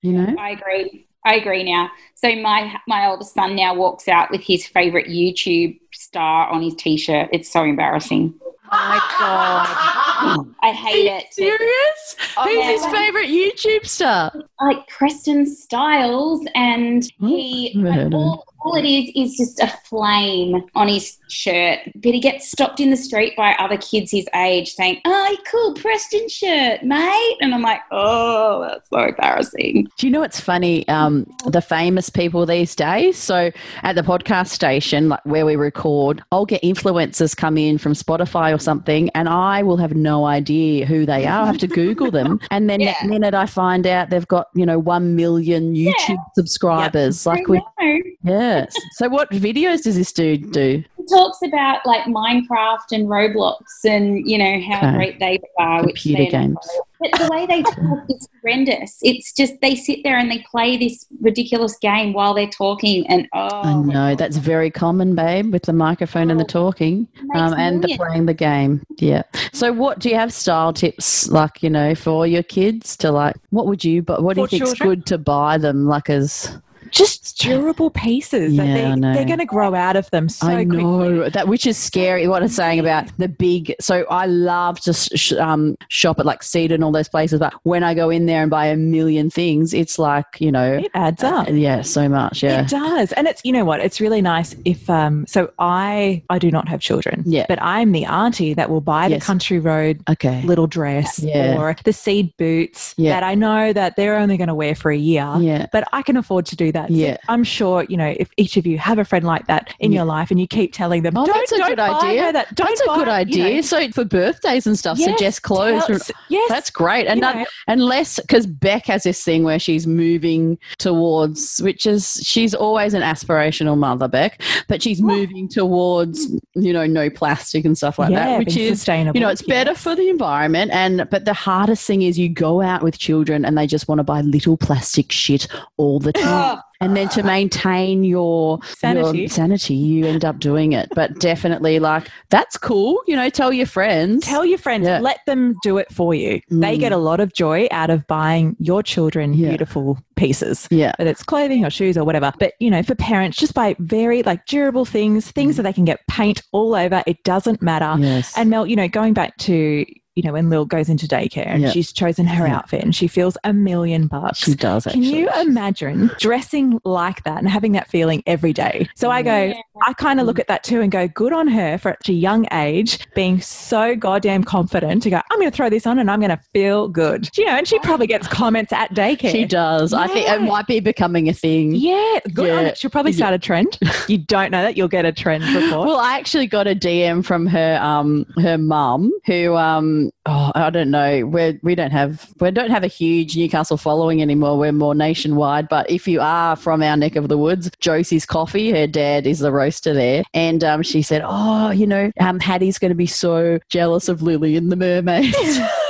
you 0.01 0.13
know? 0.13 0.35
I 0.39 0.51
agree. 0.51 1.07
I 1.25 1.35
agree 1.35 1.63
now. 1.63 1.89
So 2.15 2.35
my 2.35 2.75
my 2.87 3.05
oldest 3.07 3.33
son 3.33 3.55
now 3.55 3.75
walks 3.75 4.07
out 4.07 4.31
with 4.31 4.41
his 4.41 4.65
favorite 4.65 5.07
YouTube 5.07 5.79
star 5.93 6.49
on 6.49 6.61
his 6.61 6.75
t-shirt. 6.75 7.29
It's 7.31 7.51
so 7.51 7.63
embarrassing. 7.63 8.33
Oh 8.73 8.77
my 8.89 9.01
God. 9.19 10.55
I 10.61 10.71
hate 10.71 11.05
it. 11.05 11.33
Serious? 11.33 12.15
Oh, 12.37 12.43
Who's 12.43 12.55
yeah. 12.55 12.71
his 12.71 12.85
favorite 12.85 13.27
YouTube 13.27 13.85
star? 13.85 14.31
Like 14.61 14.87
Preston 14.87 15.45
Styles, 15.45 16.45
and 16.55 17.03
he 17.19 17.73
never 17.75 17.91
heard 17.91 18.13
of 18.13 18.19
all, 18.19 18.50
all 18.63 18.75
it 18.75 18.85
is 18.85 19.11
is 19.15 19.37
just 19.37 19.59
a 19.59 19.67
flame 19.85 20.63
on 20.75 20.87
his 20.87 21.17
shirt. 21.29 21.79
But 21.95 22.13
he 22.13 22.19
gets 22.19 22.49
stopped 22.51 22.79
in 22.79 22.89
the 22.89 22.97
street 22.97 23.35
by 23.35 23.53
other 23.59 23.77
kids 23.77 24.11
his 24.11 24.27
age, 24.35 24.73
saying, 24.73 25.01
"Oh, 25.05 25.37
cool 25.49 25.73
Preston 25.75 26.27
shirt, 26.29 26.83
mate," 26.83 27.37
and 27.41 27.53
I'm 27.53 27.61
like, 27.61 27.79
"Oh, 27.91 28.61
that's 28.67 28.89
so 28.89 28.99
embarrassing." 29.03 29.87
Do 29.97 30.07
you 30.07 30.11
know 30.11 30.19
what's 30.21 30.39
funny? 30.39 30.87
Um, 30.87 31.25
the 31.47 31.61
famous 31.61 32.09
people 32.09 32.45
these 32.45 32.75
days. 32.75 33.17
So 33.17 33.51
at 33.83 33.95
the 33.95 34.01
podcast 34.03 34.47
station, 34.49 35.09
like 35.09 35.25
where 35.25 35.45
we 35.45 35.55
record, 35.55 36.23
I'll 36.31 36.45
get 36.45 36.61
influencers 36.61 37.35
come 37.35 37.57
in 37.57 37.77
from 37.77 37.93
Spotify 37.93 38.53
or 38.53 38.59
something, 38.59 39.09
and 39.15 39.27
I 39.29 39.63
will 39.63 39.77
have 39.77 39.95
no 39.95 40.25
idea 40.25 40.85
who 40.85 41.05
they 41.05 41.25
are. 41.25 41.43
I 41.43 41.45
have 41.47 41.57
to 41.59 41.67
Google 41.67 42.11
them, 42.11 42.39
and 42.51 42.69
then 42.69 42.79
Yeah. 42.79 42.87
next 42.91 43.05
minute 43.05 43.33
I 43.33 43.45
find 43.45 43.87
out 43.87 44.09
they've 44.09 44.27
got 44.27 44.47
you 44.55 44.65
know 44.65 44.79
one 44.79 45.15
million 45.15 45.73
YouTube 45.75 46.23
subscribers. 46.35 47.25
Like 47.25 47.47
we, 47.47 47.61
I 47.79 48.01
know. 48.51 48.59
yes. 48.59 48.75
So 48.93 49.09
what 49.09 49.29
videos 49.31 49.83
does 49.83 49.95
this 49.95 50.11
dude 50.11 50.51
do? 50.51 50.83
He 50.97 51.05
talks 51.07 51.39
about 51.43 51.85
like 51.85 52.03
Minecraft 52.05 52.91
and 52.91 53.07
Roblox 53.07 53.61
and 53.85 54.29
you 54.29 54.37
know 54.37 54.59
how 54.69 54.77
Okay. 54.81 54.95
great 54.95 55.19
they 55.19 55.39
are, 55.59 55.83
which 55.83 56.01
Computer 56.03 56.31
they're 56.31 56.41
games. 56.41 56.57
But 56.99 57.11
the 57.19 57.27
way 57.31 57.45
they 57.47 57.63
talk 57.63 58.05
is 58.09 58.27
horrendous. 58.41 58.99
It's 59.01 59.33
just 59.33 59.53
they 59.61 59.75
sit 59.75 59.99
there 60.03 60.17
and 60.17 60.29
they 60.29 60.45
play 60.51 60.77
this 60.77 61.07
ridiculous 61.19 61.75
game 61.77 62.13
while 62.13 62.33
they're 62.35 62.47
talking, 62.47 63.07
and 63.07 63.27
oh, 63.33 63.61
I 63.63 63.73
know 63.73 64.15
that's 64.15 64.37
very 64.37 64.69
common, 64.69 65.15
babe, 65.15 65.51
with 65.51 65.63
the 65.63 65.73
microphone 65.73 66.29
and 66.29 66.39
the 66.39 66.45
talking, 66.45 67.07
um, 67.33 67.53
and 67.55 67.83
the 67.83 67.97
playing 67.97 68.27
the 68.27 68.35
game. 68.35 68.83
Yeah. 68.99 69.23
So, 69.51 69.73
what 69.73 69.97
do 69.99 70.09
you 70.09 70.15
have 70.15 70.31
style 70.31 70.73
tips 70.73 71.27
like 71.29 71.63
you 71.63 71.71
know 71.71 71.95
for 71.95 72.27
your 72.27 72.43
kids 72.43 72.95
to 72.97 73.11
like? 73.11 73.35
What 73.49 73.65
would 73.65 73.83
you? 73.83 74.03
But 74.03 74.21
what 74.21 74.35
do 74.35 74.41
you 74.41 74.47
For 74.47 74.51
think's 74.51 74.77
children? 74.77 74.89
good 74.89 75.05
to 75.07 75.17
buy 75.17 75.57
them? 75.57 75.87
Like 75.87 76.09
as 76.09 76.55
Just 76.91 77.37
durable 77.39 77.89
pieces. 77.89 78.55
that 78.57 78.65
Yeah, 78.67 78.73
they, 78.89 78.95
know. 78.95 79.13
They're 79.13 79.25
going 79.25 79.39
to 79.39 79.45
grow 79.45 79.73
out 79.75 79.95
of 79.95 80.09
them 80.11 80.29
so 80.29 80.47
I 80.47 80.63
know 80.63 80.97
quickly. 80.97 81.29
that, 81.29 81.47
which 81.47 81.65
is 81.65 81.77
scary. 81.77 82.27
What 82.27 82.41
I'm 82.43 82.49
saying 82.49 82.79
about 82.79 83.05
the 83.17 83.27
big. 83.27 83.73
So 83.79 84.05
I 84.09 84.25
love 84.25 84.79
to 84.81 84.93
sh- 84.93 85.33
um, 85.33 85.75
shop 85.89 86.19
at 86.19 86.25
like 86.25 86.43
Cedar 86.43 86.75
and 86.75 86.83
all 86.83 86.91
those 86.91 87.09
places, 87.09 87.39
but 87.39 87.53
when 87.63 87.83
I 87.83 87.93
go 87.93 88.09
in 88.09 88.25
there 88.25 88.41
and 88.41 88.51
buy 88.51 88.65
a 88.67 88.75
million 88.77 89.29
things, 89.29 89.73
it's 89.73 89.97
like 89.97 90.25
you 90.39 90.51
know, 90.51 90.73
It 90.77 90.91
adds 90.93 91.23
up. 91.23 91.47
yeah, 91.49 91.81
so 91.81 92.07
much. 92.09 92.43
Yeah. 92.43 92.61
It 92.61 92.69
does. 92.69 93.11
And 93.13 93.27
it's 93.27 93.41
you 93.43 93.51
know 93.51 93.65
what? 93.65 93.79
It's 93.79 93.99
really 94.01 94.21
nice 94.21 94.55
if 94.65 94.89
um 94.89 95.25
so 95.27 95.51
I 95.59 96.23
I 96.29 96.39
do 96.39 96.51
not 96.51 96.67
have 96.67 96.79
children. 96.81 97.23
Yeah. 97.25 97.45
But 97.47 97.61
I'm 97.61 97.91
the 97.91 98.05
auntie 98.05 98.53
that 98.53 98.69
will 98.69 98.81
buy 98.81 99.07
Yes. 99.07 99.21
the 99.21 99.25
country 99.25 99.59
road 99.59 100.01
Okay. 100.09 100.41
little 100.43 100.67
dress 100.67 101.19
Yeah. 101.19 101.57
or 101.57 101.75
the 101.83 101.93
seed 101.93 102.35
boots 102.37 102.93
Yeah. 102.97 103.13
that 103.13 103.23
I 103.23 103.35
know 103.35 103.71
that 103.73 103.95
they're 103.95 104.17
only 104.17 104.37
going 104.37 104.47
to 104.49 104.55
wear 104.55 104.75
for 104.75 104.91
a 104.91 104.97
year. 104.97 105.29
Yeah. 105.39 105.67
But 105.71 105.87
I 105.93 106.01
can 106.01 106.17
afford 106.17 106.45
to 106.47 106.55
do 106.55 106.71
that. 106.71 106.80
So 106.87 106.93
Yeah. 106.93 107.17
I'm 107.29 107.43
sure, 107.43 107.85
you 107.89 107.97
know, 107.97 108.13
if 108.17 108.29
each 108.37 108.57
of 108.57 108.65
you 108.65 108.77
have 108.77 108.99
a 108.99 109.05
friend 109.05 109.25
like 109.25 109.47
that 109.47 109.73
in 109.79 109.91
Yeah. 109.91 109.99
your 109.99 110.05
life 110.05 110.31
and 110.31 110.39
you 110.39 110.47
keep 110.47 110.73
telling 110.73 111.03
them, 111.03 111.17
Oh, 111.17 111.25
don't, 111.25 111.35
that's 111.35 111.51
a 111.51 111.57
don't 111.57 111.67
good 111.69 111.77
buy 111.77 111.89
idea. 111.89 112.23
her 112.23 112.31
that. 112.33 112.55
Don't 112.55 112.67
That's 112.67 112.81
a 112.81 112.85
buy, 112.87 112.95
good 112.97 113.07
you 113.07 113.13
idea. 113.13 113.55
know. 113.55 113.61
so 113.61 113.89
for 113.91 114.05
birthdays 114.05 114.67
and 114.67 114.77
stuff, 114.77 114.97
Yes, 114.99 115.09
suggest 115.09 115.41
clothes. 115.43 115.85
tell- 115.85 115.99
yes. 116.29 116.49
That's 116.49 116.69
great. 116.69 117.07
And 117.07 117.17
You 117.17 117.21
not, 117.21 117.47
unless, 117.67 118.19
because 118.19 118.45
Beck 118.47 118.85
has 118.87 119.03
this 119.03 119.23
thing 119.23 119.43
where 119.43 119.59
she's 119.59 119.85
moving 119.87 120.57
towards, 120.77 121.59
which 121.59 121.85
is, 121.85 122.19
she's 122.23 122.53
always 122.53 122.93
an 122.93 123.01
aspirational 123.01 123.77
mother, 123.77 124.07
Beck, 124.07 124.41
but 124.67 124.81
she's 124.83 125.01
moving 125.01 125.47
towards, 125.47 126.31
you 126.55 126.73
know, 126.73 126.85
no 126.85 127.09
plastic 127.09 127.65
and 127.65 127.77
stuff 127.77 127.97
like 127.99 128.11
yeah, 128.11 128.25
that, 128.31 128.39
which 128.39 128.57
is, 128.57 128.79
sustainable. 128.79 129.17
you 129.17 129.23
know, 129.25 129.29
it's 129.31 129.41
better 129.41 129.71
Yes. 129.71 129.81
for 129.83 129.95
the 129.95 130.09
environment. 130.09 130.71
And, 130.73 131.07
but 131.09 131.25
the 131.25 131.33
hardest 131.33 131.85
thing 131.85 132.01
is 132.01 132.17
you 132.19 132.29
go 132.29 132.61
out 132.61 132.83
with 132.83 132.97
children 132.97 133.45
and 133.45 133.57
they 133.57 133.67
just 133.67 133.87
want 133.87 133.99
to 133.99 134.03
buy 134.03 134.21
little 134.21 134.57
plastic 134.57 135.11
shit 135.11 135.47
all 135.77 135.99
the 135.99 136.11
time. 136.13 136.59
And 136.81 136.97
then 136.97 137.07
to 137.09 137.23
maintain 137.23 138.03
your 138.03 138.59
Sanity. 138.63 139.19
your 139.19 139.29
sanity, 139.29 139.75
you 139.75 140.05
end 140.07 140.25
up 140.25 140.39
doing 140.39 140.73
it. 140.73 140.89
But 140.95 141.19
definitely, 141.19 141.79
like 141.79 142.07
that's 142.29 142.57
cool. 142.57 143.01
You 143.07 143.15
know, 143.15 143.29
tell 143.29 143.53
your 143.53 143.67
friends. 143.67 144.25
Tell 144.25 144.43
your 144.43 144.57
friends, 144.57 144.87
Yeah. 144.87 144.99
let 144.99 145.19
them 145.27 145.55
do 145.63 145.77
it 145.77 145.91
for 145.93 146.13
you. 146.13 146.41
They 146.49 146.75
Mm. 146.77 146.79
get 146.79 146.91
a 146.91 146.97
lot 146.97 147.19
of 147.19 147.33
joy 147.33 147.67
out 147.71 147.89
of 147.91 148.05
buying 148.07 148.55
your 148.59 148.81
children 148.83 149.33
Yeah. 149.33 149.49
beautiful 149.49 149.97
pieces. 150.15 150.67
yeah, 150.71 150.93
Whether 150.97 151.11
it's 151.11 151.23
clothing 151.23 151.65
or 151.65 151.69
shoes 151.69 151.97
or 151.97 152.03
whatever. 152.03 152.31
But, 152.39 152.53
you 152.59 152.69
know, 152.69 152.83
for 152.83 152.95
parents, 152.95 153.37
just 153.37 153.53
buy 153.53 153.75
very 153.79 154.23
like 154.23 154.45
durable 154.45 154.85
things, 154.85 155.29
things 155.31 155.55
that 155.57 155.63
they 155.63 155.73
can 155.73 155.85
get 155.85 155.99
paint 156.07 156.41
all 156.51 156.75
over. 156.75 157.03
It 157.07 157.23
doesn't 157.23 157.61
matter. 157.61 157.95
yes, 157.99 158.33
And 158.37 158.49
Mel, 158.49 158.65
you 158.67 158.75
know, 158.75 158.87
going 158.87 159.13
back 159.13 159.37
to, 159.37 159.85
you 160.15 160.23
know, 160.23 160.33
when 160.33 160.49
Lil 160.49 160.65
goes 160.65 160.89
into 160.89 161.07
daycare 161.07 161.47
and 161.47 161.61
Yeah. 161.63 161.71
she's 161.71 161.93
chosen 161.93 162.25
her 162.27 162.45
Yeah. 162.47 162.57
outfit 162.57 162.83
and 162.83 162.93
she 162.95 163.07
feels 163.07 163.37
a 163.43 163.53
million 163.53 164.07
bucks. 164.07 164.39
she 164.39 164.55
does. 164.55 164.83
Can 164.85 165.03
you 165.03 165.29
imagine 165.39 166.11
dressing 166.19 166.79
like 166.83 167.23
that 167.23 167.37
and 167.37 167.47
having 167.49 167.71
that 167.73 167.87
feeling 167.89 168.21
every 168.25 168.51
day? 168.53 168.87
So 168.95 169.09
I 169.09 169.21
go, 169.21 169.43
Yeah. 169.45 169.53
I 169.87 169.93
kind 169.93 170.19
of 170.19 170.25
look 170.27 170.37
at 170.39 170.47
that 170.47 170.63
too 170.63 170.81
and 170.81 170.91
go, 170.91 171.07
good 171.07 171.31
on 171.33 171.47
her 171.47 171.77
for 171.77 171.91
at 171.91 172.09
a 172.09 172.13
young 172.13 172.45
age 172.51 172.99
being 173.15 173.39
so 173.41 173.95
goddamn 173.95 174.43
confident 174.43 175.03
to 175.03 175.09
go, 175.09 175.21
I'm 175.31 175.39
going 175.39 175.49
to 175.49 175.55
throw 175.55 175.69
this 175.69 175.87
on 175.87 175.97
and 175.97 176.11
I'm 176.11 176.19
going 176.19 176.29
to 176.29 176.39
feel 176.53 176.87
good. 176.89 177.29
You 177.37 177.45
know, 177.45 177.53
and 177.53 177.67
she 177.67 177.79
probably 177.79 178.07
gets 178.07 178.27
comments 178.41 178.73
at 178.73 178.93
daycare. 178.93 179.31
She 179.31 179.45
does. 179.45 179.93
I 179.93 180.07
think 180.07 180.27
it 180.29 180.41
might 180.41 180.67
be 180.67 180.79
becoming 180.81 181.29
a 181.29 181.33
thing. 181.33 181.73
Yeah, 181.73 182.19
good 182.33 182.49
on 182.49 182.63
Yeah. 182.63 182.69
it. 182.69 182.77
She'll 182.77 182.91
probably 182.91 183.13
start 183.13 183.33
a 183.33 183.39
trend. 183.39 183.77
You 184.07 184.17
don't 184.17 184.51
know 184.51 184.61
that, 184.63 184.75
you'll 184.75 184.87
get 184.89 185.05
a 185.05 185.11
trend 185.13 185.43
report. 185.55 185.87
Well, 185.87 185.97
I 185.99 186.17
actually 186.17 186.47
got 186.47 186.67
a 186.67 186.75
DM 186.75 187.23
from 187.23 187.45
her 187.45 187.79
um 187.81 188.25
her 188.41 188.57
mum 188.57 189.11
who 189.25 189.55
um 189.55 190.00
oh, 190.25 190.51
I 190.55 190.69
don't 190.69 190.91
know. 190.91 191.25
We 191.25 191.59
we 191.61 191.75
don't 191.75 191.91
have 191.91 192.27
we 192.39 192.51
don't 192.51 192.69
have 192.69 192.83
a 192.83 192.87
huge 192.87 193.35
Newcastle 193.35 193.77
following 193.77 194.21
anymore. 194.21 194.57
We're 194.57 194.71
more 194.71 194.95
nationwide. 194.95 195.69
But 195.69 195.89
if 195.89 196.07
you 196.07 196.21
are 196.21 196.55
from 196.55 196.81
our 196.81 196.97
neck 196.97 197.15
of 197.15 197.27
the 197.27 197.37
woods, 197.37 197.69
Josie's 197.79 198.25
Coffee, 198.25 198.71
her 198.71 198.87
dad 198.87 199.27
is 199.27 199.39
the 199.39 199.51
roaster 199.51 199.93
there, 199.93 200.23
and 200.33 200.63
um, 200.63 200.83
she 200.83 201.01
said, 201.01 201.21
"Oh, 201.25 201.71
you 201.71 201.87
know, 201.87 202.11
um, 202.19 202.39
Hattie's 202.39 202.79
going 202.79 202.89
to 202.89 202.95
be 202.95 203.07
so 203.07 203.59
jealous 203.69 204.07
of 204.09 204.21
Lily 204.21 204.55
and 204.55 204.71
the 204.71 204.75
mermaids." 204.75 205.59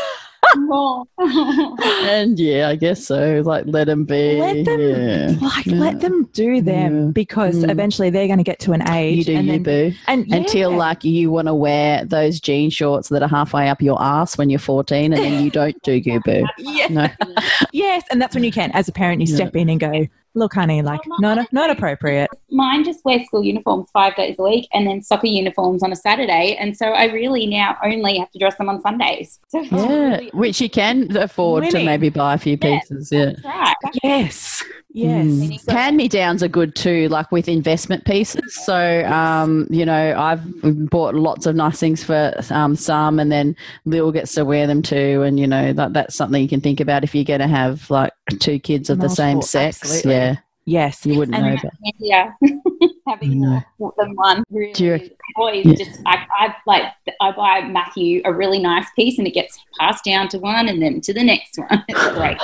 Oh. 0.55 1.07
and 2.03 2.39
yeah, 2.39 2.69
I 2.69 2.75
guess 2.75 3.05
so. 3.05 3.41
Like, 3.45 3.65
let 3.67 3.85
them 3.85 4.05
be. 4.05 4.39
Let 4.39 4.65
them 4.65 4.79
yeah. 4.79 5.35
like 5.41 5.65
Yeah. 5.65 5.75
let 5.75 5.99
them 6.01 6.25
do 6.33 6.61
them 6.61 7.05
Yeah. 7.05 7.11
because 7.11 7.55
Mm. 7.57 7.71
eventually 7.71 8.09
they're 8.09 8.27
going 8.27 8.37
to 8.39 8.43
get 8.43 8.59
to 8.59 8.73
an 8.73 8.87
age 8.89 9.17
You 9.19 9.23
do 9.25 9.35
and 9.35 9.45
you, 9.47 9.51
then, 9.59 9.63
boo. 9.91 9.95
and 10.07 10.31
Until 10.33 10.71
like 10.71 11.03
you 11.03 11.29
want 11.31 11.47
to 11.47 11.53
wear 11.53 12.05
those 12.05 12.39
jean 12.39 12.69
shorts 12.69 13.09
that 13.09 13.21
are 13.21 13.29
halfway 13.29 13.69
up 13.69 13.81
your 13.81 14.01
ass 14.01 14.37
when 14.37 14.49
you're 14.49 14.59
14, 14.59 15.13
and 15.13 15.21
then 15.23 15.43
you 15.43 15.49
don't 15.51 15.81
do 15.83 15.93
you, 15.93 16.19
boo. 16.21 16.45
yeah. 16.57 16.87
No. 16.89 17.07
yes, 17.71 18.03
and 18.11 18.21
that's 18.21 18.35
when 18.35 18.43
you 18.43 18.51
can, 18.51 18.71
as 18.71 18.87
a 18.87 18.91
parent, 18.91 19.21
you 19.21 19.27
step 19.27 19.55
in 19.55 19.69
and 19.69 19.79
go, 19.79 20.07
"Look, 20.33 20.53
honey, 20.53 20.81
like 20.81 21.01
Oh, 21.09 21.15
not 21.19 21.37
my- 21.37 21.47
not 21.51 21.69
appropriate." 21.69 22.29
Mine 22.49 22.83
just 22.83 23.03
wear 23.05 23.23
school 23.25 23.43
uniforms 23.43 23.89
five 23.91 24.15
days 24.15 24.35
a 24.39 24.43
week 24.43 24.67
and 24.73 24.85
then 24.87 25.01
soccer 25.01 25.27
uniforms 25.27 25.83
on 25.83 25.91
a 25.91 25.95
Saturday. 25.95 26.55
And 26.59 26.75
so 26.77 26.87
I 26.87 27.05
really 27.05 27.45
now 27.47 27.77
only 27.83 28.17
have 28.19 28.29
to 28.31 28.39
dress 28.39 28.55
them 28.57 28.69
on 28.69 28.81
Sundays. 28.81 29.39
So 29.51 29.61
Yeah, 29.61 29.87
really- 30.15 30.31
which 30.33 30.61
you 30.61 30.69
can 30.69 31.15
afford 31.17 31.69
to 31.71 31.83
maybe 31.83 32.09
buy 32.09 32.33
a 32.35 32.37
few 32.37 32.57
Yeah, 32.61 32.79
pieces. 32.79 33.09
Yeah. 33.11 33.25
That's 33.25 33.43
right. 33.45 33.75
Yes, 34.03 34.63
yes. 34.93 35.25
Mm. 35.25 35.69
Hand 35.71 35.97
me 35.97 36.07
downs 36.07 36.41
are 36.43 36.47
good 36.47 36.75
too, 36.75 37.07
like 37.09 37.31
with 37.31 37.47
investment 37.49 38.05
pieces. 38.05 38.53
So, 38.65 39.03
um, 39.05 39.67
you 39.69 39.85
know, 39.85 40.15
I've 40.17 40.41
bought 40.89 41.15
lots 41.15 41.45
of 41.45 41.55
nice 41.55 41.79
things 41.79 42.03
for 42.03 42.33
um, 42.49 42.75
some, 42.75 43.19
and 43.19 43.31
then 43.31 43.55
Lil 43.85 44.11
gets 44.11 44.33
to 44.35 44.45
wear 44.45 44.67
them 44.67 44.81
too. 44.81 45.23
And, 45.23 45.39
you 45.39 45.47
know, 45.47 45.73
that, 45.73 45.93
that's 45.93 46.15
something 46.15 46.41
you 46.41 46.47
can 46.49 46.61
think 46.61 46.79
about 46.79 47.03
if 47.03 47.13
you're 47.15 47.23
going 47.25 47.39
to 47.41 47.47
have 47.47 47.89
like 47.89 48.13
two 48.39 48.59
kids 48.59 48.89
of 48.89 48.99
the 48.99 49.09
same 49.09 49.41
sex. 49.41 49.81
absolutely. 49.81 50.11
Yeah, 50.11 50.35
Yes, 50.65 51.05
you 51.05 51.17
wouldn't 51.17 51.35
And 51.35 51.45
know 51.55 51.61
that. 51.61 51.93
Yeah. 51.97 52.33
Having 53.07 53.41
No. 53.41 53.61
more 53.79 53.93
than 53.97 54.15
one 54.15 54.43
really 54.51 54.73
Do 54.73 54.85
you 54.85 55.09
boys 55.35 55.65
Yeah. 55.65 55.73
just 55.75 55.99
I, 56.05 56.25
I 56.37 56.55
like 56.65 56.83
I 57.19 57.31
buy 57.31 57.61
Matthew 57.67 58.21
a 58.25 58.33
really 58.33 58.59
nice 58.59 58.87
piece 58.95 59.17
and 59.17 59.27
it 59.27 59.33
gets 59.33 59.59
passed 59.79 60.03
down 60.03 60.27
to 60.29 60.39
one 60.39 60.67
and 60.69 60.81
then 60.81 61.01
to 61.01 61.13
the 61.13 61.23
next 61.23 61.57
one. 61.57 61.83
It's 61.89 62.07
great. 62.15 62.37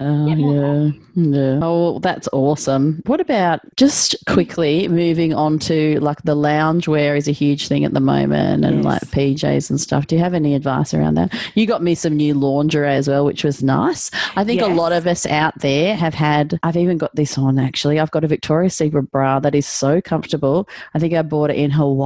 Oh, 0.00 0.26
yeah. 0.36 0.90
yeah. 1.14 1.60
Oh, 1.62 1.98
that's 1.98 2.28
awesome. 2.32 3.02
What 3.06 3.20
about 3.20 3.60
just 3.76 4.14
quickly 4.28 4.86
moving 4.88 5.34
on 5.34 5.58
to 5.60 5.98
like 6.00 6.22
the 6.22 6.34
lounge 6.36 6.86
wear 6.86 7.16
is 7.16 7.26
a 7.28 7.32
huge 7.32 7.66
thing 7.68 7.84
at 7.84 7.94
the 7.94 8.00
moment 8.00 8.64
and 8.64 8.76
Yes. 8.76 8.84
like 8.84 9.02
PJs 9.10 9.70
and 9.70 9.80
stuff. 9.80 10.06
Do 10.06 10.14
you 10.16 10.22
have 10.22 10.34
any 10.34 10.54
advice 10.54 10.94
around 10.94 11.14
that? 11.14 11.34
You 11.54 11.66
got 11.66 11.82
me 11.82 11.94
some 11.96 12.16
new 12.16 12.34
lingerie 12.34 12.94
as 12.94 13.08
well, 13.08 13.24
which 13.24 13.42
was 13.42 13.62
nice. 13.62 14.10
I 14.36 14.44
think 14.44 14.60
a 14.62 14.66
lot 14.66 14.92
of 14.92 15.06
us 15.06 15.26
out 15.26 15.58
there 15.60 15.96
have 15.96 16.14
had, 16.14 16.58
I've 16.62 16.76
even 16.76 16.96
got 16.98 17.14
this 17.16 17.36
on 17.36 17.58
actually. 17.58 17.98
I've 17.98 18.10
got 18.12 18.22
a 18.24 18.28
Victoria's 18.28 18.76
Secret 18.76 19.10
bra 19.10 19.40
that 19.40 19.54
is 19.54 19.66
so 19.66 20.00
comfortable. 20.00 20.68
I 20.94 20.98
think 21.00 21.12
I 21.14 21.22
bought 21.22 21.50
it 21.50 21.56
in 21.56 21.70
Hawaii 21.72 21.97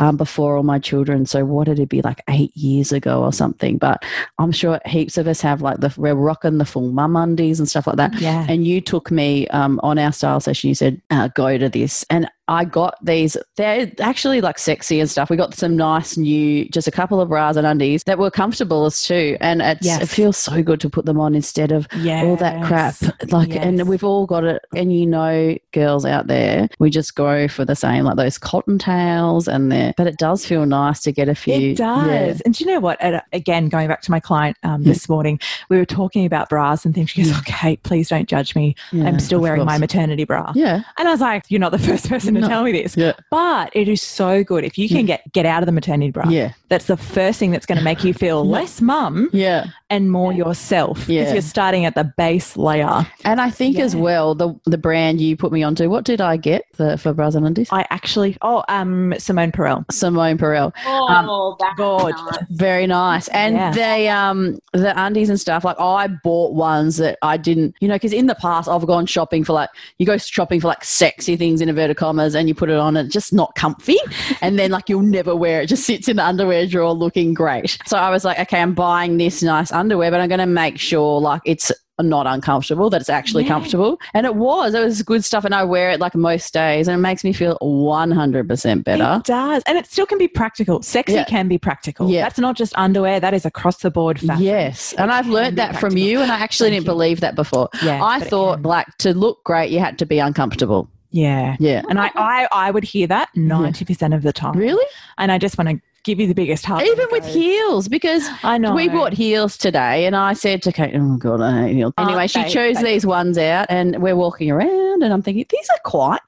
um, 0.00 0.16
before 0.16 0.56
all 0.56 0.62
my 0.62 0.78
children. 0.78 1.26
So 1.26 1.44
what 1.44 1.66
did 1.66 1.78
it 1.78 1.88
be 1.88 2.02
like 2.02 2.22
eight 2.28 2.56
years 2.56 2.92
ago 2.92 3.22
or 3.22 3.32
something? 3.32 3.78
But 3.78 4.04
I'm 4.38 4.52
sure 4.52 4.80
heaps 4.86 5.18
of 5.18 5.26
us 5.26 5.40
have 5.40 5.62
like 5.62 5.80
the, 5.80 5.92
we're 5.96 6.14
rocking 6.14 6.58
the 6.58 6.64
full 6.64 6.90
mum 6.90 7.16
undies 7.16 7.58
and 7.58 7.68
stuff 7.68 7.86
like 7.86 7.96
that. 7.96 8.20
Yeah. 8.20 8.46
And 8.48 8.66
you 8.66 8.80
took 8.80 9.10
me 9.10 9.48
um, 9.48 9.80
on 9.82 9.98
our 9.98 10.12
style 10.12 10.40
session. 10.40 10.68
You 10.68 10.74
said, 10.74 11.02
uh, 11.10 11.28
"Go 11.28 11.58
to 11.58 11.68
this," 11.68 12.04
and 12.10 12.28
I 12.48 12.64
got 12.64 12.94
these. 13.04 13.36
They're 13.56 13.90
actually 14.00 14.40
like 14.40 14.58
sexy 14.58 15.00
and 15.00 15.08
stuff. 15.10 15.30
We 15.30 15.36
got 15.36 15.54
some 15.54 15.76
nice 15.76 16.16
new, 16.16 16.68
just 16.70 16.88
a 16.88 16.90
couple 16.90 17.20
of 17.20 17.28
bras 17.28 17.56
and 17.56 17.66
undies 17.66 18.02
that 18.04 18.18
were 18.18 18.30
comfortable 18.30 18.86
as 18.86 19.02
too. 19.02 19.36
And 19.40 19.60
it's, 19.62 19.84
Yes. 19.86 20.02
it 20.02 20.06
feels 20.08 20.36
so 20.36 20.62
good 20.62 20.80
to 20.80 20.90
put 20.90 21.04
them 21.04 21.20
on 21.20 21.34
instead 21.34 21.70
of 21.72 21.86
all 22.24 22.36
that 22.36 22.64
crap. 22.66 22.96
Like, 23.30 23.50
Yes. 23.50 23.64
and 23.64 23.88
we've 23.88 24.02
all 24.04 24.26
got 24.26 24.44
it. 24.44 24.62
And 24.74 24.92
you 24.98 25.06
know, 25.06 25.56
girls 25.72 26.04
out 26.04 26.26
there, 26.26 26.68
we 26.78 26.90
just 26.90 27.14
go 27.14 27.48
for 27.48 27.64
the 27.64 27.76
same, 27.76 28.04
like 28.04 28.16
those 28.16 28.38
cotton 28.38 28.78
tails, 28.78 29.46
and 29.48 29.70
there. 29.70 29.92
But 29.96 30.06
it 30.06 30.16
does 30.18 30.44
feel 30.46 30.64
nice 30.66 31.00
to 31.02 31.12
get 31.12 31.28
a 31.28 31.34
few. 31.34 31.72
It 31.72 31.76
does. 31.76 32.06
yeah. 32.06 32.34
And 32.44 32.54
do 32.54 32.64
you 32.64 32.70
know 32.72 32.80
what? 32.80 32.98
Again, 33.32 33.68
going 33.68 33.88
back 33.88 34.00
to 34.02 34.10
my 34.10 34.20
client 34.20 34.56
um, 34.62 34.82
this 34.84 35.08
morning, 35.08 35.38
we 35.68 35.76
were 35.76 35.84
talking 35.84 36.24
about 36.24 36.48
bras 36.48 36.84
and 36.84 36.94
things. 36.94 37.10
She 37.10 37.22
goes, 37.22 37.30
Yeah. 37.48 37.56
"Oh, 37.64 37.76
please 37.82 38.08
don't 38.08 38.28
judge 38.28 38.54
me. 38.56 38.74
Yeah, 38.92 39.04
I'm 39.06 39.20
still 39.20 39.40
wearing 39.40 39.64
my 39.64 39.76
maternity 39.78 40.24
bra. 40.24 40.52
Yeah. 40.54 40.82
And 40.98 41.08
I 41.08 41.10
was 41.10 41.20
like, 41.20 41.44
you're 41.48 41.60
not 41.60 41.72
the 41.72 41.78
first 41.88 42.08
person 42.08 42.37
to 42.40 42.48
No. 42.48 42.48
tell 42.48 42.62
me 42.64 42.72
this. 42.72 42.96
Yeah. 42.96 43.12
But 43.30 43.70
it 43.74 43.88
is 43.88 44.02
so 44.02 44.42
good. 44.44 44.64
If 44.64 44.78
you 44.78 44.88
can 44.88 45.06
get, 45.06 45.30
get 45.32 45.46
out 45.46 45.62
of 45.62 45.66
the 45.66 45.72
maternity 45.72 46.10
bra, 46.10 46.28
Yeah. 46.28 46.52
that's 46.68 46.86
the 46.86 46.96
first 46.96 47.38
thing 47.38 47.50
that's 47.50 47.66
going 47.66 47.78
to 47.78 47.84
make 47.84 48.04
you 48.04 48.12
feel 48.14 48.44
less 48.44 48.80
mum 48.80 49.28
Yeah. 49.32 49.66
and 49.90 50.10
more 50.10 50.32
yourself. 50.32 51.06
Because 51.06 51.08
Yeah. 51.08 51.32
you're 51.32 51.42
starting 51.42 51.84
at 51.84 51.94
the 51.94 52.04
base 52.16 52.56
layer. 52.56 53.06
And 53.24 53.40
I 53.40 53.50
think 53.50 53.78
as 53.78 53.94
well, 53.96 54.34
the 54.34 54.54
the 54.66 54.78
brand 54.78 55.20
you 55.20 55.36
put 55.36 55.52
me 55.52 55.62
onto, 55.62 55.88
what 55.88 56.04
did 56.04 56.20
I 56.20 56.36
get 56.36 56.64
for, 56.74 56.96
for 56.96 57.12
bras 57.12 57.34
and 57.34 57.46
undies? 57.46 57.68
I 57.72 57.86
actually, 57.90 58.36
oh, 58.42 58.62
um, 58.68 59.14
Simone 59.18 59.52
Pérèle. 59.52 59.84
Simone 59.90 60.36
Pérèle. 60.38 60.72
Oh, 60.86 61.56
that's 61.58 61.76
gorge. 61.76 62.14
nice. 62.14 62.38
Very 62.50 62.86
nice. 62.86 63.28
And 63.28 63.54
Yeah. 63.56 63.70
they 63.72 64.08
um 64.08 64.58
the 64.72 64.92
undies 65.00 65.28
and 65.30 65.40
stuff, 65.40 65.64
like 65.64 65.78
I 65.80 66.08
bought 66.08 66.54
ones 66.54 66.96
that 66.98 67.18
I 67.22 67.36
didn't 67.36 67.74
you 67.80 67.88
know, 67.88 67.94
because 67.94 68.12
in 68.12 68.26
the 68.26 68.34
past 68.34 68.68
I've 68.68 68.86
gone 68.86 69.06
shopping 69.06 69.44
for 69.44 69.52
like 69.52 69.70
you 69.98 70.06
go 70.06 70.16
shopping 70.18 70.60
for 70.60 70.68
like 70.68 70.84
sexy 70.84 71.36
things 71.36 71.60
in 71.60 71.68
inverted 71.68 71.96
commas 71.96 72.27
and 72.34 72.48
you 72.48 72.54
put 72.54 72.70
it 72.70 72.76
on 72.76 72.96
and 72.96 73.06
it's 73.06 73.12
just 73.14 73.32
not 73.32 73.54
comfy. 73.54 73.96
and 74.40 74.58
then 74.58 74.70
like 74.70 74.88
you'll 74.88 75.02
never 75.02 75.34
wear 75.36 75.60
it. 75.60 75.64
It 75.64 75.66
just 75.68 75.84
sits 75.84 76.08
in 76.08 76.16
the 76.16 76.24
underwear 76.24 76.66
drawer 76.66 76.92
looking 76.92 77.34
great. 77.34 77.78
So 77.86 77.96
I 77.98 78.10
was 78.10 78.24
like, 78.24 78.38
okay, 78.40 78.60
I'm 78.60 78.74
buying 78.74 79.16
this 79.18 79.42
nice 79.42 79.72
underwear, 79.72 80.10
but 80.10 80.20
I'm 80.20 80.28
gonna 80.28 80.46
make 80.46 80.78
sure 80.78 81.20
like 81.20 81.42
it's 81.44 81.70
not 82.00 82.28
uncomfortable, 82.28 82.88
that 82.90 83.00
it's 83.00 83.10
actually 83.10 83.42
Yeah. 83.42 83.48
comfortable. 83.48 83.98
And 84.14 84.24
it 84.24 84.36
was. 84.36 84.72
It 84.74 84.84
was 84.84 85.02
good 85.02 85.24
stuff. 85.24 85.44
And 85.44 85.52
I 85.52 85.64
wear 85.64 85.90
it 85.90 85.98
like 85.98 86.14
most 86.14 86.54
days 86.54 86.86
and 86.86 86.94
it 86.94 87.00
makes 87.00 87.24
me 87.24 87.32
feel 87.32 87.58
100% 87.60 88.84
better. 88.84 89.16
It 89.18 89.24
does. 89.24 89.62
And 89.66 89.76
it 89.76 89.86
still 89.86 90.06
can 90.06 90.16
be 90.18 90.28
practical. 90.28 90.80
Sexy 90.82 91.14
Yeah. 91.14 91.24
can 91.24 91.48
be 91.48 91.58
practical. 91.58 92.08
Yeah. 92.08 92.22
That's 92.22 92.38
not 92.38 92.56
just 92.56 92.72
underwear, 92.76 93.18
that 93.18 93.34
is 93.34 93.44
across 93.44 93.78
the 93.78 93.90
board 93.90 94.20
fashion. 94.20 94.44
Yes, 94.44 94.92
and 94.96 95.10
I've 95.10 95.26
learned 95.28 95.58
that 95.58 95.76
from 95.80 95.96
you, 95.96 96.20
and 96.20 96.30
I 96.30 96.38
actually 96.38 96.68
Thank 96.70 96.84
didn't 96.84 96.86
you. 96.86 96.92
believe 96.92 97.20
that 97.20 97.34
before. 97.34 97.68
Yeah, 97.82 98.00
I 98.02 98.20
thought 98.20 98.62
like 98.62 98.86
to 98.98 99.12
look 99.12 99.42
great, 99.44 99.70
you 99.70 99.80
had 99.80 99.98
to 99.98 100.06
be 100.06 100.20
uncomfortable. 100.20 100.88
Yeah. 101.10 101.56
Yeah, 101.58 101.82
And 101.88 101.98
I, 101.98 102.10
I, 102.16 102.48
I 102.52 102.70
would 102.70 102.84
hear 102.84 103.06
that 103.06 103.30
90% 103.34 104.14
of 104.14 104.22
the 104.22 104.32
time. 104.32 104.56
really, 104.58 104.84
And 105.16 105.32
I 105.32 105.38
just 105.38 105.56
want 105.56 105.70
to 105.70 105.80
give 106.04 106.20
you 106.20 106.26
the 106.26 106.34
biggest 106.34 106.64
hug. 106.64 106.82
even 106.82 107.06
with 107.10 107.24
heels, 107.26 107.88
because 107.88 108.28
I 108.42 108.56
know. 108.58 108.74
we 108.74 108.88
bought 108.88 109.12
heels 109.12 109.56
today, 109.58 110.06
and 110.06 110.14
I 110.16 110.32
said 110.32 110.62
to 110.62 110.72
Kate, 110.72 110.94
"Oh 110.94 111.16
God, 111.16 111.40
I 111.42 111.62
hate 111.62 111.74
heels." 111.76 111.92
Aren't 111.98 112.10
Anyway, 112.10 112.26
she 112.28 112.42
they- 112.44 112.48
chose 112.50 112.76
they- 112.76 112.92
these 112.94 113.04
ones 113.04 113.36
out, 113.36 113.66
and 113.68 114.00
we're 114.00 114.16
walking 114.16 114.50
around, 114.50 115.02
and 115.02 115.12
I'm 115.12 115.20
thinking 115.22 115.44
these 115.50 115.68
are 115.70 115.80
quite 115.84 116.20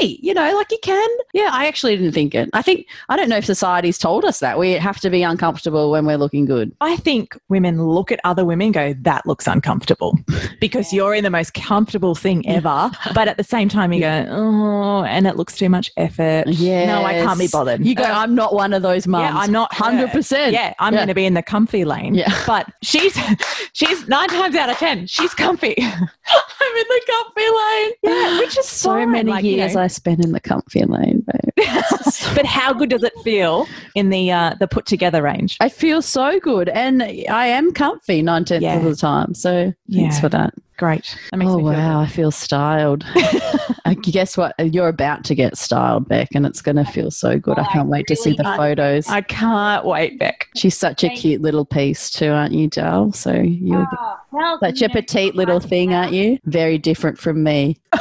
You 0.00 0.34
know, 0.34 0.54
like 0.56 0.70
you 0.70 0.78
can. 0.82 1.08
Yeah, 1.32 1.50
I 1.52 1.66
actually 1.66 1.96
didn't 1.96 2.12
think 2.12 2.34
it. 2.34 2.48
I 2.52 2.62
think 2.62 2.86
I 3.08 3.16
don't 3.16 3.28
know 3.28 3.36
if 3.38 3.44
society's 3.44 3.98
told 3.98 4.24
us 4.24 4.40
that 4.40 4.58
we 4.58 4.72
have 4.72 5.00
to 5.00 5.10
be 5.10 5.22
uncomfortable 5.22 5.90
when 5.90 6.06
we're 6.06 6.16
looking 6.18 6.44
good. 6.44 6.74
I 6.80 6.96
think 6.96 7.36
women 7.48 7.82
look 7.84 8.12
at 8.12 8.20
other 8.24 8.44
women 8.44 8.66
and 8.66 8.74
go, 8.74 8.92
that 9.02 9.26
looks 9.26 9.46
uncomfortable 9.46 10.18
because 10.60 10.92
you're 10.92 11.14
in 11.14 11.24
the 11.24 11.30
most 11.30 11.54
comfortable 11.54 12.14
thing 12.14 12.46
ever. 12.48 12.90
But 13.14 13.28
at 13.28 13.36
the 13.36 13.44
same 13.44 13.68
time, 13.68 13.92
you 13.92 14.00
go, 14.00 14.26
oh, 14.30 15.04
and 15.04 15.26
it 15.26 15.36
looks 15.36 15.56
too 15.56 15.68
much 15.68 15.90
effort. 15.96 16.44
Yeah, 16.48 16.86
No, 16.86 17.04
I 17.04 17.14
can't 17.14 17.38
be 17.38 17.48
bothered. 17.48 17.84
You 17.84 17.94
go. 17.94 18.04
Uh, 18.04 18.06
I'm 18.06 18.34
not 18.34 18.54
one 18.54 18.72
of 18.72 18.82
those 18.82 19.06
mums. 19.06 19.22
yeah, 19.22 19.36
I'm 19.38 19.52
not 19.52 19.72
hundred 19.72 20.10
percent. 20.10 20.52
Yeah, 20.52 20.74
I'm 20.78 20.92
Yeah. 20.92 20.98
going 21.00 21.08
to 21.08 21.14
be 21.14 21.24
in 21.26 21.34
the 21.34 21.42
comfy 21.42 21.84
lane. 21.84 22.14
Yeah. 22.14 22.32
But 22.46 22.66
she's 22.82 23.16
she's 23.72 24.06
nine 24.08 24.28
times 24.28 24.54
out 24.54 24.70
of 24.70 24.76
ten, 24.76 25.06
she's 25.06 25.34
comfy. 25.34 25.74
I'm 25.80 26.76
in 26.76 26.84
the 26.88 27.02
comfy 27.06 27.40
lane. 27.48 27.92
Yeah, 28.02 28.38
which 28.40 28.58
is 28.58 28.66
so 28.66 28.90
fine, 28.90 29.12
many 29.12 29.30
like, 29.30 29.44
you 29.44 29.52
years 29.56 29.74
know. 29.74 29.82
I 29.82 29.86
spent 29.88 30.24
in 30.24 30.32
the 30.32 30.40
comfy 30.40 30.84
lane, 30.84 31.24
babe. 31.26 31.66
but 32.34 32.46
how 32.46 32.72
good 32.72 32.90
does 32.90 33.02
it 33.02 33.12
feel 33.24 33.66
in 33.94 34.10
the 34.10 34.30
uh, 34.30 34.54
the 34.60 34.68
put 34.68 34.86
together 34.86 35.22
range? 35.22 35.56
I 35.60 35.68
feel 35.68 36.00
so 36.02 36.38
good, 36.40 36.68
and 36.68 37.02
I 37.02 37.46
am 37.46 37.72
comfy 37.72 38.22
nine 38.22 38.44
tenths 38.44 38.62
Yeah. 38.62 38.76
of 38.76 38.84
the 38.84 38.94
time. 38.96 39.34
So 39.34 39.72
thanks 39.92 40.16
Yeah. 40.16 40.20
for 40.20 40.28
that. 40.30 40.54
Great. 40.76 41.18
That 41.32 41.42
Oh 41.42 41.58
wow, 41.58 42.00
I 42.00 42.06
feel 42.06 42.30
styled. 42.30 43.04
I 43.84 43.94
guess 44.00 44.36
what 44.36 44.54
you're 44.60 44.86
about 44.86 45.24
to 45.24 45.34
get 45.34 45.56
styled, 45.58 46.06
Beck, 46.08 46.28
and 46.36 46.46
it's 46.46 46.62
going 46.62 46.76
to 46.76 46.84
feel 46.84 47.10
so 47.10 47.36
good. 47.36 47.58
I 47.58 47.62
Oh, 47.62 47.64
I 47.64 47.72
can't 47.72 47.88
wait 47.88 48.06
to 48.06 48.14
see 48.14 48.34
the 48.34 48.44
photos. 48.44 49.08
I 49.08 49.22
can't 49.22 49.84
wait, 49.84 50.20
Beck. 50.20 50.46
She's 50.54 50.76
such 50.76 51.02
a 51.02 51.08
Thank 51.08 51.18
cute 51.20 51.40
little 51.42 51.64
piece 51.64 52.10
too, 52.10 52.30
aren't 52.30 52.52
you, 52.52 52.68
Dal? 52.68 53.12
So 53.12 53.32
you're 53.32 53.88
Oh, 53.98 54.16
well, 54.30 54.58
such 54.60 54.80
you 54.80 54.86
a 54.86 54.90
petite 54.90 55.34
little 55.34 55.58
thing, 55.58 55.94
aren't 55.94 56.12
you? 56.12 56.38
Very 56.44 56.78
different 56.78 57.18
from 57.18 57.42
me. 57.42 57.76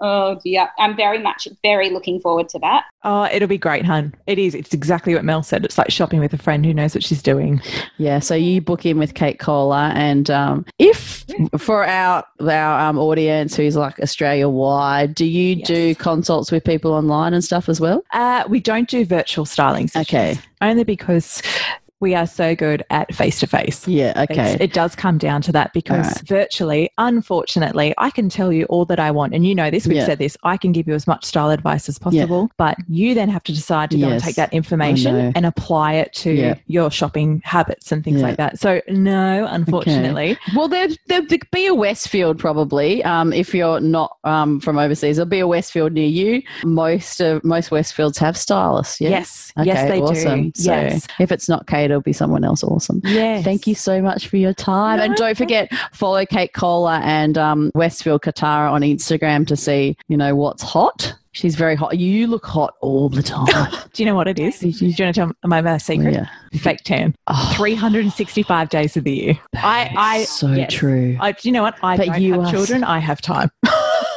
Oh 0.00 0.38
dear, 0.42 0.68
I'm 0.78 0.96
very 0.96 1.18
much 1.18 1.46
very 1.62 1.90
looking 1.90 2.20
forward 2.20 2.48
to 2.50 2.58
that. 2.60 2.84
Oh, 3.04 3.24
it'll 3.32 3.48
be 3.48 3.58
great, 3.58 3.84
hun. 3.84 4.14
It 4.26 4.38
is. 4.38 4.54
It's 4.54 4.72
exactly 4.74 5.14
what 5.14 5.24
Mel 5.24 5.42
said. 5.42 5.64
It's 5.64 5.76
like 5.78 5.90
shopping 5.90 6.20
with 6.20 6.32
a 6.32 6.38
friend 6.38 6.64
who 6.64 6.72
knows 6.74 6.94
what 6.94 7.04
she's 7.04 7.22
doing. 7.22 7.60
Yeah, 7.98 8.18
so 8.18 8.34
you 8.34 8.60
book 8.60 8.86
in 8.86 8.98
with 8.98 9.14
Kate 9.14 9.38
Kohler, 9.38 9.90
and 9.94 10.30
um, 10.30 10.64
if 10.78 11.24
for 11.58 11.84
our 11.86 12.24
our 12.40 12.80
um, 12.88 12.98
audience 12.98 13.56
who's 13.56 13.76
like 13.76 13.98
Australia 14.00 14.48
wide, 14.48 15.14
do 15.14 15.24
you 15.26 15.56
Yes. 15.56 15.66
do 15.66 15.94
consults 15.96 16.50
with 16.52 16.64
people 16.64 16.92
online 16.92 17.34
and 17.34 17.42
stuff 17.44 17.68
as 17.68 17.80
well? 17.80 18.02
Uh, 18.12 18.44
we 18.48 18.60
don't 18.60 18.88
do 18.88 19.04
virtual 19.04 19.44
styling 19.44 19.88
sessions. 19.88 20.08
Okay. 20.38 20.38
Only 20.62 20.84
because 20.84 21.42
we 22.00 22.14
are 22.14 22.26
so 22.26 22.54
good 22.54 22.84
at 22.90 23.14
face 23.14 23.38
to 23.40 23.46
face. 23.46 23.86
Yeah, 23.86 24.24
okay. 24.30 24.56
It 24.58 24.72
does 24.72 24.94
come 24.96 25.18
down 25.18 25.42
to 25.42 25.52
that 25.52 25.72
because 25.74 26.06
Alright. 26.06 26.26
virtually, 26.28 26.90
unfortunately, 26.98 27.94
I 27.98 28.10
can 28.10 28.28
tell 28.28 28.52
you 28.52 28.64
all 28.66 28.84
that 28.86 28.98
I 28.98 29.10
want. 29.10 29.34
And 29.34 29.46
you 29.46 29.54
know 29.54 29.70
this, 29.70 29.86
we've 29.86 29.98
Yeah. 29.98 30.06
said 30.06 30.18
this. 30.18 30.36
I 30.42 30.56
can 30.56 30.72
give 30.72 30.88
you 30.88 30.94
as 30.94 31.06
much 31.06 31.24
style 31.24 31.50
advice 31.50 31.88
as 31.88 31.98
possible, 31.98 32.50
but 32.56 32.76
you 32.88 33.14
then 33.14 33.28
have 33.28 33.42
to 33.44 33.52
decide 33.52 33.90
to 33.90 33.98
go 33.98 34.08
and 34.08 34.22
take 34.22 34.36
that 34.36 34.52
information 34.52 35.32
and 35.36 35.44
apply 35.44 35.94
it 35.94 36.12
to 36.14 36.32
Yeah. 36.32 36.54
your 36.66 36.90
shopping 36.90 37.42
habits 37.44 37.92
and 37.92 38.02
things 38.02 38.20
Yeah. 38.20 38.26
like 38.28 38.36
that. 38.38 38.58
So, 38.58 38.80
no, 38.88 39.46
unfortunately. 39.50 40.38
Well, 40.56 40.68
there 40.68 40.88
there 41.08 41.20
would 41.20 41.50
be 41.52 41.66
a 41.66 41.74
Westfield 41.74 42.38
probably. 42.38 43.04
Um, 43.04 43.32
if 43.32 43.54
you're 43.54 43.80
not 43.80 44.16
um, 44.24 44.60
from 44.60 44.78
overseas, 44.78 45.16
there'll 45.16 45.28
be 45.28 45.40
a 45.40 45.46
Westfield 45.46 45.92
near 45.92 46.08
you. 46.08 46.42
Most 46.64 47.20
of 47.20 47.44
most 47.44 47.70
Westfields 47.70 48.18
have 48.18 48.36
stylists. 48.36 49.00
Yeah? 49.00 49.10
Yes. 49.10 49.52
Yes, 49.62 49.88
they 49.88 50.00
awesome. 50.00 50.50
do. 50.50 50.62
So 50.62 50.72
Yes. 50.72 51.06
if 51.18 51.30
it's 51.32 51.48
not 51.48 51.66
Kate, 51.66 51.89
it'll 51.90 52.00
be 52.02 52.12
someone 52.12 52.44
else. 52.44 52.62
Awesome. 52.62 53.00
Yes. 53.04 53.44
Thank 53.44 53.66
you 53.66 53.74
so 53.74 54.00
much 54.00 54.28
for 54.28 54.36
your 54.36 54.54
time. 54.54 55.00
and 55.00 55.14
don't 55.16 55.36
forget, 55.36 55.70
follow 55.92 56.24
Kate 56.26 56.52
Kohler 56.52 57.00
and 57.02 57.36
um, 57.38 57.70
Westfield 57.74 58.22
Kotara 58.22 58.70
on 58.70 58.82
Instagram 58.82 59.46
to 59.48 59.56
see, 59.56 59.96
you 60.08 60.16
know, 60.16 60.34
what's 60.34 60.62
hot. 60.62 61.14
She's 61.32 61.54
very 61.54 61.76
hot. 61.76 61.96
You 61.96 62.26
look 62.26 62.44
hot 62.44 62.74
all 62.80 63.08
the 63.08 63.22
time. 63.22 63.46
Do 63.92 64.02
you 64.02 64.08
know 64.08 64.16
what 64.16 64.26
it 64.26 64.40
is? 64.40 64.58
Do 64.58 64.68
you 64.68 64.86
want 64.98 65.14
to 65.14 65.20
tell 65.20 65.32
my, 65.44 65.60
my 65.60 65.78
secret? 65.78 66.12
yeah. 66.12 66.26
Fake 66.60 66.80
tan. 66.84 67.14
Oh, 67.28 67.52
365 67.56 68.68
days 68.68 68.96
of 68.96 69.04
the 69.04 69.12
year. 69.12 69.38
I, 69.54 69.94
I, 69.96 70.24
so 70.24 70.48
yes. 70.48 70.72
true. 70.72 71.16
I, 71.20 71.30
do 71.30 71.48
you 71.48 71.52
know 71.52 71.62
what? 71.62 71.76
I 71.84 71.96
But 71.96 72.06
don't 72.06 72.20
you 72.20 72.32
have 72.32 72.46
are 72.46 72.50
children. 72.50 72.82
I 72.82 72.98
have 72.98 73.20
time. 73.20 73.48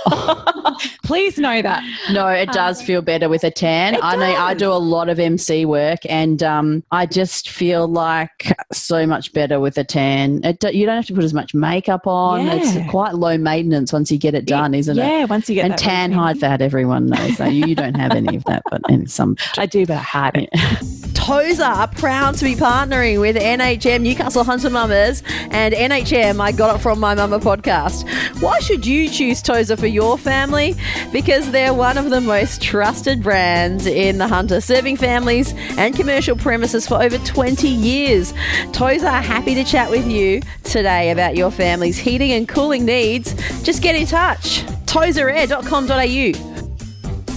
Please 1.04 1.38
know 1.38 1.62
that. 1.62 1.84
No, 2.12 2.28
it 2.28 2.50
does 2.52 2.82
feel 2.82 3.02
better 3.02 3.30
with 3.30 3.44
a 3.44 3.52
tan. 3.52 3.98
I 4.02 4.16
know 4.16 4.24
I 4.36 4.54
do 4.54 4.72
a 4.72 4.74
lot 4.74 5.10
of 5.10 5.20
MC 5.20 5.66
work, 5.66 6.00
and 6.10 6.42
um, 6.44 6.84
I 6.92 7.06
just 7.06 7.50
feel 7.50 7.88
like 7.88 8.56
so 8.72 9.06
much 9.06 9.34
better 9.34 9.60
with 9.60 9.78
a 9.78 9.84
tan. 9.84 10.42
Do- 10.42 10.76
you 10.76 10.86
don't 10.86 10.96
have 10.96 11.06
to 11.08 11.14
put 11.14 11.24
as 11.24 11.34
much 11.34 11.54
makeup 11.54 12.08
on. 12.08 12.46
Yeah. 12.46 12.56
It's 12.56 12.90
quite 12.92 13.16
low 13.16 13.38
maintenance 13.38 13.94
once 13.94 14.12
you 14.12 14.18
get 14.18 14.34
it 14.36 14.46
done, 14.46 14.74
isn't 14.74 14.98
it? 14.98 15.02
yeah, 15.02 15.26
once 15.26 15.50
you 15.50 15.56
get 15.56 15.66
And 15.66 15.78
tan 15.78 16.12
hide 16.12 16.40
that 16.40 16.62
everyone 16.62 17.08
knows 17.08 17.38
that 17.38 17.54
you, 17.54 17.66
you 17.68 17.76
don't 17.76 17.96
have 17.96 18.12
any 18.14 18.36
of 18.36 18.44
that, 18.46 18.64
but 18.70 18.82
in 18.90 19.08
some 19.08 19.36
I 19.58 19.66
do, 19.66 19.86
but 19.86 19.98
I 19.98 20.02
hide 20.02 20.32
it. 20.52 21.13
Tozer 21.24 21.64
are 21.64 21.88
proud 21.88 22.36
to 22.36 22.44
be 22.44 22.54
partnering 22.54 23.22
with 23.22 23.38
NHM 23.38 24.02
Newcastle 24.02 24.44
Hunter 24.44 24.70
Mamas 24.70 25.24
and 25.52 25.74
NHM 25.74 26.42
I 26.42 26.52
Got 26.52 26.76
It 26.76 26.80
From 26.80 27.00
My 27.00 27.16
Mama 27.16 27.40
podcast. 27.40 28.04
Why 28.42 28.60
should 28.60 28.86
you 28.86 29.08
choose 29.08 29.42
Tozer 29.42 29.78
for 29.78 29.88
your 29.88 30.18
family? 30.18 30.76
Because 31.14 31.50
they're 31.52 31.74
one 31.74 31.98
of 31.98 32.10
the 32.10 32.20
most 32.20 32.62
trusted 32.62 33.24
brands 33.24 33.86
in 33.86 34.18
the 34.18 34.28
Hunter, 34.28 34.60
serving 34.60 34.98
families 34.98 35.54
and 35.78 35.96
commercial 35.96 36.36
premises 36.36 36.86
for 36.86 37.02
over 37.02 37.18
20 37.20 37.70
years. 37.70 38.34
Tozer 38.74 39.08
are 39.08 39.22
happy 39.22 39.56
to 39.56 39.64
chat 39.64 39.90
with 39.90 40.06
you 40.06 40.42
today 40.66 41.12
about 41.12 41.38
your 41.38 41.52
family's 41.52 41.98
heating 41.98 42.34
and 42.34 42.50
cooling 42.50 42.84
needs. 42.84 43.34
Just 43.64 43.82
get 43.82 43.96
in 43.96 44.06
touch. 44.06 44.64
tozerair.com.au. 44.88 46.53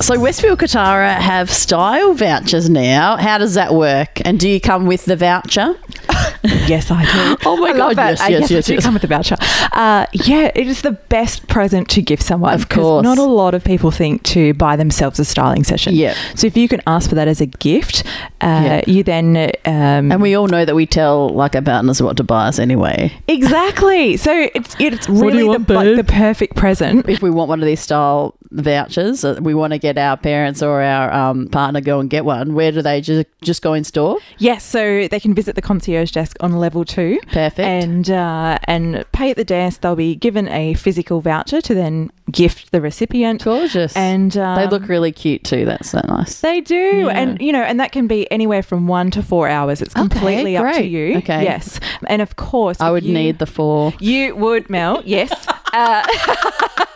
So 0.00 0.20
Westfield 0.20 0.60
Kotara 0.60 1.16
have 1.16 1.50
style 1.50 2.12
vouchers 2.14 2.70
now. 2.70 3.16
How 3.16 3.38
does 3.38 3.54
that 3.54 3.74
work? 3.74 4.20
And 4.24 4.38
do 4.38 4.48
you 4.48 4.60
come 4.60 4.86
with 4.86 5.04
the 5.06 5.16
voucher? 5.16 5.76
Yes, 6.68 6.92
I 6.92 7.02
do. 7.04 7.36
Oh 7.48 7.56
my 7.56 7.70
I 7.70 7.76
God, 7.76 7.96
yes, 7.96 8.20
Uh, 8.20 8.26
yes, 8.28 8.50
yes, 8.50 8.64
I 8.66 8.68
do 8.68 8.74
yes. 8.74 8.84
come 8.84 8.92
with 8.94 9.02
the 9.02 9.08
voucher. 9.08 9.36
Uh, 9.72 10.06
yeah, 10.12 10.52
it 10.54 10.68
is 10.68 10.82
the 10.82 10.92
best 10.92 11.48
present 11.48 11.88
to 11.90 12.02
give 12.02 12.20
someone. 12.20 12.54
Of 12.54 12.68
course. 12.68 13.02
Not 13.02 13.18
a 13.18 13.22
lot 13.24 13.54
of 13.54 13.64
people 13.64 13.90
think 13.90 14.22
to 14.24 14.54
buy 14.54 14.76
themselves 14.76 15.18
a 15.18 15.24
styling 15.24 15.64
session. 15.64 15.94
Yeah. 15.94 16.14
So 16.36 16.46
if 16.46 16.56
you 16.56 16.68
can 16.68 16.82
ask 16.86 17.08
for 17.08 17.16
that 17.16 17.26
as 17.26 17.40
a 17.40 17.46
gift, 17.46 18.04
uh, 18.42 18.46
Yeah. 18.64 18.80
you 18.86 19.02
then. 19.02 19.36
Um, 19.64 20.12
And 20.12 20.20
we 20.22 20.36
all 20.36 20.46
know 20.46 20.64
that 20.64 20.74
we 20.76 20.86
tell 20.86 21.30
like 21.30 21.56
our 21.56 21.62
partners 21.62 22.00
what 22.00 22.16
to 22.18 22.24
buy 22.24 22.46
us 22.46 22.60
anyway. 22.60 23.12
exactly. 23.26 24.16
So 24.16 24.48
it's, 24.54 24.76
it's 24.78 25.08
really 25.08 25.44
the, 25.58 25.72
like, 25.74 25.96
the 25.96 26.04
perfect 26.04 26.54
present. 26.54 27.08
If 27.08 27.22
we 27.22 27.30
want 27.30 27.48
one 27.48 27.60
of 27.60 27.66
these 27.66 27.80
style 27.80 28.35
vouchers, 28.50 29.24
we 29.40 29.54
want 29.54 29.72
to 29.72 29.78
get 29.78 29.98
our 29.98 30.16
parents 30.16 30.62
or 30.62 30.82
our 30.82 31.12
um, 31.12 31.48
partner 31.48 31.80
go 31.80 32.00
and 32.00 32.10
get 32.10 32.24
one. 32.24 32.54
Where 32.54 32.72
do 32.72 32.82
they 32.82 33.00
just 33.00 33.26
just 33.42 33.62
go 33.62 33.74
in 33.74 33.84
store? 33.84 34.18
Yes, 34.38 34.64
so 34.64 35.08
they 35.08 35.20
can 35.20 35.34
visit 35.34 35.54
the 35.54 35.62
concierge 35.62 36.10
desk 36.10 36.36
on 36.40 36.52
level 36.52 36.84
two. 36.84 37.18
Perfect. 37.32 37.60
And 37.60 38.10
uh, 38.10 38.58
and 38.64 39.04
pay 39.12 39.30
at 39.30 39.36
the 39.36 39.44
desk. 39.44 39.80
They'll 39.80 39.96
be 39.96 40.14
given 40.14 40.48
a 40.48 40.74
physical 40.74 41.20
voucher 41.20 41.60
to 41.60 41.74
then 41.74 42.10
gift 42.30 42.72
the 42.72 42.80
recipient. 42.80 43.44
Gorgeous. 43.44 43.96
And 43.96 44.36
um, 44.36 44.56
they 44.56 44.66
look 44.66 44.88
really 44.88 45.12
cute 45.12 45.44
too. 45.44 45.64
That's 45.64 45.90
so 45.90 46.00
nice. 46.08 46.40
They 46.40 46.60
do, 46.60 47.08
and 47.10 47.40
you 47.40 47.52
know, 47.52 47.62
and 47.62 47.80
that 47.80 47.92
can 47.92 48.06
be 48.06 48.30
anywhere 48.30 48.62
from 48.62 48.86
one 48.86 49.10
to 49.12 49.22
four 49.22 49.48
hours. 49.48 49.80
It's 49.82 49.94
completely 49.94 50.56
up 50.56 50.74
to 50.76 50.84
you. 50.84 51.18
Okay. 51.18 51.42
Yes, 51.44 51.80
and 52.06 52.22
of 52.22 52.36
course, 52.36 52.80
I 52.80 52.90
would 52.90 53.04
you- 53.04 53.14
need 53.14 53.38
the 53.38 53.46
four. 53.46 53.92
You 54.00 54.34
would, 54.36 54.68
Mel. 54.70 55.02
Yes. 55.04 55.32
uh, 55.72 56.06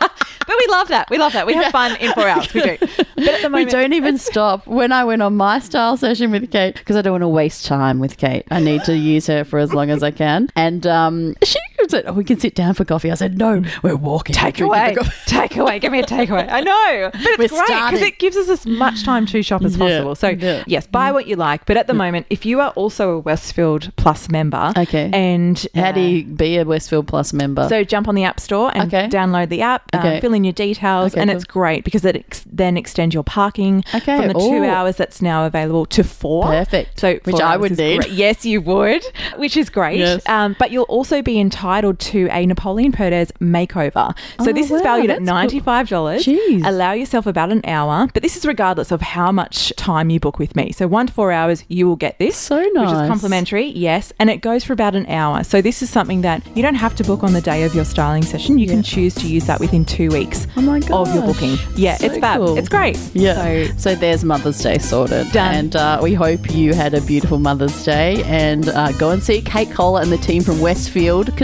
but 0.47 0.55
we 0.59 0.65
love 0.71 0.87
that. 0.89 1.09
We 1.09 1.17
love 1.17 1.33
that. 1.33 1.45
We 1.47 1.53
have 1.53 1.71
fun 1.71 1.95
in 1.97 2.13
four 2.13 2.27
hours. 2.27 2.53
We 2.53 2.61
do. 2.61 2.77
But 3.21 3.27
at 3.35 3.41
the 3.41 3.47
We 3.49 3.51
moment, 3.51 3.69
don't 3.71 3.93
even 3.93 4.17
stop. 4.17 4.65
When 4.65 4.91
I 4.91 5.03
went 5.03 5.21
on 5.21 5.35
my 5.37 5.59
style 5.59 5.95
session 5.95 6.31
with 6.31 6.49
Kate, 6.51 6.73
because 6.75 6.95
I 6.95 7.01
don't 7.03 7.13
want 7.13 7.21
to 7.21 7.27
waste 7.27 7.65
time 7.67 7.99
with 7.99 8.17
Kate, 8.17 8.45
I 8.49 8.59
need 8.59 8.83
to 8.85 8.97
use 8.97 9.27
her 9.27 9.43
for 9.43 9.59
as 9.59 9.73
long 9.73 9.91
as 9.91 10.01
I 10.01 10.09
can. 10.09 10.49
And 10.55 10.87
um, 10.87 11.35
she 11.43 11.59
"Oh, 11.93 12.13
we 12.13 12.23
can 12.23 12.39
sit 12.39 12.55
down 12.55 12.73
for 12.73 12.85
coffee." 12.85 13.11
I 13.11 13.15
said, 13.15 13.37
"No, 13.37 13.63
we're 13.83 13.95
walking. 13.95 14.33
Take 14.33 14.57
We're 14.59 14.65
away, 14.65 14.93
the 14.93 15.01
coffee." 15.01 15.11
take 15.27 15.57
away. 15.57 15.79
Give 15.79 15.91
me 15.91 15.99
a 15.99 16.03
takeaway. 16.05 16.47
I 16.51 16.61
know, 16.61 17.09
but 17.13 17.39
it's 17.39 17.53
We're 17.53 17.65
great 17.65 17.83
because 17.91 18.01
it 18.01 18.19
gives 18.19 18.35
us 18.37 18.49
as 18.49 18.65
much 18.65 19.03
time 19.03 19.25
to 19.27 19.41
shop 19.43 19.63
as 19.63 19.75
Yeah, 19.77 19.85
possible. 19.87 20.15
So 20.15 20.29
yeah. 20.29 20.63
yes, 20.67 20.87
buy 20.87 21.11
what 21.11 21.27
you 21.27 21.35
like. 21.35 21.65
But 21.65 21.77
at 21.77 21.87
the 21.87 21.93
moment, 21.93 22.27
if 22.29 22.45
you 22.45 22.59
are 22.61 22.69
also 22.71 23.11
a 23.11 23.19
Westfield 23.19 23.91
Plus 23.95 24.29
member, 24.29 24.71
Okay. 24.77 25.09
and 25.13 25.65
How 25.75 25.91
do 25.91 26.01
uh, 26.01 26.03
you 26.07 26.23
be 26.25 26.57
a 26.57 26.65
Westfield 26.65 27.07
Plus 27.07 27.33
member? 27.33 27.67
So 27.69 27.83
jump 27.83 28.07
on 28.07 28.15
the 28.15 28.23
App 28.23 28.39
Store 28.39 28.71
and 28.73 28.93
Okay. 28.93 29.07
download 29.07 29.49
the 29.49 29.61
app, 29.61 29.83
uh, 29.93 29.97
Okay. 29.97 30.19
fill 30.21 30.33
in 30.33 30.43
your 30.43 30.53
details, 30.53 31.13
Okay, 31.13 31.21
and 31.21 31.29
cool. 31.29 31.35
it's 31.35 31.45
great 31.45 31.83
because 31.83 32.03
it 32.05 32.15
ex- 32.15 32.43
then 32.51 32.77
extends 32.77 33.13
your 33.13 33.23
parking 33.23 33.83
Okay, 33.93 34.17
from 34.17 34.27
the 34.27 34.33
two 34.33 34.63
hours 34.65 34.95
that's 34.95 35.21
now 35.21 35.45
available 35.45 35.85
to 35.87 36.03
four. 36.03 36.43
Perfect. 36.45 36.99
So 36.99 37.15
Which 37.23 37.39
I 37.41 37.57
would 37.57 37.77
need. 37.77 37.97
great. 38.01 38.11
Yes, 38.11 38.45
you 38.45 38.61
would, 38.61 39.03
which 39.37 39.57
is 39.57 39.69
great. 39.69 39.99
Yes. 39.99 40.27
Um, 40.27 40.55
but 40.59 40.71
you'll 40.71 40.83
also 40.85 41.21
be 41.21 41.39
entitled 41.39 41.80
to 41.81 42.27
a 42.31 42.45
Napoleon 42.45 42.91
Perdis 42.91 43.31
makeover. 43.39 44.15
So 44.39 44.49
Oh, 44.49 44.53
this 44.53 44.71
is 44.71 44.81
valued 44.81 45.09
at 45.09 45.21
ninety 45.21 45.59
five 45.59 45.89
dollars. 45.89 46.23
Jeez. 46.25 46.65
Allow 46.65 46.91
yourself 46.93 47.25
about 47.25 47.51
an 47.51 47.61
hour, 47.65 48.07
but 48.13 48.21
this 48.23 48.37
is 48.37 48.45
regardless 48.45 48.91
of 48.91 49.01
how 49.01 49.31
much 49.31 49.73
time 49.75 50.09
you 50.09 50.19
book 50.19 50.39
with 50.39 50.55
me. 50.55 50.71
So 50.71 50.87
one 50.87 51.07
to 51.07 51.13
four 51.13 51.31
hours, 51.31 51.63
you 51.67 51.87
will 51.87 51.95
get 51.95 52.17
this. 52.19 52.35
So 52.37 52.57
Which 52.59 52.69
is 52.89 53.07
complimentary, 53.07 53.67
yes, 53.67 54.13
and 54.19 54.29
it 54.29 54.37
goes 54.41 54.63
for 54.63 54.73
about 54.73 54.95
an 54.95 55.05
hour. 55.07 55.43
So 55.43 55.61
this 55.61 55.81
is 55.81 55.89
something 55.89 56.21
that 56.21 56.41
you 56.55 56.61
don't 56.61 56.75
have 56.75 56.95
to 56.97 57.03
book 57.03 57.23
on 57.23 57.33
the 57.33 57.41
day 57.41 57.63
of 57.63 57.73
your 57.75 57.85
styling 57.85 58.23
session. 58.23 58.57
You 58.57 58.67
can 58.67 58.83
choose 58.83 59.15
to 59.15 59.27
use 59.27 59.45
that 59.47 59.59
within 59.59 59.85
two 59.85 60.09
weeks 60.09 60.47
Oh 60.57 61.01
of 61.01 61.13
your 61.15 61.23
booking. 61.25 61.57
Yeah, 61.75 61.97
So 61.97 62.05
it's 62.07 62.17
fab. 62.19 62.37
cool. 62.39 62.57
It's 62.57 62.69
great. 62.69 62.97
Yeah. 63.13 63.67
So 63.77 63.91
So, 63.91 63.95
there's 63.95 64.23
Mother's 64.23 64.59
Day 64.61 64.77
sorted. 64.77 65.31
Done. 65.31 65.53
And 65.55 65.75
uh, 65.75 65.99
we 66.01 66.13
hope 66.13 66.51
you 66.51 66.73
had 66.73 66.93
a 66.93 67.01
beautiful 67.01 67.39
Mother's 67.39 67.83
Day. 67.83 68.23
And 68.23 68.69
uh, 68.69 68.91
go 68.93 69.11
and 69.11 69.21
see 69.21 69.41
Kate 69.41 69.69
Kohler 69.71 70.01
and 70.01 70.11
the 70.11 70.17
team 70.17 70.43
from 70.43 70.59
Westfield, 70.59 71.35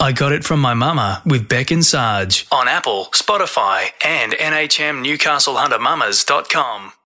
I 0.00 0.12
got 0.12 0.32
it 0.32 0.44
from 0.44 0.60
my 0.60 0.74
mama 0.74 1.22
with 1.24 1.48
Beck 1.48 1.70
and 1.70 1.82
Sarge 1.84 2.46
on 2.52 2.68
Apple, 2.68 3.06
Spotify, 3.12 3.90
and 4.04 4.34
NHMNewcastleHunterMamas.com. 4.34 6.92